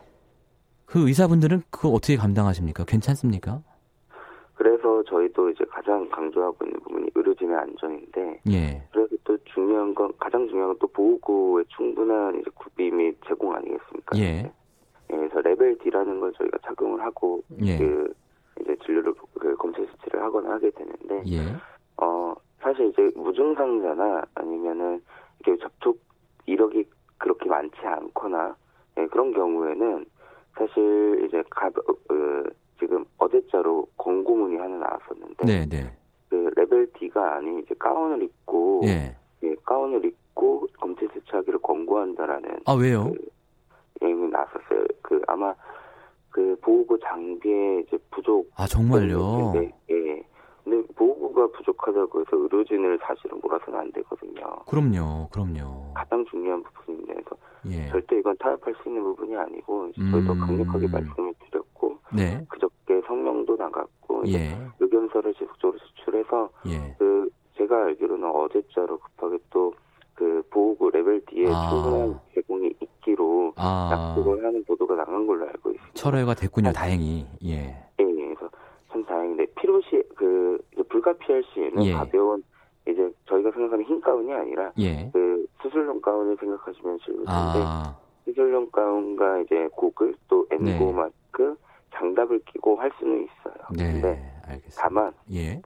[0.87, 2.85] 그 의사분들은 그거 어떻게 감당하십니까?
[2.85, 3.63] 괜찮습니까?
[4.63, 8.83] 그래서 저희도 이제 가장 강조하고 있는 부분이 의료진의 안전인데, 예.
[8.93, 14.17] 그래서 또 중요한 건 가장 중요한 건 또 보호구의 충분한 이제 구비 및 제공 아니겠습니까?
[14.19, 14.23] 예.
[14.45, 14.53] 예.
[15.09, 17.77] 그래서 레벨 D라는 걸 저희가 착용을 하고 예.
[17.77, 18.15] 그
[18.61, 21.41] 이제 진료를 그 검체 채취를 하거나 하게 되는데, 예.
[21.97, 25.03] 어 사실 이제 무증상자나 아니면은
[25.41, 25.99] 이게 접촉
[26.47, 26.85] 이력이
[27.19, 28.55] 그렇게 많지 않거나
[28.99, 30.07] 예, 그런 경우에는
[30.57, 32.49] 사실 이제 가, 어, 그
[32.83, 35.97] 지금 어제자로 권고문이 하나 나왔었는데 네, 네.
[36.29, 39.15] 그 레벨 D가 아닌 이제 가운을 입고 예.
[39.45, 43.13] 예 가운을 입고 검체 채취하기를 권고한다라는 아 왜요?
[44.01, 44.85] 그 얘기 나왔었어요.
[45.01, 45.55] 그 아마
[46.31, 49.53] 그 보호구 장비의 이제 부족 아 정말요?
[49.55, 50.23] 네, 예.
[50.65, 54.43] 근데 보호구가 부족하다고 해서 의료진을 사실은 몰아서는 안 되거든요.
[54.67, 55.93] 그럼요, 그럼요.
[55.95, 57.89] 가장 중요한 부분인데 서 예.
[57.91, 60.41] 절대 이건 타협할 수 있는 부분이 아니고 저희도 음...
[60.41, 61.32] 강력하게 말씀을
[62.15, 62.45] 네.
[62.49, 64.57] 그저께 성명도 나갔고 예.
[64.81, 66.95] 의견서를 지속적으로 제출해서 예.
[66.99, 69.73] 그 제가 알기로는 어제자로 급하게 또
[70.15, 71.69] 그 보호구 레벨 D에 아.
[71.71, 74.15] 충분한 제공이 있기로 아.
[74.15, 75.95] 약속을 하는 보도가 나간 걸로 알고 있습니다.
[75.95, 76.73] 철회가 됐군요, 아.
[76.73, 77.27] 다행히.
[77.45, 77.75] 예.
[77.99, 78.05] 예.
[78.05, 78.49] 그래서
[78.91, 80.59] 참 다행인데 필요시 그
[80.89, 81.93] 불가피할 시에는 예.
[81.93, 82.45] 가벼운
[82.89, 85.11] 이제 저희가 생각하는 흰 가운이 아니라 예.
[85.13, 87.97] 그 수술용 가운을 생각하시면 좋을 텐데 아.
[88.25, 90.93] 수술용 가운과 이제 고글 또 엔고 네.
[90.93, 91.57] 마스크
[91.93, 93.55] 장갑을 끼고 할 수는 있어요.
[93.77, 94.83] 네, 근데 알겠습니다.
[94.83, 95.61] 다만 예.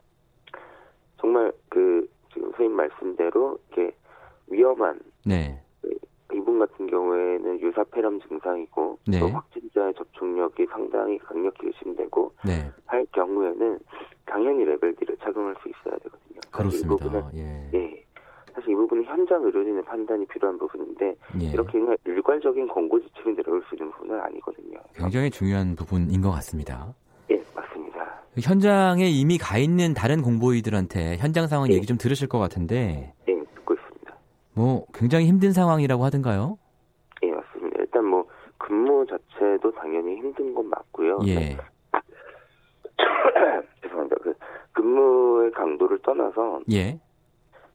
[1.19, 3.95] 정말 그 지금 선생님 말씀대로 이렇게
[4.47, 5.59] 위험한 네.
[5.81, 5.97] 그
[6.33, 9.19] 이분 같은 경우에는 유사 폐렴 증상이고 네.
[9.19, 12.71] 또 확진자의 접촉력이 상당히 강력히 의심되고 네.
[12.85, 13.79] 할 경우에는
[14.25, 16.39] 당연히 레벨 D를 착용할 수 있어야 되거든요.
[16.51, 16.85] 그렇습니다.
[16.85, 17.69] 이 부분은, 예.
[17.73, 18.03] 예.
[18.57, 21.45] 사실 이 부분은 현장 의료진의 판단이 필요한 부분인데 예.
[21.53, 24.79] 이렇게 일괄적인 권고 지침이 내려올 수 있는 부분은 아니거든요.
[24.95, 26.91] 굉장히 중요한 부분인 것 같습니다.
[27.29, 28.23] 예, 맞습니다.
[28.41, 31.75] 현장에 이미 가 있는 다른 공보위들한테 현장 상황 예.
[31.75, 33.13] 얘기 좀 들으실 것 같은데.
[33.27, 34.17] 예, 듣고 있습니다.
[34.55, 36.57] 뭐 굉장히 힘든 상황이라고 하던가요?
[37.21, 37.77] 예, 맞습니다.
[37.79, 38.25] 일단 뭐
[38.57, 41.19] 근무 자체도 당연히 힘든 건 맞고요.
[41.27, 41.35] 예.
[41.35, 41.57] 네.
[43.83, 44.15] 죄송합니다.
[44.23, 44.33] 그
[44.71, 46.99] 근무의 강도를 떠나서 예.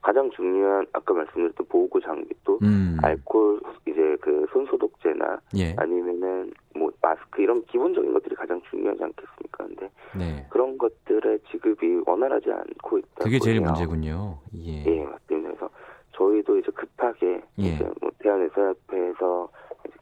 [0.02, 2.98] 가장 중요한 아까 말씀드렸던 보호구 장비도 음.
[3.02, 5.74] 알코올 이제 그 손소독제나 예.
[5.76, 9.66] 아니면은 뭐 마스크 이런 기본적인 것들이 가장 중요하지 않겠습니까?
[9.66, 10.46] 근데 네.
[10.50, 13.24] 그런 것들의 지급이 원활하지 않고 있다.
[13.24, 14.38] 그게 제일 문제군요.
[14.56, 14.84] 예.
[14.84, 15.48] 예, 맞습니다.
[15.50, 15.70] 그래서
[16.16, 17.62] 저희도 이제 급하게 예.
[17.62, 19.48] 이제 뭐 대한의사협회에서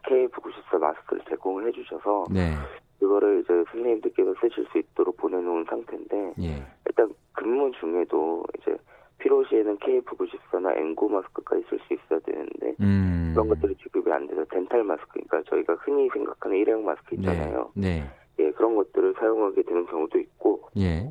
[0.06, 2.54] KF94 마스크를 제공을 해주셔서 네.
[2.98, 6.64] 그거를 이제 선생님들께서 쓰실 수 있도록 보내놓은 상태인데 예.
[6.86, 8.76] 일단 근무 중에도 이제
[9.20, 13.32] 필요시에는 KF94나 N9 마스크까지 쓸 수 있어야 되는데 음.
[13.34, 17.70] 그런 것들이 지급이 안 돼서 덴탈 마스크 그러니까 저희가 흔히 생각하는 일회용 마스크 있잖아요.
[17.74, 18.00] 네.
[18.00, 18.10] 네.
[18.40, 20.62] 예, 그런 것들을 사용하게 되는 경우도 있고.
[20.78, 21.10] 예.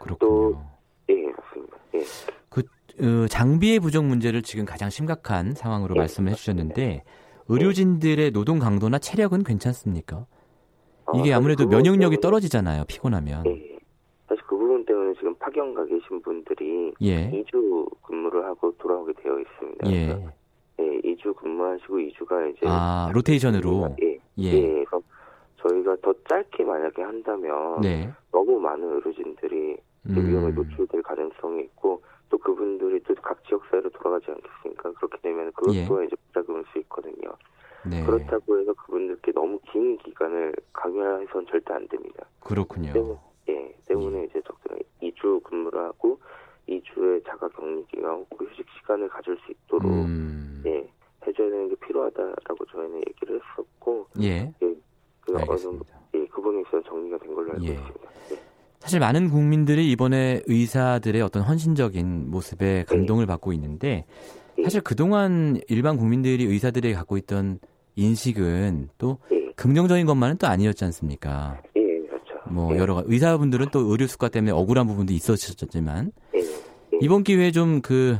[0.00, 0.18] 그렇군요.
[0.18, 0.58] 또,
[1.10, 1.76] 예, 맞습니다.
[1.94, 2.00] 예.
[2.48, 6.00] 그, 어, 장비의 부족 문제를 지금 가장 심각한 상황으로 예.
[6.00, 7.04] 말씀을 해주셨는데,
[7.48, 10.26] 의료진들의 노동 강도나 체력은 괜찮습니까?
[11.06, 13.44] 어, 이게 아무래도 면역력이 떨어지잖아요, 피곤하면.
[13.46, 13.78] 예.
[14.28, 17.30] 사실 그 부분 때문에 지금 파견 가 계신 분들이 예.
[17.30, 19.90] 2주 근무를 하고 돌아오게 되어 있습니다.
[19.90, 20.08] 예.
[20.80, 24.18] 예, 2주 근무하시고 2주가 이제 아, 로테이션으로 예.
[24.38, 24.52] 예.
[24.52, 24.84] 예.
[24.84, 25.02] 그래서
[25.58, 28.10] 저희가 더 짧게 만약에 한다면 네.
[28.32, 29.76] 너무 많은 의료진들이
[30.08, 30.16] 음.
[30.16, 34.92] 위험에 노출될 가능성이 있고 또 그분들이 또 각 지역 사회로 돌아가지 않겠습니까?
[34.92, 35.84] 그렇게 되면 그것 예.
[35.86, 37.34] 또한 이제 부작용일 수 있거든요.
[37.84, 38.02] 네.
[38.04, 42.24] 그렇다고 해서 그분들께 너무 긴 기간을 강요해서는 절대 안 됩니다.
[42.40, 43.18] 그렇군요.
[43.48, 44.24] 예, 때문에 예.
[44.24, 46.18] 이제 적절히 2주 근무를 하고
[46.68, 50.62] 2주의 자가 격리 기간, 휴식 시간을 가질 수 있도록 음.
[50.66, 50.88] 예,
[51.26, 54.80] 해줘야 되는 게 필요하다라고 저희는 얘기를 했었고 예, 예그
[55.34, 55.84] 어느 정도
[56.14, 57.72] 예, 그 부분에 있어서 정리가 된 걸로 알고 예.
[57.72, 58.10] 있습니다.
[58.32, 58.38] 예.
[58.78, 63.26] 사실 많은 국민들이 이번에 의사들의 어떤 헌신적인 모습에 감동을 네.
[63.26, 64.06] 받고 있는데
[64.58, 64.62] 예.
[64.62, 67.58] 사실 그동안 일반 국민들이 의사들이 갖고 있던
[67.96, 69.52] 인식은 또 예.
[69.56, 71.60] 긍정적인 것만은 또 아니었지 않습니까?
[72.50, 72.54] 예.
[72.54, 76.12] 뭐 여러 의사분들은 또 의료 수가 때문에 억울한 부분도 있었지만
[77.00, 78.18] 이번 기회에 좀 그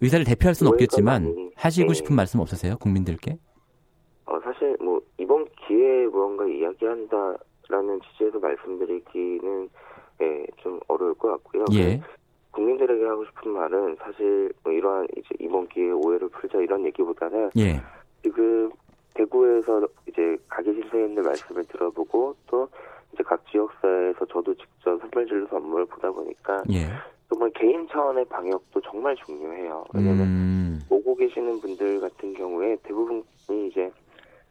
[0.00, 2.76] 의사를 대표할 수는 없겠지만 하시고 싶은 말씀 없으세요?
[2.78, 3.38] 국민들께?
[4.26, 9.68] 어, 사실 뭐 이번 기회에 무언가 이야기한다라는 취지에서 말씀드리기는
[10.20, 11.64] 예, 좀 어려울 것 같고요.
[11.74, 12.00] 예.
[12.52, 17.80] 국민들에게 하고 싶은 말은 사실 뭐 이러한 이제 이번 기회에 오해를 풀자 이런 얘기보다는 예.
[18.22, 18.70] 지금
[19.14, 22.68] 대구에서 이제 가계신 선생님들 말씀을 들어보고 또
[23.12, 26.88] 이제 각 지역사회에서 저도 직접 선별진료소 업무를 보다 보니까 예.
[27.28, 29.84] 정말 개인 차원의 방역도 정말 중요해요.
[29.94, 30.80] 왜냐하면 음.
[30.88, 33.22] 오고 계시는 분들 같은 경우에 대부분이
[33.70, 33.90] 이제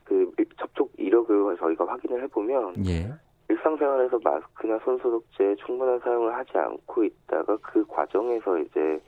[0.04, 3.12] 그 접촉 이력을 저희가 확인을 해보면 예.
[3.50, 9.02] 일상생활에서 마스크나 손소독제 충분한 사용을 하지 않고 있다가 그 과정에서 이제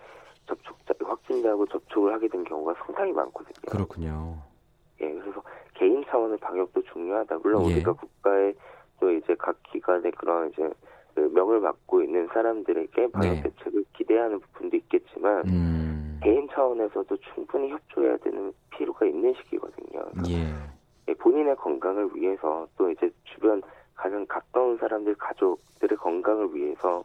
[0.47, 3.69] 접촉자 확진자하고 접촉을 하게 된 경우가 상당히 많거든요.
[3.69, 4.38] 그렇군요.
[5.01, 5.41] 예, 그래서
[5.76, 7.38] 개인 차원의 방역도 중요하다.
[7.43, 7.73] 물론 예.
[7.73, 8.55] 우리가 국가의
[8.99, 10.69] 또 이제 각 기관의 그런 이제
[11.15, 13.43] 그 명을 맡고 있는 사람들에게 방역 네.
[13.43, 16.19] 대책을 기대하는 부분도 있겠지만 음.
[16.23, 20.05] 개인 차원에서도 충분히 협조해야 되는 필요가 있는 시기거든요.
[20.30, 20.53] 예.
[21.07, 21.13] 예.
[21.13, 23.61] 본인의 건강을 위해서 또 이제 주변
[23.95, 27.03] 가장 가까운 사람들 가족들의 건강을 위해서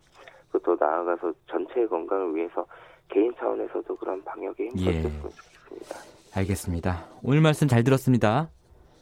[0.52, 2.64] 또 더 나아가서 전체의 건강을 위해서
[3.08, 5.10] 개인 차원에서도 그런 방역에 힘썼으면 예.
[5.10, 5.96] 좋겠습니다.
[6.36, 7.04] 알겠습니다.
[7.22, 8.48] 오늘 말씀 잘 들었습니다.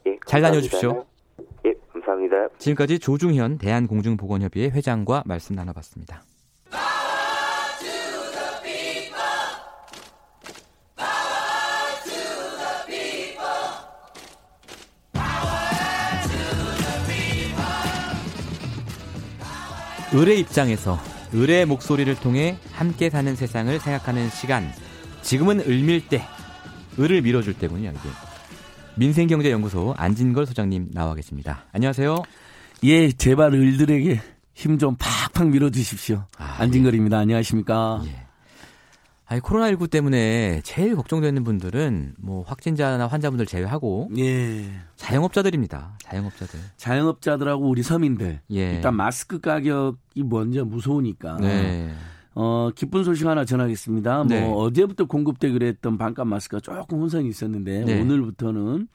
[0.07, 1.05] 예, 잘 다녀주십시오.
[2.33, 2.59] 예, 감사합니다.
[2.59, 6.23] 지금까지 조중현 대한공중보건협의회 회장과 말씀 나눠봤습니다.
[20.15, 20.99] 을의 입장에서
[21.35, 24.71] 을의 목소리를 통해 함께 사는 세상을 생각하는 시간.
[25.23, 26.23] 지금은 을밀 때,
[26.99, 28.32] 을을 밀어줄 때군요, 이게.
[28.97, 31.65] 민생경제연구소 안진걸 소장님 나와 계십니다.
[31.73, 32.23] 안녕하세요.
[32.85, 34.21] 예, 제발 을들에게
[34.55, 36.25] 힘 좀 팍팍 밀어주십시오.
[36.39, 37.17] 아, 안진걸입니다.
[37.17, 37.21] 예.
[37.23, 38.03] 안녕하십니까.
[38.07, 38.27] 예.
[39.27, 44.67] 아니 코로나19 때문에 제일 걱정되는 분들은 뭐 확진자나 환자분들 제외하고 예.
[44.97, 45.97] 자영업자들입니다.
[46.03, 46.61] 자영업자들.
[46.77, 48.41] 자영업자들하고 우리 서민들.
[48.53, 48.75] 예.
[48.75, 51.39] 일단 마스크 가격이 먼저 무서우니까.
[51.41, 51.95] 네.
[52.35, 54.17] 어, 기쁜 소식 하나 전하겠습니다.
[54.17, 54.41] 뭐 네.
[54.41, 58.01] 뭐 어제부터 공급되기로 했던 반값 마스크가 조금 혼선이 있었는데 네.
[58.01, 58.89] 오늘부터는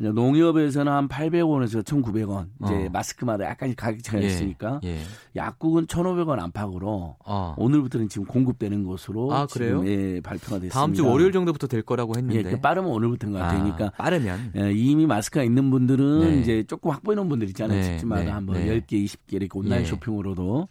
[0.00, 2.46] 농협에서는 한 800원에서 1,900원.
[2.62, 2.90] 이제 어.
[2.92, 4.28] 마스크마다 약간 가격 차이가 예.
[4.28, 4.80] 있으니까.
[4.84, 4.98] 예.
[5.34, 7.54] 약국은 1,500원 안팎으로 어.
[7.58, 9.82] 오늘부터는 지금 공급되는 것으로 아, 그래요?
[9.86, 10.74] 예, 발표가 됐습니다.
[10.78, 12.48] 다음 주 월요일 정도부터 될 거라고 했는데.
[12.48, 13.90] 예, 빠르면 오늘부터인가 아, 되니까.
[13.98, 14.52] 빠르면.
[14.56, 16.40] 예, 이미 마스크가 있는 분들은 네.
[16.40, 17.80] 이제 조금 확보해 놓은 분들 있잖아요.
[17.80, 17.84] 네.
[17.84, 18.30] 집집마다 네.
[18.30, 18.80] 한번 네.
[18.80, 19.86] 10개, 20개 이렇게 온라인 예.
[19.86, 20.68] 쇼핑으로도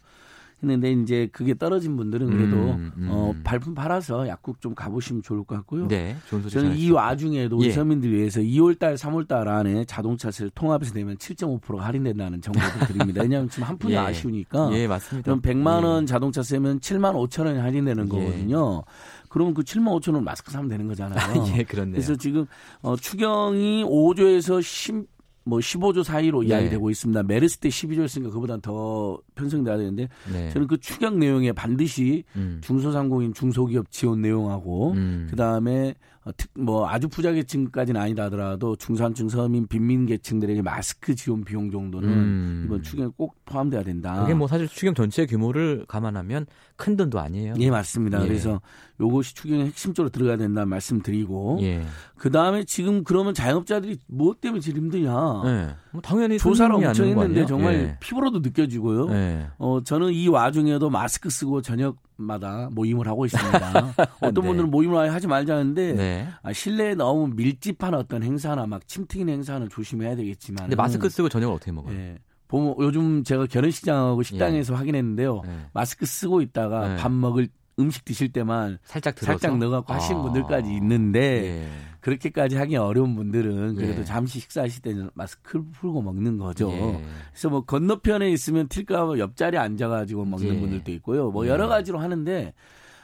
[0.62, 3.08] 했는데 이제 그게 떨어진 분들은 그래도 음, 음.
[3.10, 5.86] 어 발품 팔아서 약국 좀 가보시면 좋을 것 같고요.
[5.88, 6.16] 네,
[6.50, 7.70] 저는 이 와중에도 예.
[7.70, 13.22] 서민들 위해서 2월달, 3월달 안에 자동차세를 통합해서 내면 7.5% 할인된다는 정보를 드립니다.
[13.22, 13.98] 왜냐하면 지금 한 푼이 예.
[13.98, 14.70] 아쉬우니까.
[14.72, 15.24] 예, 맞습니다.
[15.24, 16.06] 그럼 100만 원 예.
[16.06, 18.08] 자동차세면 7만 5천 원이 할인되는 예.
[18.08, 18.82] 거거든요.
[19.28, 21.44] 그러면 그 7만 5천 원 마스크 사면 되는 거잖아요.
[21.56, 21.92] 예, 그렇네요.
[21.92, 22.46] 그래서 지금
[22.82, 25.06] 어, 추경이 5조에서 10,
[25.48, 26.48] 뭐 15조 사이로 네.
[26.48, 27.22] 이야기되고 있습니다.
[27.22, 30.50] 메르스 때 12조였으니까 그보다 더 편성돼야 되는데 네.
[30.50, 32.60] 저는 그 추경 내용에 반드시 음.
[32.62, 35.26] 중소상공인 중소기업 지원 내용하고 음.
[35.30, 36.17] 그다음에 어,
[36.54, 42.62] 뭐 아주 부자계층까지는 아니다 하더라도 중산층 서민 빈민 계층들에게 마스크 지원 비용 정도는 음.
[42.66, 44.20] 이번 추경에 꼭 포함돼야 된다.
[44.20, 46.46] 그게 뭐 사실 추경 전체 규모를 감안하면
[46.76, 47.54] 큰 돈도 아니에요.
[47.58, 48.22] 예, 맞습니다.
[48.22, 48.28] 예.
[48.28, 48.60] 그래서
[49.00, 51.82] 요것이 추경의 핵심적으로 들어가야 된다 말씀드리고 예.
[52.16, 55.42] 그 다음에 지금 그러면 자영업자들이 뭐 때문에 제일 힘드냐?
[55.46, 55.76] 예.
[55.92, 57.96] 뭐 당연히 조사를 엄청 했는데 정말 예.
[58.00, 59.10] 피부로도 느껴지고요.
[59.12, 59.46] 예.
[59.58, 63.94] 어 저는 이 와중에도 마스크 쓰고 저녁 마다 모임을 하고 있습니다.
[64.20, 64.40] 어떤 네.
[64.40, 66.28] 분들은 모임을 하지 말자는데 네.
[66.42, 70.64] 아, 실내에 너무 밀집한 어떤 행사나 막 침튀는 행사는 조심해야 되겠지만.
[70.64, 71.96] 근데 마스크 쓰고 저녁을 어떻게 먹어요?
[71.96, 72.18] 네.
[72.48, 74.76] 보면 요즘 제가 결혼식장하고 식당에서 예.
[74.76, 75.42] 확인했는데요.
[75.44, 75.66] 네.
[75.72, 76.96] 마스크 쓰고 있다가 네.
[76.96, 79.32] 밥 먹을 음식 드실 때만 살짝 들어서?
[79.38, 79.96] 살짝 넣어갖고 아.
[79.96, 81.68] 하시는 분들까지 있는데 예.
[82.00, 84.04] 그렇게까지 하기 어려운 분들은 그래도 예.
[84.04, 86.70] 잠시 식사하실 때는 마스크를 풀고 먹는 거죠.
[86.70, 87.04] 예.
[87.30, 90.60] 그래서 뭐 건너편에 있으면 틸까 옆자리에 앉아가지고 먹는 예.
[90.60, 91.30] 분들도 있고요.
[91.30, 91.50] 뭐 예.
[91.50, 92.52] 여러 가지로 하는데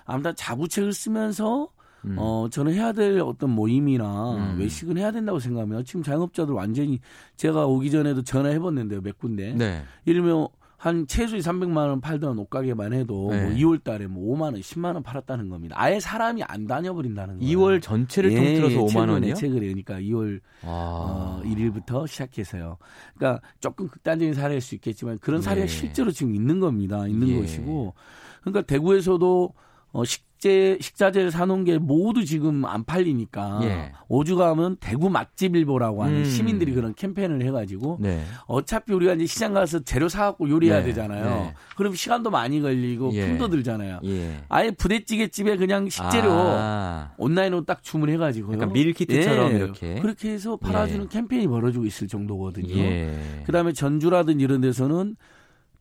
[0.05, 1.69] 아무튼 자구책을 쓰면서
[2.05, 2.17] 음.
[2.19, 4.59] 어, 저는 해야 될 어떤 모임이나 음.
[4.59, 5.83] 외식은 해야 된다고 생각합니다.
[5.85, 7.01] 지금 자영업자들 완전히
[7.37, 9.55] 제가 오기 전에도 전화해봤는데요, 몇 군데.
[9.55, 9.83] 네.
[10.07, 10.49] 예를 들면
[10.85, 13.43] 한 최소 300만 원 팔던 옷가게만 해도 네.
[13.43, 15.77] 뭐 2월 달에 뭐 5만 원, 10만 원 팔았다는 겁니다.
[15.79, 17.59] 아예 사람이 안 다녀버린다는 거예요.
[17.59, 19.35] 2월 전체를 예, 통틀어서 5만 원이요?
[19.35, 22.77] 최근에 그러니까 2월 어, 1일부터 시작해서요.
[23.17, 25.69] 그러니까 조금 극단적인 사례일 수 있겠지만 그런 사례가 예.
[25.69, 27.07] 실제로 지금 있는 겁니다.
[27.07, 27.41] 있는 예.
[27.41, 27.95] 것이고.
[28.43, 29.55] 그러니까 대구에서도
[29.93, 33.93] 어, 식 재 식자재를 사놓은 게 모두 지금 안 팔리니까 예.
[34.09, 36.25] 오죽하면 대구 맛집 일보라고 하는 음.
[36.27, 38.23] 시민들이 그런 캠페인을 해가지고 네.
[38.45, 40.89] 어차피 우리가 이제 시장 가서 재료 사갖고 요리해야 네.
[40.89, 41.25] 되잖아요.
[41.25, 41.55] 네.
[41.77, 43.27] 그럼 시간도 많이 걸리고 예.
[43.27, 44.01] 품도 들잖아요.
[44.05, 44.43] 예.
[44.51, 47.13] 아예 부대찌개 집에 그냥 식재료 아.
[47.17, 49.57] 온라인으로 딱 주문해가지고 그러니까 밀키트처럼 예.
[49.57, 51.09] 이렇게 그렇게 해서 팔아주는 예.
[51.09, 52.77] 캠페인이 벌어지고 있을 정도거든요.
[52.77, 53.43] 예.
[53.47, 55.17] 그다음에 전주라든 이런 데서는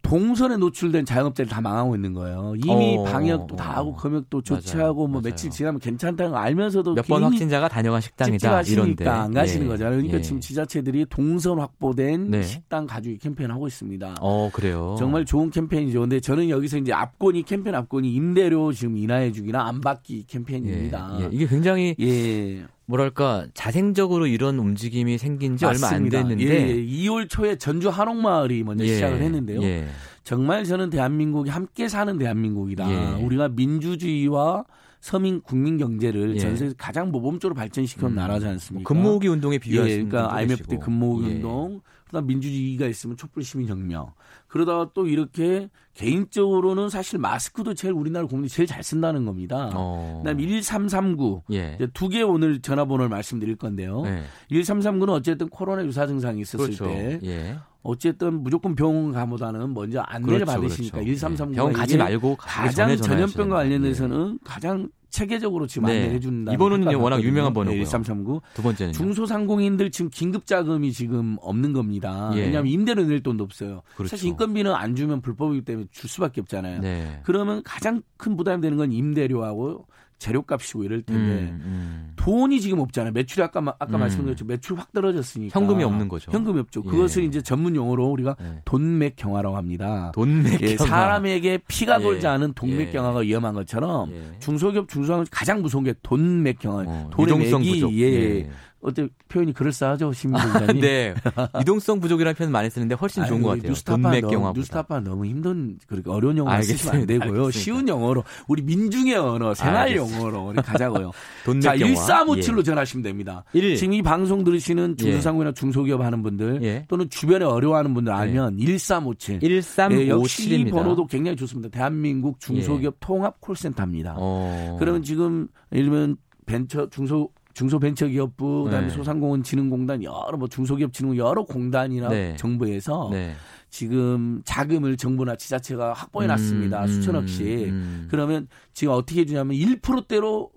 [0.03, 2.53] 동선에 노출된 자영업자를 다 망하고 있는 거예요.
[2.57, 5.21] 이미 어, 방역도 다 하고 검역도 조치하고 뭐 맞아요.
[5.23, 9.69] 며칠 지나면 괜찮다는 거 알면서도 몇 번 확진자가 다녀간 식당이다 이런데 안 가시는 예.
[9.69, 9.95] 거잖아요.
[9.95, 10.21] 그러니까 예.
[10.21, 12.43] 지금 지자체들이 동선 확보된 네.
[12.43, 14.15] 식당 가주기 캠페인 하고 있습니다.
[14.19, 14.95] 어 그래요.
[14.99, 16.01] 정말 좋은 캠페인이죠.
[16.01, 21.17] 근데 저는 여기서 이제 앞권이 캠페인 앞권이 임대료 지금 인하해주기나 안 받기 캠페인입니다.
[21.21, 21.23] 예.
[21.23, 21.29] 예.
[21.31, 22.65] 이게 굉장히 예.
[22.85, 27.27] 뭐랄까 자생적으로 이런 움직임이 생긴 지 얼마 안 됐는데 예, 2월 예.
[27.27, 29.61] 초에 전주 한옥마을이 먼저 예, 시작을 했는데요.
[29.63, 29.87] 예.
[30.23, 32.89] 정말 저는 대한민국이 함께 사는 대한민국이다.
[32.91, 33.23] 예.
[33.23, 34.65] 우리가 민주주의와
[34.99, 36.39] 서민 국민 경제를 예.
[36.39, 38.15] 전 세계 가장 모범적으로 발전시켜 음.
[38.15, 38.87] 나라지 않습니까?
[38.87, 44.13] 근모으기 운동에 비유하신 예, 그러니까 IMF 때 근모으기 운동 그다음 민주주의가 있으면 촛불 시민 혁명.
[44.53, 49.71] 그러다가 또 이렇게 개인적으로는 사실 마스크도 제일 우리나라 국민이 제일 잘 쓴다는 겁니다.
[49.73, 50.21] 어.
[50.21, 51.41] 그다음 1339.
[51.53, 51.79] 예.
[51.95, 54.03] 두개 오늘 전화번호를 말씀드릴 건데요.
[54.05, 54.21] 예.
[54.51, 56.85] 1339는 어쨌든 코로나 유사 증상이 있었을 그렇죠.
[56.85, 57.57] 때 예.
[57.81, 61.09] 어쨌든 무조건 병원 가보다는 먼저 안내를 그렇죠, 받으시니까 그렇죠.
[61.13, 66.01] 1339 병원 가지 말고 가장 전염병과 관련해서는 가장 체계적으로 지금 네.
[66.01, 66.51] 안내해 준다.
[66.51, 67.77] 이번은 워낙 유명한 번호고요.
[67.77, 68.41] 네, 1339.
[68.55, 72.31] 두 번째는 중소상공인들 지금 긴급 자금이 지금 없는 겁니다.
[72.33, 72.41] 예.
[72.41, 73.83] 왜냐하면 임대료 낼 돈도 없어요.
[73.95, 74.09] 그렇죠.
[74.09, 76.81] 사실 인건비는 안 주면 불법이기 때문에 줄 수밖에 없잖아요.
[76.81, 77.21] 네.
[77.23, 79.85] 그러면 가장 큰 부담이 되는 건 임대료하고
[80.19, 82.13] 재료값이고 이럴 텐데 음, 음.
[82.15, 83.11] 돈이 지금 없잖아요.
[83.13, 83.99] 매출이 아까 아까 음.
[83.99, 84.45] 말씀드렸죠.
[84.45, 86.31] 매출 확 떨어졌으니까 현금이 없는 거죠.
[86.31, 86.81] 현금이 없죠.
[86.85, 86.89] 예.
[86.89, 88.61] 그것을 이제 전문 용어로 우리가 예.
[88.65, 90.11] 돈맥 경화라고 합니다.
[90.13, 90.89] 돈맥 예, 경화.
[90.89, 92.03] 사람에게 피가 예.
[92.03, 92.91] 돌지 않은 돈맥 예.
[92.91, 94.39] 경화가 위험한 것처럼 예.
[94.39, 96.83] 중소기업 중소상업 가장 무서운 게 돈맥 경화.
[96.87, 98.49] 어, 돈의 맥이 예.
[98.83, 101.15] 어때 표현이 그럴싸하죠 시민들이 네
[101.61, 103.69] 이동성 부족이라는 표현 많이 쓰는데 훨씬 좋은 아니, 것 같아요.
[103.69, 107.45] 뉴스타파 너무, 뉴스타파 너무 힘든 그렇게 어려운 영어 쓰시면 안 되고요.
[107.45, 107.51] 알겠습니다.
[107.51, 111.11] 쉬운 영어로 우리 민중의 언어 생활 알 영어로 우리 가자고요.
[111.61, 112.63] 자 1457로 예.
[112.63, 113.43] 전하시면 됩니다.
[113.53, 113.77] 1.
[113.77, 115.03] 지금 이 방송 들으시는 예.
[115.03, 115.53] 중소상공이나 예.
[115.53, 116.85] 중소기업 하는 분들 예.
[116.89, 118.65] 또는 주변에 어려워하는 분들 알면 예.
[118.65, 119.97] 1357 1357입니다.
[119.99, 121.69] 예, 역시 이 번호도 굉장히 좋습니다.
[121.69, 124.15] 대한민국 중소기업 통합 콜센터입니다.
[124.17, 124.75] 어.
[124.79, 128.93] 그러면 지금 예를 들면 벤처 중소 중소벤처기업부 그다음에 네.
[128.93, 132.35] 소상공인진흥공단 여러 뭐 중소기업진흥 여러 공단이나 네.
[132.35, 133.35] 정부에서 네.
[133.69, 136.83] 지금 자금을 정부나 지자체가 확보해 놨습니다.
[136.83, 137.69] 음, 수천억씩.
[137.69, 138.07] 음.
[138.09, 140.51] 그러면 지금 어떻게 해주냐면 1%대로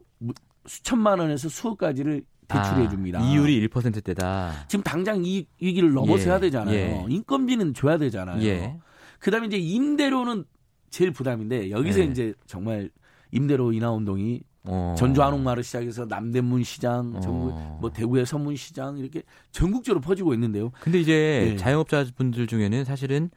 [0.66, 3.20] 수천만 원에서 수억까지를 대출해 아, 줍니다.
[3.20, 4.66] 아, 이율이 1%대다.
[4.68, 6.74] 지금 당장 이 위기를 넘어서야 예, 되잖아요.
[6.74, 7.06] 예.
[7.09, 8.43] 인건비는 줘야 되잖아요.
[8.43, 8.77] 예.
[9.18, 10.44] 그다음에 이제 임대료는
[10.90, 12.05] 제일 부담인데 여기서 예.
[12.05, 12.90] 이제 정말
[13.32, 14.94] 임대료 인하 운동이 어.
[14.98, 17.20] 전주 한옥마을 시작해서 남대문 시장, 어.
[17.20, 19.22] 전국 뭐 대구의 서문 시장 이렇게
[19.52, 20.70] 전국적으로 퍼지고 있는데요.
[20.80, 21.56] 근데 이제 네.
[21.56, 23.30] 자영업자분들 중에는 사실은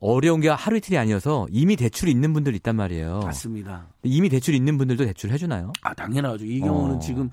[0.00, 3.20] 어려운 게 하루 이틀이 아니어서 이미 대출이 있는 분들 있단 말이에요.
[3.20, 3.86] 맞습니다.
[4.02, 5.72] 이미 대출 있는 분들도 대출 해주나요?
[5.82, 6.46] 아 당연하죠.
[6.46, 6.98] 이 경우는 어.
[6.98, 7.30] 지금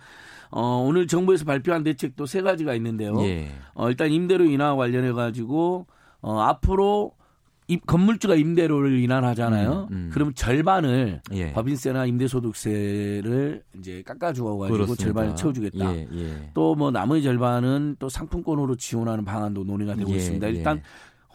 [0.50, 3.20] 어, 오늘 정부에서 발표한 대책도 세 가지가 있는데요.
[3.22, 3.50] 예.
[3.74, 5.88] 어, 일단 임대료 인하 관련해 가지고
[6.22, 7.27] 어, 앞으로 이
[7.76, 9.90] 건물주가 임대료를 인하하잖아요.
[9.92, 10.10] 음, 음.
[10.14, 11.52] 그러면 절반을 예.
[11.52, 15.96] 법인세나 임대소득세를 이제 깎아주어 가지고 절반을 채워주겠다.
[15.96, 16.52] 예, 예.
[16.54, 20.48] 또뭐 나머지 절반은 또 상품권으로 지원하는 방안도 논의가 되고 예, 있습니다.
[20.48, 20.82] 일단 예.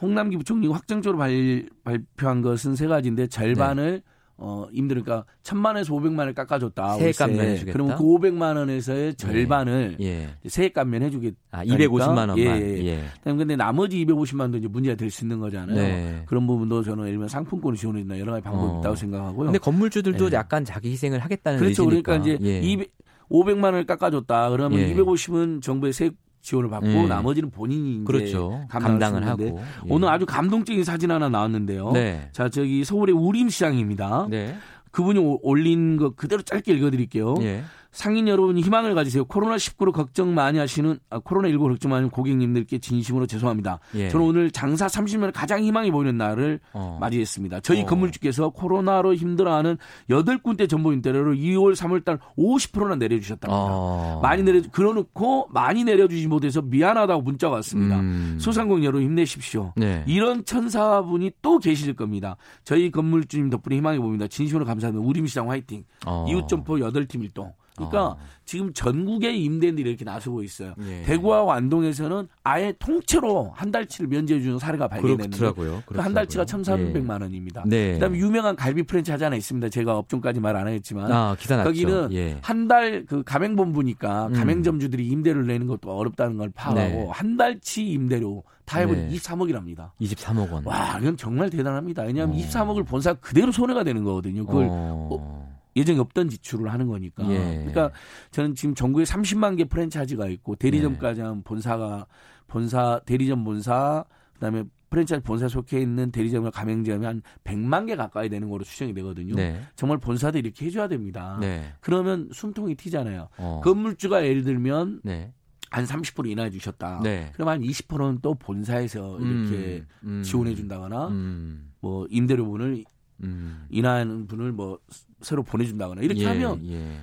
[0.00, 4.12] 홍남기 부총리가 확정적으로 발, 발표한 것은 세 가지인데 절반을 네.
[4.38, 6.94] 어, 임대료 그러니까 천만에서 오백만을 깎아줬다.
[6.94, 7.72] 세액 감면해주겠다.
[7.72, 10.04] 그러면 그 오백만 원에서의 절반을 예.
[10.44, 10.48] 예.
[10.48, 11.36] 세액 감면해주겠다.
[11.52, 12.38] 아, 250만 원만.
[12.38, 12.44] 예.
[12.44, 12.84] 예.
[12.86, 13.04] 예.
[13.24, 15.76] 근데 나머지 250만 원도 이제 문제가 될 수 있는 거잖아요.
[15.76, 16.22] 네.
[16.26, 18.78] 그런 부분도 저는 예를 들면 상품권을 지원해준다 여러 가지 방법이 어.
[18.80, 19.46] 있다고 생각하고요.
[19.46, 20.32] 근데 건물주들도 예.
[20.32, 21.84] 약간 자기 희생을 하겠다는 그렇죠.
[21.84, 22.18] 의지니까.
[22.18, 22.60] 그러니까 이제 예.
[22.60, 22.90] 200,
[23.30, 24.50] 500만 원을 깎아줬다.
[24.50, 24.94] 그러면 예.
[24.94, 27.06] 250은 정부의 세액 지원을 받고 네.
[27.06, 28.66] 나머지는 본인이 그렇죠.
[28.68, 29.54] 감당을 하고 예.
[29.88, 31.92] 오늘 아주 감동적인 사진 하나 나왔는데요.
[31.92, 32.28] 네.
[32.32, 34.26] 자 저기 서울의 우림시장입니다.
[34.28, 34.56] 네.
[34.90, 37.36] 그분이 올린 거 그대로 짧게 읽어드릴게요.
[37.42, 37.62] 예.
[37.92, 39.26] 상인 여러분 희망을 가지세요.
[39.26, 43.80] 코로나 19로 걱정 많이 하시는 아, 코로나 19 걱정 많이 하는 고객님들께 진심으로 죄송합니다.
[43.94, 44.08] 예.
[44.08, 46.96] 저는 오늘 장사 30년 가장 희망이 보이는 날을 어.
[46.98, 47.60] 맞이했습니다.
[47.60, 47.86] 저희 어.
[47.86, 49.76] 건물주께서 코로나로 힘들어하는
[50.08, 53.54] 8군데 전보 인테리어를 2월 3월 달 50%나 내려주셨답니다.
[53.54, 54.20] 어.
[54.22, 58.00] 많이 내려 그러놓고 많이 내려주지 못해서 미안하다고 문자가 왔습니다.
[58.00, 58.38] 음.
[58.40, 59.74] 소상공인 여러분 힘내십시오.
[59.76, 60.02] 네.
[60.06, 62.36] 이런 천사분이 또 계실 겁니다.
[62.64, 64.26] 저희 건물주님 덕분에 희망이 보입니다.
[64.28, 65.06] 진심으로 감사합니다.
[65.06, 65.84] 우림시장 화이팅.
[66.06, 66.24] 어.
[66.26, 67.52] 이웃점포 8팀 일동.
[67.76, 68.18] 그러니까 어.
[68.44, 70.74] 지금 전국의 임대인들이 이렇게 나서고 있어요.
[70.80, 71.02] 예.
[71.02, 75.52] 대구와 완동에서는 아예 통째로 한 달치를 면제해 주는 사례가 발견됐는데
[75.86, 77.22] 그한 달치가 1,300만 예.
[77.24, 77.64] 원입니다.
[77.66, 77.94] 네.
[77.94, 79.68] 그다음에 유명한 갈비 프랜차이즈 하나 있습니다.
[79.70, 82.38] 제가 업종까지 말안 했지만 아, 거기는 예.
[82.42, 84.32] 한달 그 가맹본부니까 음.
[84.34, 87.08] 가맹점주들이 임대를 내는 것도 어렵다는 걸 파악하고 네.
[87.10, 89.16] 한 달치 임대료 다 해보니 네.
[89.16, 89.90] 23억이랍니다.
[90.00, 90.64] 23억 원.
[90.64, 92.02] 와, 이건 정말 대단합니다.
[92.02, 92.40] 왜냐하면 어.
[92.40, 94.46] 23억을 본사 그대로 손해가 되는 거거든요.
[94.46, 95.51] 그걸 어.
[95.72, 97.28] 어 예정이 없던 지출을 하는 거니까.
[97.30, 97.38] 예.
[97.38, 97.90] 그러니까
[98.30, 101.24] 저는 지금 전국에 30만 개 프랜차이즈가 있고 대리점까지 예.
[101.24, 102.06] 하면 본사가
[102.46, 104.04] 본사 대리점 본사
[104.34, 109.34] 그다음에 프랜차이즈 본사 속해 있는 대리점과 가맹점이 한 100만 개 가까이 되는 거로 추정이 되거든요.
[109.34, 109.62] 네.
[109.74, 111.38] 정말 본사도 이렇게 해줘야 됩니다.
[111.40, 111.72] 네.
[111.80, 113.28] 그러면 숨통이 튀잖아요.
[113.38, 113.60] 어.
[113.64, 115.32] 건물주가 예를 들면 네.
[115.70, 117.00] 한30% 인하해 주셨다.
[117.02, 117.30] 네.
[117.32, 121.72] 그럼 한 20%는 또 본사에서 이렇게 음, 음, 지원해 준다거나 음.
[121.80, 122.84] 뭐 임대료분을
[123.22, 123.66] 음.
[123.70, 124.78] 인하하는 분을 뭐
[125.22, 127.00] 새로 보내준다거나 이렇게 예, 하면 예.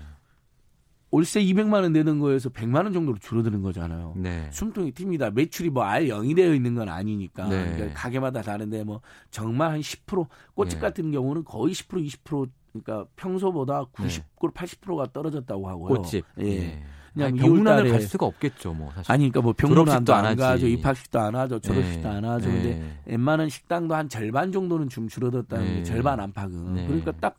[1.11, 4.13] 월세 200만 원 내는 거에서 100만 원 정도로 줄어드는 거잖아요.
[4.15, 4.47] 네.
[4.51, 5.33] 숨통이 튑니다.
[5.33, 7.47] 매출이 뭐 아예 0이 되어 있는 건 아니니까.
[7.47, 7.73] 네.
[7.73, 9.01] 그러니까 가게마다 다른데 뭐
[9.31, 10.81] 정말 한 10% 꽃집 네.
[10.81, 14.47] 같은 경우는 거의 10% 20% 그러니까 평소보다 90, 네.
[14.49, 15.95] 80%가 떨어졌다고 하고요.
[15.95, 16.25] 꽃집.
[16.41, 16.45] 예.
[16.45, 16.83] 예.
[17.13, 19.11] 그냥 병문안을 갈 수가 없겠죠, 뭐 사실.
[19.11, 22.15] 아니 그러니까 뭐 병문안도 안, 안 가죠, 입학식도 안 하죠, 졸업식도 네.
[22.15, 22.47] 안 하죠.
[22.47, 22.53] 네.
[22.53, 25.73] 근데 웬만한 식당도 한 절반 정도는 좀 줄어들었다는 네.
[25.75, 26.73] 게 절반 안팎은.
[26.75, 26.85] 네.
[26.85, 27.35] 그러니까 딱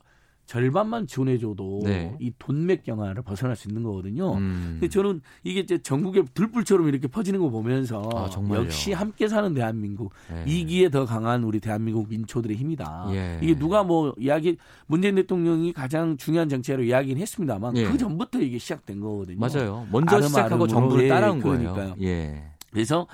[0.51, 2.13] 절반만 지원해줘도 네.
[2.19, 4.33] 이 돈맥 경화를 벗어날 수 있는 거거든요.
[4.33, 4.79] 음.
[4.81, 10.11] 근데 저는 이게 이제 전국에 들불처럼 이렇게 퍼지는 거 보면서 아, 역시 함께 사는 대한민국
[10.29, 10.43] 네.
[10.45, 13.07] 이기에 더 강한 우리 대한민국 민초들의 힘이다.
[13.11, 13.39] 예.
[13.41, 14.57] 이게 누가 뭐 이야기
[14.87, 17.85] 문재인 대통령이 가장 중요한 정책으로 이야기는 했습니다만 예.
[17.85, 19.39] 그 전부터 이게 시작된 거거든요.
[19.39, 19.87] 맞아요.
[19.89, 21.95] 먼저 시작하고 정부를 따라온 예, 거예요.
[22.01, 22.43] 예.
[22.71, 23.07] 그래서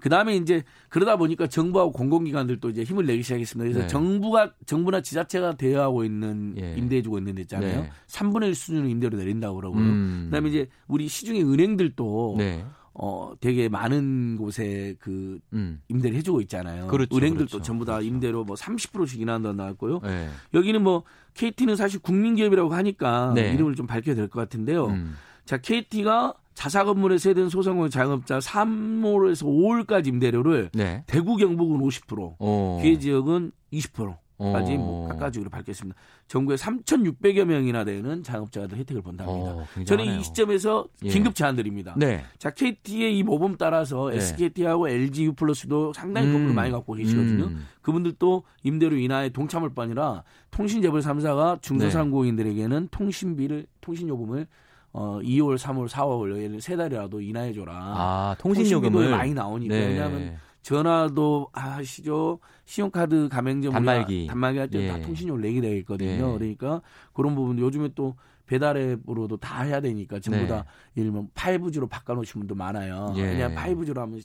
[0.00, 3.64] 그 다음에 이제 그러다 보니까 정부하고 공공기관들도 이제 힘을 내기 시작했습니다.
[3.64, 3.86] 그래서 네.
[3.88, 6.74] 정부가 정부나 지자체가 대여하고 있는 예.
[6.76, 7.82] 임대해 주고 있는 데 있잖아요.
[7.82, 7.90] 네.
[8.08, 9.82] 3분의 1 수준의 임대료 내린다고 그러고요.
[9.82, 10.22] 음.
[10.26, 12.64] 그다음에 이제 우리 시중의 은행들도 네.
[12.92, 15.80] 어 되게 많은 곳에 그 음.
[15.88, 16.88] 임대를 해주고 있잖아요.
[16.88, 17.62] 그렇죠, 은행들도 그렇죠.
[17.62, 18.08] 전부 다 그렇죠.
[18.08, 20.00] 임대로 뭐 30%씩 인하한다 나왔고요.
[20.02, 20.28] 네.
[20.54, 21.04] 여기는 뭐
[21.34, 23.52] KT는 사실 국민기업이라고 하니까 네.
[23.54, 24.86] 이름을 좀 밝혀야 될 것 같은데요.
[24.88, 25.14] 음.
[25.44, 31.04] 자 KT가 자사 건물에 세든 소상공인 자영업자 3월에서 5월까지 임대료를 네.
[31.06, 32.78] 대구 경북은 50%, 오.
[32.82, 34.16] 기회 지역은 20%.
[34.40, 36.00] 까지 뭐 깎아주기로 밝혔습니다.
[36.26, 39.38] 전국에 3,600여 명이나 되는 자영업자들 혜택을 본답니다.
[39.38, 41.10] 오, 저는 이 시점에서 예.
[41.10, 41.94] 긴급 제안드립니다.
[41.98, 42.24] 네.
[42.38, 44.16] 자 KT의 이 모범 따라서 네.
[44.16, 46.32] SKT하고 LG U 플러스도 상당히 음.
[46.32, 47.44] 건물을 많이 갖고 계시거든요.
[47.44, 47.66] 음.
[47.82, 54.46] 그분들도 임대료 인하에 동참할 뿐이라 통신재벌 3사가 중소상공인들에게는 통신비를 통신 요금을
[54.92, 57.72] 어 2월, 3월, 4월 세 달이라도 인하해 줘라.
[57.74, 59.86] 아 통신 요금을 많이 나오니까 네.
[59.86, 62.38] 왜냐하면 전화도 하시죠.
[62.64, 64.88] 신용카드 가맹점 단말기 단말기 할때 예.
[64.88, 66.34] 다 통신료를 내게 되어 있거든요.
[66.34, 66.38] 예.
[66.38, 70.46] 그러니까 그런 부분 요즘에 또 배달앱으로도 다 해야 되니까 전부 네.
[70.48, 70.64] 다
[70.96, 73.12] 예를 들면 5G로 바꿔 놓으신 분도 많아요.
[73.16, 73.22] 예.
[73.26, 74.20] 그냥 5G로 하면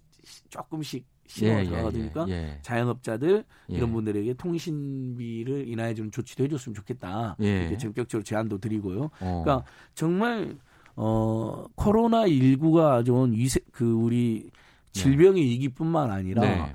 [0.49, 3.93] 조금씩 신호가 예, 예, 들어가니까 예, 예, 자영업자들 이런 예.
[3.93, 7.35] 분들에게 통신비를 인하해주는 조치도 해줬으면 좋겠다.
[7.41, 7.61] 예.
[7.61, 9.09] 이렇게 전격적으로 제안도 드리고요.
[9.19, 9.41] 어.
[9.43, 10.55] 그러니까 정말
[10.95, 14.49] 어 코로나 19가 가져온 위세 그 우리
[14.93, 15.49] 질병의 네.
[15.49, 16.73] 위기뿐만 아니라 네.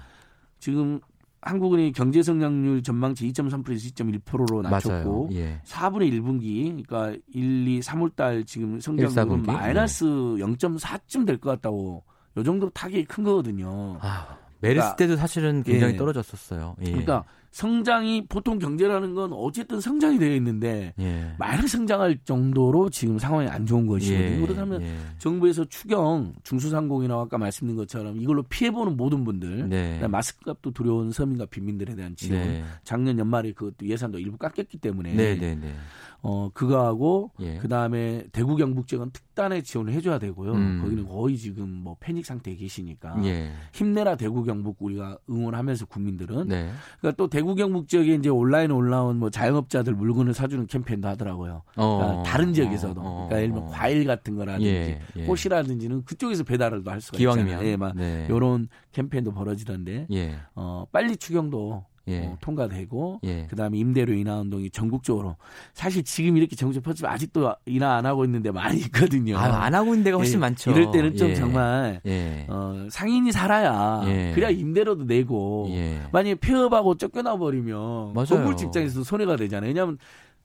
[0.58, 1.00] 지금
[1.42, 5.60] 한국은행이 경제 성장률 전망치 2.3%에서 2.1%로 낮췄고 예.
[5.64, 10.04] 4분의 1분기 그러니까 1, 2, 3월 달 지금 성장률은 마이너스
[10.38, 10.42] 예.
[10.44, 12.04] 0.4쯤 될 것 같다고
[12.36, 13.96] 요 정도로 타격이 큰 거거든요.
[14.00, 14.36] 아.
[14.60, 15.96] 메르스 그러니까, 때도 사실은 굉장히 예.
[15.96, 16.76] 떨어졌었어요.
[16.80, 16.84] 예.
[16.84, 21.34] 그러니까 성장이 보통 경제라는 건 어쨌든 성장이 되어 있는데 예.
[21.38, 24.36] 많이 성장할 정도로 지금 상황이 안 좋은 것이거든요.
[24.36, 24.40] 예.
[24.40, 24.96] 그렇다면 예.
[25.18, 30.06] 정부에서 추경 중수상공이나 아까 말씀드린 것처럼 이걸로 피해보는 모든 분들 네.
[30.06, 32.64] 마스크 값도 두려운 서민과 빈민들에 대한 지원 네.
[32.84, 35.74] 작년 연말에 그것도 예산도 일부 깎였기 때문에 네, 네, 네.
[36.22, 37.56] 어 그거하고 예.
[37.58, 40.52] 그 다음에 대구 경북 지역은 특단의 지원을 해줘야 되고요.
[40.52, 40.80] 음.
[40.82, 43.50] 거기는 거의 지금 뭐 패닉 상태에 계시니까 예.
[43.72, 46.70] 힘내라 대구 경북 우리가 응원하면서 국민들은 네.
[47.00, 51.62] 그러니까 또 대구 경북 지역에 이제 온라인 올라온 뭐 자영업자들 물건을 사주는 캠페인도 하더라고요.
[51.76, 51.96] 어.
[51.98, 53.26] 그러니까 다른 지역에서도 어.
[53.28, 55.00] 그러니까 예를 들면 과일 같은 거라든지 예.
[55.16, 55.24] 예.
[55.24, 57.48] 꽃이라든지는 그쪽에서 배달을 할 수가 기왕이면.
[57.48, 57.68] 있잖아요.
[57.68, 58.26] 예, 막 네.
[58.30, 60.36] 이런 캠페인도 벌어지던데 예.
[60.54, 62.20] 어 빨리 추경도 예.
[62.20, 63.46] 어, 통과되고 예.
[63.48, 65.36] 그다음에 임대료 인하 운동이 전국적으로
[65.74, 69.36] 사실 지금 이렇게 전국적 퍼지면 아직도 인하 안 하고 있는 데 많이 있거든요.
[69.36, 70.38] 아, 안 하고 있는 데가 훨씬 예.
[70.40, 70.70] 많죠.
[70.70, 71.34] 이럴 때는 좀 예.
[71.34, 72.46] 정말 예.
[72.48, 74.00] 어, 상인이 살아야
[74.34, 75.68] 그래야 임대료도 내고
[76.12, 79.68] 만약에 폐업하고 쫓겨나 버리면 건물 직장에서 손해가 되잖아요.
[79.68, 79.98] 왜냐하면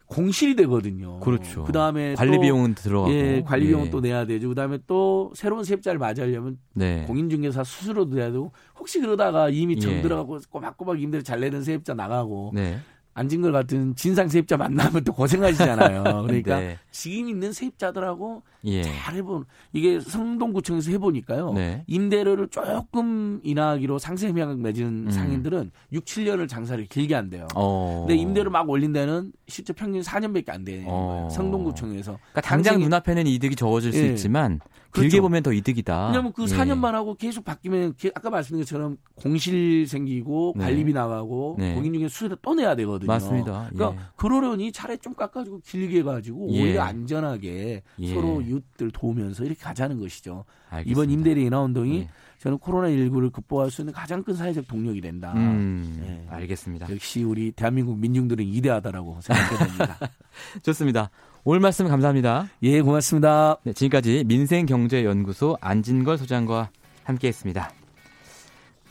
[0.07, 1.19] 공실이 되거든요.
[1.19, 1.63] 그렇죠.
[1.63, 3.89] 그 다음에 관리 비용은 들어가고, 예, 관리 비용은 예.
[3.89, 4.49] 또 내야 되죠.
[4.49, 7.03] 그 다음에 또 새로운 세입자를 맞이하려면 네.
[7.07, 10.01] 공인중개사 수수료도 내야 되고 혹시 그러다가 이미 정 예.
[10.01, 12.79] 들어가고 꼬박꼬박 임대료 잘 내는 세입자 나가고 네.
[13.15, 16.03] 안진걸 같은 진상 세입자 만나면 또 고생하시잖아요.
[16.27, 16.77] 그러니까 네.
[16.91, 18.83] 지금 있는 세입자들하고 예.
[18.83, 21.53] 잘 해본 이게 성동구청에서 해보니까요.
[21.53, 21.85] 네.
[21.87, 25.09] 임대료를 조금 인하하기로 상세 협약 맺은 음.
[25.09, 27.47] 상인들은 6, 7년을 장사를 길게 한대요.
[27.55, 28.03] 어.
[28.05, 31.07] 근데 임대료 막 올린 데는 실제 평균 4년밖에 안 되는 어.
[31.07, 31.29] 거예요.
[31.29, 32.19] 성동구청에서.
[32.31, 34.07] 그러니까 당장 눈앞에는 이득이 적어질 수 예.
[34.09, 34.59] 있지만
[35.01, 35.21] 그렇죠.
[35.21, 36.07] 보면 더 이득이다.
[36.07, 36.95] 왜냐하면 그 4년만 예.
[36.95, 40.63] 하고 계속 바뀌면 아까 말씀드린 것처럼 공실 생기고 네.
[40.63, 41.73] 관리비 나가고 네.
[41.75, 43.07] 공인중개 수수료 또 내야 되거든요.
[43.07, 43.69] 맞습니다.
[43.71, 44.07] 그러니까 예.
[44.15, 46.61] 그러려니 차라리 좀 깎아주고 길게 가지고 예.
[46.61, 48.13] 오히려 안전하게 예.
[48.13, 50.45] 서로 이웃들 도우면서 이렇게 가자는 것이죠.
[50.69, 50.91] 알겠습니다.
[50.91, 52.09] 이번 임대료 인하 운동이 예.
[52.39, 55.33] 저는 코로나 19를 극복할 수 있는 가장 큰 사회적 동력이 된다.
[55.35, 56.27] 음, 네.
[56.29, 56.91] 알겠습니다.
[56.91, 59.97] 역시 우리 대한민국 민중들은 이대하다라고 생각해 봅니다.
[60.61, 61.09] 좋습니다.
[61.47, 62.49] 오늘 말씀 감사합니다.
[62.63, 63.57] 예, 고맙습니다.
[63.61, 66.71] 네, 지금까지 민생경제연구소 안진걸 소장과
[67.03, 67.71] 함께했습니다.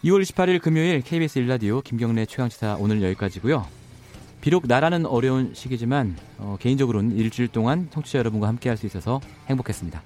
[0.05, 3.67] 2월 28일 금요일 KBS 일라디오 김경래 최강시사 오늘 여기까지고요.
[4.41, 10.01] 비록 나라는 어려운 시기지만 어, 개인적으로는 일주일 동안 청취자 여러분과 함께할 수 있어서 행복했습니다.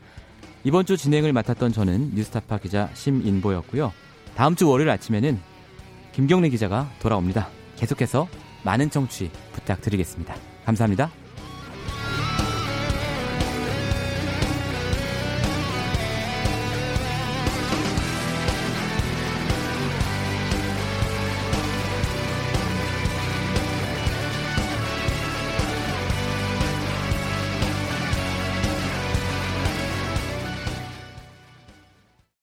[0.65, 3.93] 이번 주 진행을 맡았던 저는 뉴스타파 기자 심인보였고요.
[4.37, 5.39] 다음 주 월요일 아침에는
[6.13, 7.51] 김경래 기자가 돌아옵니다.
[7.77, 8.27] 계속해서
[8.65, 10.35] 많은 청취 부탁드리겠습니다.
[10.65, 11.11] 감사합니다.